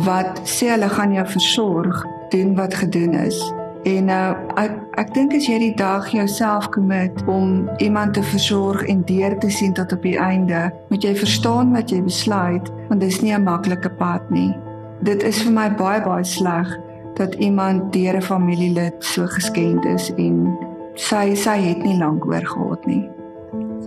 wat 0.04 0.42
sê 0.44 0.68
hulle 0.74 0.88
gaan 0.92 1.14
jou 1.16 1.24
versorg, 1.26 2.04
doen 2.30 2.52
wat 2.58 2.74
gedoen 2.76 3.14
is 3.24 3.40
En 3.84 4.04
nou 4.04 4.36
ek 4.56 4.74
ek 4.98 5.12
dink 5.14 5.34
as 5.34 5.46
jy 5.46 5.58
die 5.58 5.74
dag 5.78 6.08
jouself 6.10 6.68
commit 6.74 7.22
om 7.30 7.68
iemand 7.78 8.14
te 8.14 8.22
versorg 8.22 8.82
en 8.90 9.04
deur 9.06 9.38
te 9.38 9.50
sien 9.50 9.72
tot 9.72 9.92
op 9.92 10.02
die 10.02 10.18
einde, 10.18 10.72
moet 10.88 11.02
jy 11.02 11.14
verstaan 11.16 11.70
wat 11.72 11.90
jy 11.90 12.02
besluit, 12.02 12.72
want 12.88 13.00
dit 13.00 13.08
is 13.08 13.20
nie 13.22 13.34
'n 13.34 13.44
maklike 13.44 13.90
pad 13.90 14.30
nie. 14.30 14.56
Dit 15.02 15.22
is 15.22 15.42
vir 15.42 15.52
my 15.52 15.68
baie 15.70 16.02
baie 16.02 16.24
sleg 16.24 16.78
dat 17.14 17.34
iemand 17.34 17.92
deur 17.92 18.16
'n 18.16 18.22
familielid 18.22 18.94
so 18.98 19.26
geskend 19.26 19.84
is 19.84 20.10
en 20.16 20.58
sy 20.94 21.34
sy 21.34 21.56
het 21.56 21.82
nie 21.82 21.98
lank 21.98 22.26
oor 22.26 22.46
gehad 22.46 22.86
nie 22.86 23.17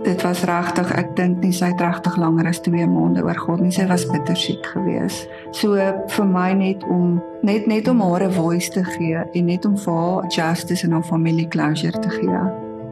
dit 0.04 0.22
was 0.22 0.42
regtig 0.48 0.90
ek 0.98 1.12
dink 1.16 1.42
nie 1.44 1.52
sy 1.54 1.70
het 1.72 1.80
regtig 1.80 2.16
langer 2.20 2.48
as 2.50 2.60
2 2.64 2.86
maande 2.90 3.22
oor 3.24 3.38
God 3.38 3.62
nie 3.62 3.72
sy 3.74 3.86
was 3.90 4.06
bitter 4.10 4.38
siek 4.38 4.66
geweest 4.74 5.28
so 5.58 5.76
vir 6.16 6.26
my 6.26 6.50
net 6.58 6.82
om 6.90 7.20
net 7.46 7.68
net 7.70 7.88
om 7.88 8.02
haar 8.02 8.26
'n 8.26 8.32
voice 8.32 8.70
te 8.70 8.84
gee 8.84 9.22
en 9.22 9.46
net 9.46 9.64
om 9.64 9.76
vir 9.76 9.94
haar 9.94 10.26
justice 10.28 10.84
en 10.86 10.92
haar 10.92 11.06
family 11.06 11.46
closure 11.46 11.98
te 11.98 12.10
gee 12.10 12.42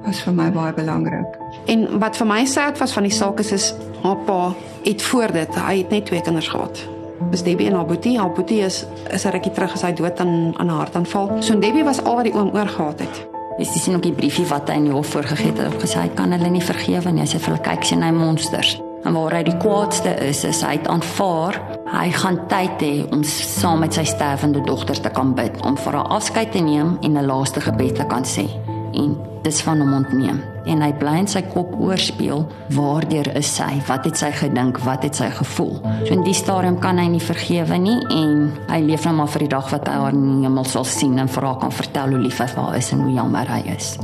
was 0.05 0.23
vir 0.23 0.35
my 0.35 0.51
baie 0.51 0.73
belangrik 0.73 1.39
en 1.67 1.99
wat 1.99 2.17
vir 2.17 2.27
my 2.27 2.45
sê 2.45 2.71
was 2.79 2.93
van 2.93 3.03
die 3.03 3.19
saak 3.19 3.41
is 3.41 3.53
is 3.53 3.75
haar 4.03 4.17
pa 4.27 4.55
het 4.85 5.03
voor 5.03 5.33
dit 5.33 5.55
hy 5.55 5.77
het 5.79 5.91
net 5.91 6.07
twee 6.07 6.23
kinders 6.23 6.49
gehad 6.49 6.89
Dis 7.31 7.43
Debbie 7.43 7.67
en 7.69 7.75
haar 7.75 7.87
boetie. 7.87 8.19
Haar 8.19 8.33
boetie 8.33 8.61
is 8.65 8.87
is 9.11 9.25
'n 9.25 9.31
rukkie 9.31 9.53
terug 9.53 9.71
gesy 9.71 9.93
dood 9.93 10.21
aan 10.21 10.55
aan 10.57 10.67
'n 10.67 10.79
hartaanval. 10.81 11.43
So 11.43 11.59
Debbie 11.59 11.85
was 11.85 12.03
al 12.03 12.15
wat 12.15 12.25
die 12.25 12.35
oom 12.35 12.51
oor 12.55 12.67
gehad 12.67 13.01
het. 13.01 13.30
Dis 13.61 13.73
dis 13.73 13.87
nog 13.93 14.01
die 14.01 14.15
briefie 14.17 14.47
wat 14.49 14.71
hy 14.73 14.79
in 14.81 14.87
die 14.89 14.93
hof 14.95 15.11
voorgegee 15.13 15.51
het. 15.53 15.59
Hy 15.61 15.81
gesê 15.83 15.99
hy 16.01 16.13
kan 16.17 16.33
hulle 16.33 16.49
nie 16.49 16.63
vergewe 16.65 17.13
nie. 17.13 17.27
Hy 17.27 17.29
sê 17.29 17.41
vir 17.43 17.53
hulle 17.53 17.65
kyk 17.67 17.85
sien 17.85 18.01
hy 18.01 18.09
monsters. 18.17 18.71
En 19.05 19.13
waar 19.13 19.37
hy 19.37 19.43
die 19.45 19.57
kwaadste 19.61 20.15
is, 20.25 20.41
is 20.49 20.63
hy 20.65 20.79
het 20.79 20.89
aanvaar 20.89 21.61
hy 21.91 22.07
gaan 22.15 22.41
tyd 22.49 22.81
hê 22.81 22.93
om 23.13 23.21
saam 23.27 23.85
met 23.85 23.97
sy 23.97 24.07
sterwende 24.09 24.65
dogter 24.65 24.97
te 25.05 25.13
kan 25.13 25.35
bid 25.37 25.61
om 25.67 25.77
vir 25.77 25.99
haar 25.99 26.13
afskeid 26.17 26.55
te 26.57 26.65
neem 26.65 26.97
en 27.03 27.19
'n 27.19 27.27
laaste 27.29 27.61
gebed 27.61 28.01
te 28.01 28.09
kan 28.09 28.25
sê. 28.25 28.49
En 28.93 29.17
dis 29.43 29.61
van 29.63 29.81
hom 29.81 29.93
ontneem. 29.95 30.41
En 30.65 30.83
hy 30.85 30.91
bly 31.01 31.15
in 31.23 31.29
sy 31.31 31.41
kop 31.53 31.73
oorspeel 31.81 32.45
waardeur 32.77 33.31
is 33.39 33.49
sy 33.57 33.69
wat 33.89 34.05
het 34.09 34.21
sy 34.21 34.31
gedink? 34.37 34.81
Wat 34.85 35.05
het 35.07 35.17
sy 35.17 35.31
gevoel? 35.39 35.79
So 36.05 36.13
in 36.15 36.25
die 36.27 36.37
stadium 36.37 36.79
kan 36.83 37.01
hy 37.01 37.09
nie 37.15 37.23
vergewe 37.25 37.79
nie 37.81 37.99
en 38.13 38.51
hy 38.69 38.81
leef 38.85 39.07
nou 39.09 39.17
maar 39.23 39.33
vir 39.33 39.47
die 39.47 39.53
dag 39.55 39.71
wat 39.73 39.89
hy 39.89 39.97
haar 40.03 40.17
in 40.17 40.27
die 40.27 40.45
hemel 40.45 40.69
sal 40.69 40.87
sien 40.89 41.17
en 41.23 41.31
vir 41.33 41.49
haar 41.49 41.59
kan 41.63 41.75
vertel 41.75 42.15
hoe 42.15 42.23
lief 42.27 42.41
hy 42.43 42.49
vir 42.53 42.63
haar 42.67 42.79
is 42.79 42.93
en 42.95 43.05
hoe 43.07 43.17
jammer 43.17 43.53
hy 43.57 43.63
is. 43.77 43.95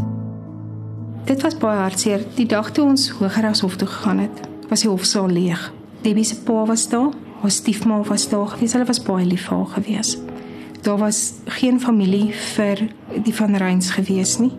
Dit 1.27 1.43
was 1.43 1.59
baie 1.59 1.83
hartseer. 1.83 2.23
Die 2.39 2.49
dag 2.49 2.71
toe 2.73 2.87
ons 2.87 3.11
hogeregshof 3.19 3.77
toe 3.81 3.91
gegaan 3.91 4.25
het 4.25 4.45
was 4.71 4.83
die 4.83 4.91
hofsaal 4.91 5.29
leeg. 5.31 5.71
Debbie 6.03 6.25
se 6.27 6.41
pa 6.47 6.65
was 6.67 6.89
daar 6.91 7.13
haar 7.43 7.53
stiefma 7.53 8.01
was 8.09 8.29
daar 8.33 8.49
gewees. 8.55 8.73
Hulle 8.73 8.89
was 8.89 9.03
baie 9.05 9.27
lief 9.27 9.51
vir 9.51 9.59
haar 9.59 9.75
gewees. 9.77 10.17
Daar 10.87 11.03
was 11.03 11.35
geen 11.59 11.81
familie 11.83 12.31
vir 12.55 12.87
die 13.27 13.35
van 13.35 13.59
Reins 13.59 13.91
gewees 13.91 14.39
nie 14.39 14.55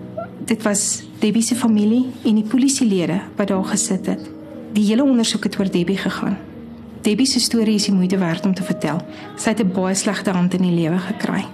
dit 0.48 0.64
was 0.64 1.04
Debbie 1.20 1.42
se 1.42 1.56
familie 1.56 2.06
en 2.24 2.36
die 2.36 2.44
polisielede 2.48 3.20
wat 3.36 3.48
daar 3.48 3.64
gesit 3.64 4.06
het. 4.06 4.30
Die 4.74 4.86
hele 4.86 5.04
ondersoek 5.04 5.44
het 5.44 5.60
oor 5.60 5.72
Debbie 5.72 5.98
gegaan. 5.98 6.38
Debbie 7.02 7.26
se 7.26 7.40
storie 7.40 7.76
is 7.76 7.88
die 7.88 7.94
moeite 7.94 8.18
werd 8.18 8.46
om 8.46 8.54
te 8.54 8.64
vertel. 8.64 9.02
Sy 9.36 9.50
het 9.50 9.64
'n 9.64 9.72
baie 9.72 9.96
slegte 9.96 10.32
hand 10.32 10.54
in 10.54 10.62
die 10.62 10.76
lewe 10.82 10.98
gekry. 10.98 11.46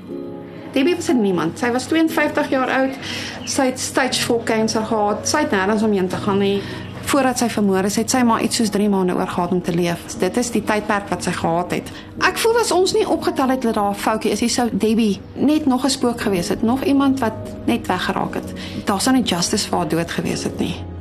Debbie 0.72 0.96
was 0.96 1.10
'n 1.10 1.22
niemand. 1.22 1.60
Sy 1.60 1.72
was 1.72 1.86
52 1.86 2.50
jaar 2.50 2.70
oud. 2.70 2.98
Sy 3.46 3.66
het 3.66 3.80
stage 3.80 4.22
4 4.22 4.44
kanker 4.44 4.86
gehad. 4.86 5.28
Sy 5.28 5.38
het 5.38 5.52
nêrens 5.52 5.84
omheen 5.84 6.08
te 6.08 6.16
gaan 6.16 6.38
nie 6.38 6.62
voordat 7.06 7.38
sy 7.38 7.50
vermoor 7.50 7.84
is, 7.84 7.96
het 7.96 8.10
sy 8.10 8.22
maar 8.24 8.42
iets 8.42 8.56
soos 8.56 8.70
3 8.70 8.90
maande 8.90 9.16
oor 9.16 9.28
gehad 9.28 9.52
om 9.52 9.62
te 9.62 9.74
leef. 9.74 10.18
Dit 10.20 10.38
is 10.38 10.52
die 10.52 10.64
tydperk 10.64 11.10
wat 11.10 11.24
sy 11.24 11.32
gehad 11.32 11.72
het. 11.72 11.92
Ek 12.20 12.38
voel 12.38 12.60
as 12.62 12.72
ons 12.72 12.94
nie 12.94 13.08
opgetel 13.08 13.50
het 13.50 13.62
dat 13.62 13.74
daar 13.74 13.92
'n 13.92 13.96
foutjie 13.96 14.32
is, 14.32 14.54
sou 14.54 14.70
Debbie 14.72 15.20
net 15.34 15.66
nog 15.66 15.86
'n 15.86 15.90
spook 15.90 16.22
gewees 16.22 16.50
het, 16.50 16.62
nog 16.62 16.84
iemand 16.84 17.20
wat 17.20 17.34
net 17.66 17.88
weggeraak 17.88 18.34
het. 18.34 18.54
Daar 18.86 19.02
sou 19.02 19.16
nie 19.16 19.24
justice 19.24 19.68
vir 19.68 19.78
haar 19.78 19.88
dood 19.88 20.12
gewees 20.12 20.44
het 20.44 20.60
nie. 20.60 20.93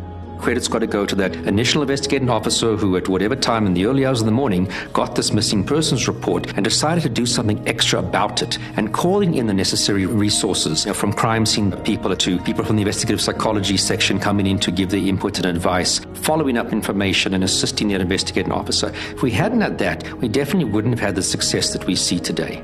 Credit's 0.42 0.68
got 0.68 0.80
to 0.80 0.86
go 0.86 1.06
to 1.06 1.14
that 1.14 1.34
initial 1.46 1.82
investigating 1.82 2.28
officer 2.28 2.76
who, 2.76 2.96
at 2.96 3.08
whatever 3.08 3.36
time 3.36 3.66
in 3.66 3.74
the 3.74 3.86
early 3.86 4.04
hours 4.04 4.20
of 4.20 4.26
the 4.26 4.32
morning, 4.32 4.68
got 4.92 5.14
this 5.14 5.32
missing 5.32 5.64
persons 5.64 6.08
report 6.08 6.52
and 6.56 6.64
decided 6.64 7.02
to 7.02 7.08
do 7.08 7.24
something 7.24 7.66
extra 7.68 8.00
about 8.00 8.42
it 8.42 8.58
and 8.76 8.92
calling 8.92 9.34
in 9.36 9.46
the 9.46 9.54
necessary 9.54 10.04
resources 10.04 10.84
you 10.84 10.90
know, 10.90 10.94
from 10.94 11.12
crime 11.12 11.46
scene 11.46 11.72
people 11.82 12.14
to 12.16 12.38
people 12.40 12.64
from 12.64 12.76
the 12.76 12.82
investigative 12.82 13.20
psychology 13.20 13.76
section 13.76 14.18
coming 14.18 14.46
in 14.46 14.58
to 14.58 14.70
give 14.70 14.90
their 14.90 15.00
input 15.00 15.38
and 15.38 15.46
advice, 15.46 16.00
following 16.14 16.58
up 16.58 16.72
information 16.72 17.34
and 17.34 17.44
assisting 17.44 17.88
that 17.88 18.00
investigating 18.00 18.52
officer. 18.52 18.88
If 19.14 19.22
we 19.22 19.30
hadn't 19.30 19.60
had 19.60 19.78
that, 19.78 20.12
we 20.20 20.28
definitely 20.28 20.70
wouldn't 20.70 20.98
have 20.98 21.06
had 21.06 21.14
the 21.14 21.22
success 21.22 21.72
that 21.72 21.86
we 21.86 21.94
see 21.94 22.18
today. 22.18 22.62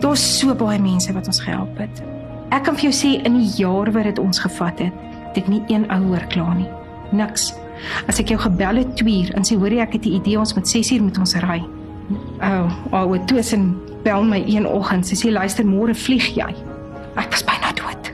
Daar's 0.00 0.20
so 0.20 0.54
baie 0.54 0.78
mense 0.78 1.12
wat 1.12 1.26
ons 1.26 1.40
gehelp 1.40 1.78
het. 1.78 2.02
Ek 2.54 2.64
kan 2.64 2.76
vir 2.78 2.88
jou 2.88 2.94
sê 2.94 3.10
in 3.26 3.38
die 3.40 3.50
jaar 3.58 3.90
wat 3.92 4.06
dit 4.08 4.18
ons 4.18 4.38
gevat 4.38 4.78
het, 4.86 5.06
nie 5.46 5.62
een 5.68 5.86
ou 5.90 6.02
hoor 6.10 6.54
nie. 6.54 6.77
Niks. 7.10 7.54
As 8.06 8.18
ek 8.20 8.28
jou 8.28 8.40
gebel 8.40 8.82
het 8.82 8.96
2 8.96 9.22
uur 9.22 9.34
en 9.34 9.46
sê 9.46 9.56
hoor 9.56 9.72
jy 9.72 9.80
ek 9.80 9.92
het 9.92 10.06
'n 10.06 10.16
idee 10.20 10.38
ons 10.38 10.54
moet 10.54 10.68
6 10.68 10.92
uur 10.92 11.02
met 11.02 11.18
ons 11.18 11.34
ry. 11.34 11.62
Ou, 12.40 12.64
oh, 12.92 13.02
ou 13.02 13.18
tussen 13.26 13.76
bel 14.02 14.24
my 14.24 14.42
een 14.46 14.66
oggend. 14.66 15.06
Sy 15.06 15.14
sê 15.14 15.32
luister 15.32 15.64
môre 15.66 15.94
vlieg 15.94 16.34
jy. 16.34 16.54
Ek 17.16 17.30
was 17.30 17.44
byna 17.44 17.72
dood. 17.74 18.12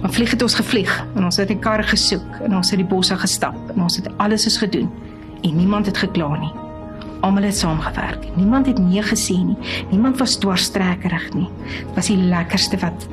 Maar 0.00 0.12
vlieg 0.12 0.30
het 0.30 0.42
ons 0.42 0.54
gevlieg 0.54 1.06
en 1.14 1.24
ons 1.24 1.36
het 1.36 1.48
die 1.48 1.58
karre 1.58 1.82
gesoek 1.82 2.40
en 2.44 2.56
ons 2.56 2.70
het 2.70 2.80
die 2.80 2.88
bosse 2.88 3.16
gestap 3.16 3.56
en 3.74 3.82
ons 3.82 3.96
het 3.96 4.08
alles 4.16 4.46
is 4.46 4.56
gedoen 4.56 4.90
en 5.42 5.56
niemand 5.56 5.86
het 5.86 5.98
gekla 5.98 6.36
nie. 6.40 6.52
Almal 7.20 7.42
het 7.42 7.56
saamgewerk. 7.56 8.24
Niemand 8.36 8.66
het 8.66 8.78
nee 8.78 9.02
gesê 9.02 9.36
nie. 9.44 9.56
Niemand 9.90 10.18
was 10.18 10.38
dwarstrekkerig 10.40 11.32
nie. 11.34 11.48
Dit 11.86 11.94
was 11.94 12.08
die 12.08 12.16
lekkerste 12.16 12.80
wat 12.80 13.08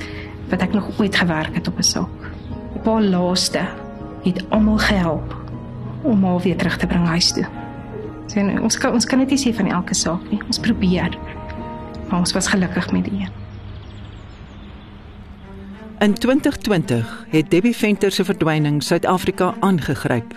wat 0.48 0.62
ek 0.64 0.74
nog 0.74 0.88
ooit 1.00 1.16
gewerk 1.16 1.56
het 1.56 1.68
op 1.68 1.78
'n 1.78 1.84
saak. 1.84 2.32
Die 2.74 2.82
paar 2.82 3.02
laaste 3.02 3.68
het 4.34 4.50
almal 4.50 4.78
gehelp 4.78 5.36
om 6.02 6.24
haar 6.24 6.40
weer 6.40 6.58
terug 6.58 6.78
te 6.78 6.88
bring 6.88 7.08
huis 7.08 7.32
toe. 7.32 7.46
Sien, 8.28 8.62
ons 8.62 8.78
kan 8.78 8.94
ons 8.94 9.06
kan 9.06 9.20
net 9.20 9.32
nie 9.32 9.40
sê 9.40 9.54
van 9.56 9.70
elke 9.72 9.96
saak 9.96 10.24
nie. 10.32 10.40
Ons 10.46 10.60
probeer. 10.60 11.16
Maar 12.10 12.20
ons 12.20 12.34
was 12.36 12.48
gelukkig 12.48 12.92
met 12.92 13.08
die 13.08 13.22
een. 13.22 13.36
In 16.00 16.14
2020 16.14 17.26
het 17.30 17.50
Debbie 17.52 17.76
Venter 17.76 18.12
se 18.12 18.24
verdwyning 18.24 18.84
Suid-Afrika 18.84 19.54
aangegryp. 19.60 20.36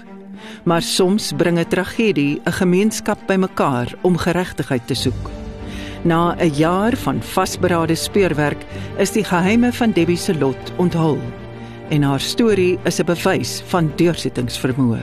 Maar 0.65 0.83
soms 0.83 1.33
bring 1.37 1.59
'n 1.59 1.69
tragedie 1.69 2.41
'n 2.45 2.53
gemeenskap 2.53 3.19
bymekaar 3.27 3.95
om 4.01 4.17
geregtigheid 4.17 4.87
te 4.87 4.95
soek. 4.95 5.31
Na 6.03 6.35
'n 6.39 6.55
jaar 6.55 6.97
van 6.97 7.23
vasberade 7.23 7.95
speurwerk 7.95 8.65
is 8.97 9.13
die 9.13 9.25
geheime 9.25 9.73
van 9.73 9.93
Debbie 9.93 10.17
se 10.17 10.39
lot 10.39 10.73
onthul 10.77 11.19
en 11.91 12.03
haar 12.03 12.21
storie 12.21 12.79
is 12.85 13.01
'n 13.01 13.05
bewys 13.05 13.63
van 13.67 13.93
deursettingsvermoë. 13.97 15.03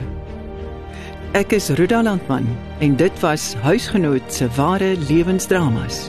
Ek 1.32 1.52
is 1.52 1.68
Rudolf 1.68 2.04
Landman 2.04 2.46
en 2.80 2.96
dit 2.96 3.20
was 3.20 3.54
huisgenoot 3.54 4.32
se 4.32 4.48
ware 4.56 4.96
lewensdramas. 5.08 6.08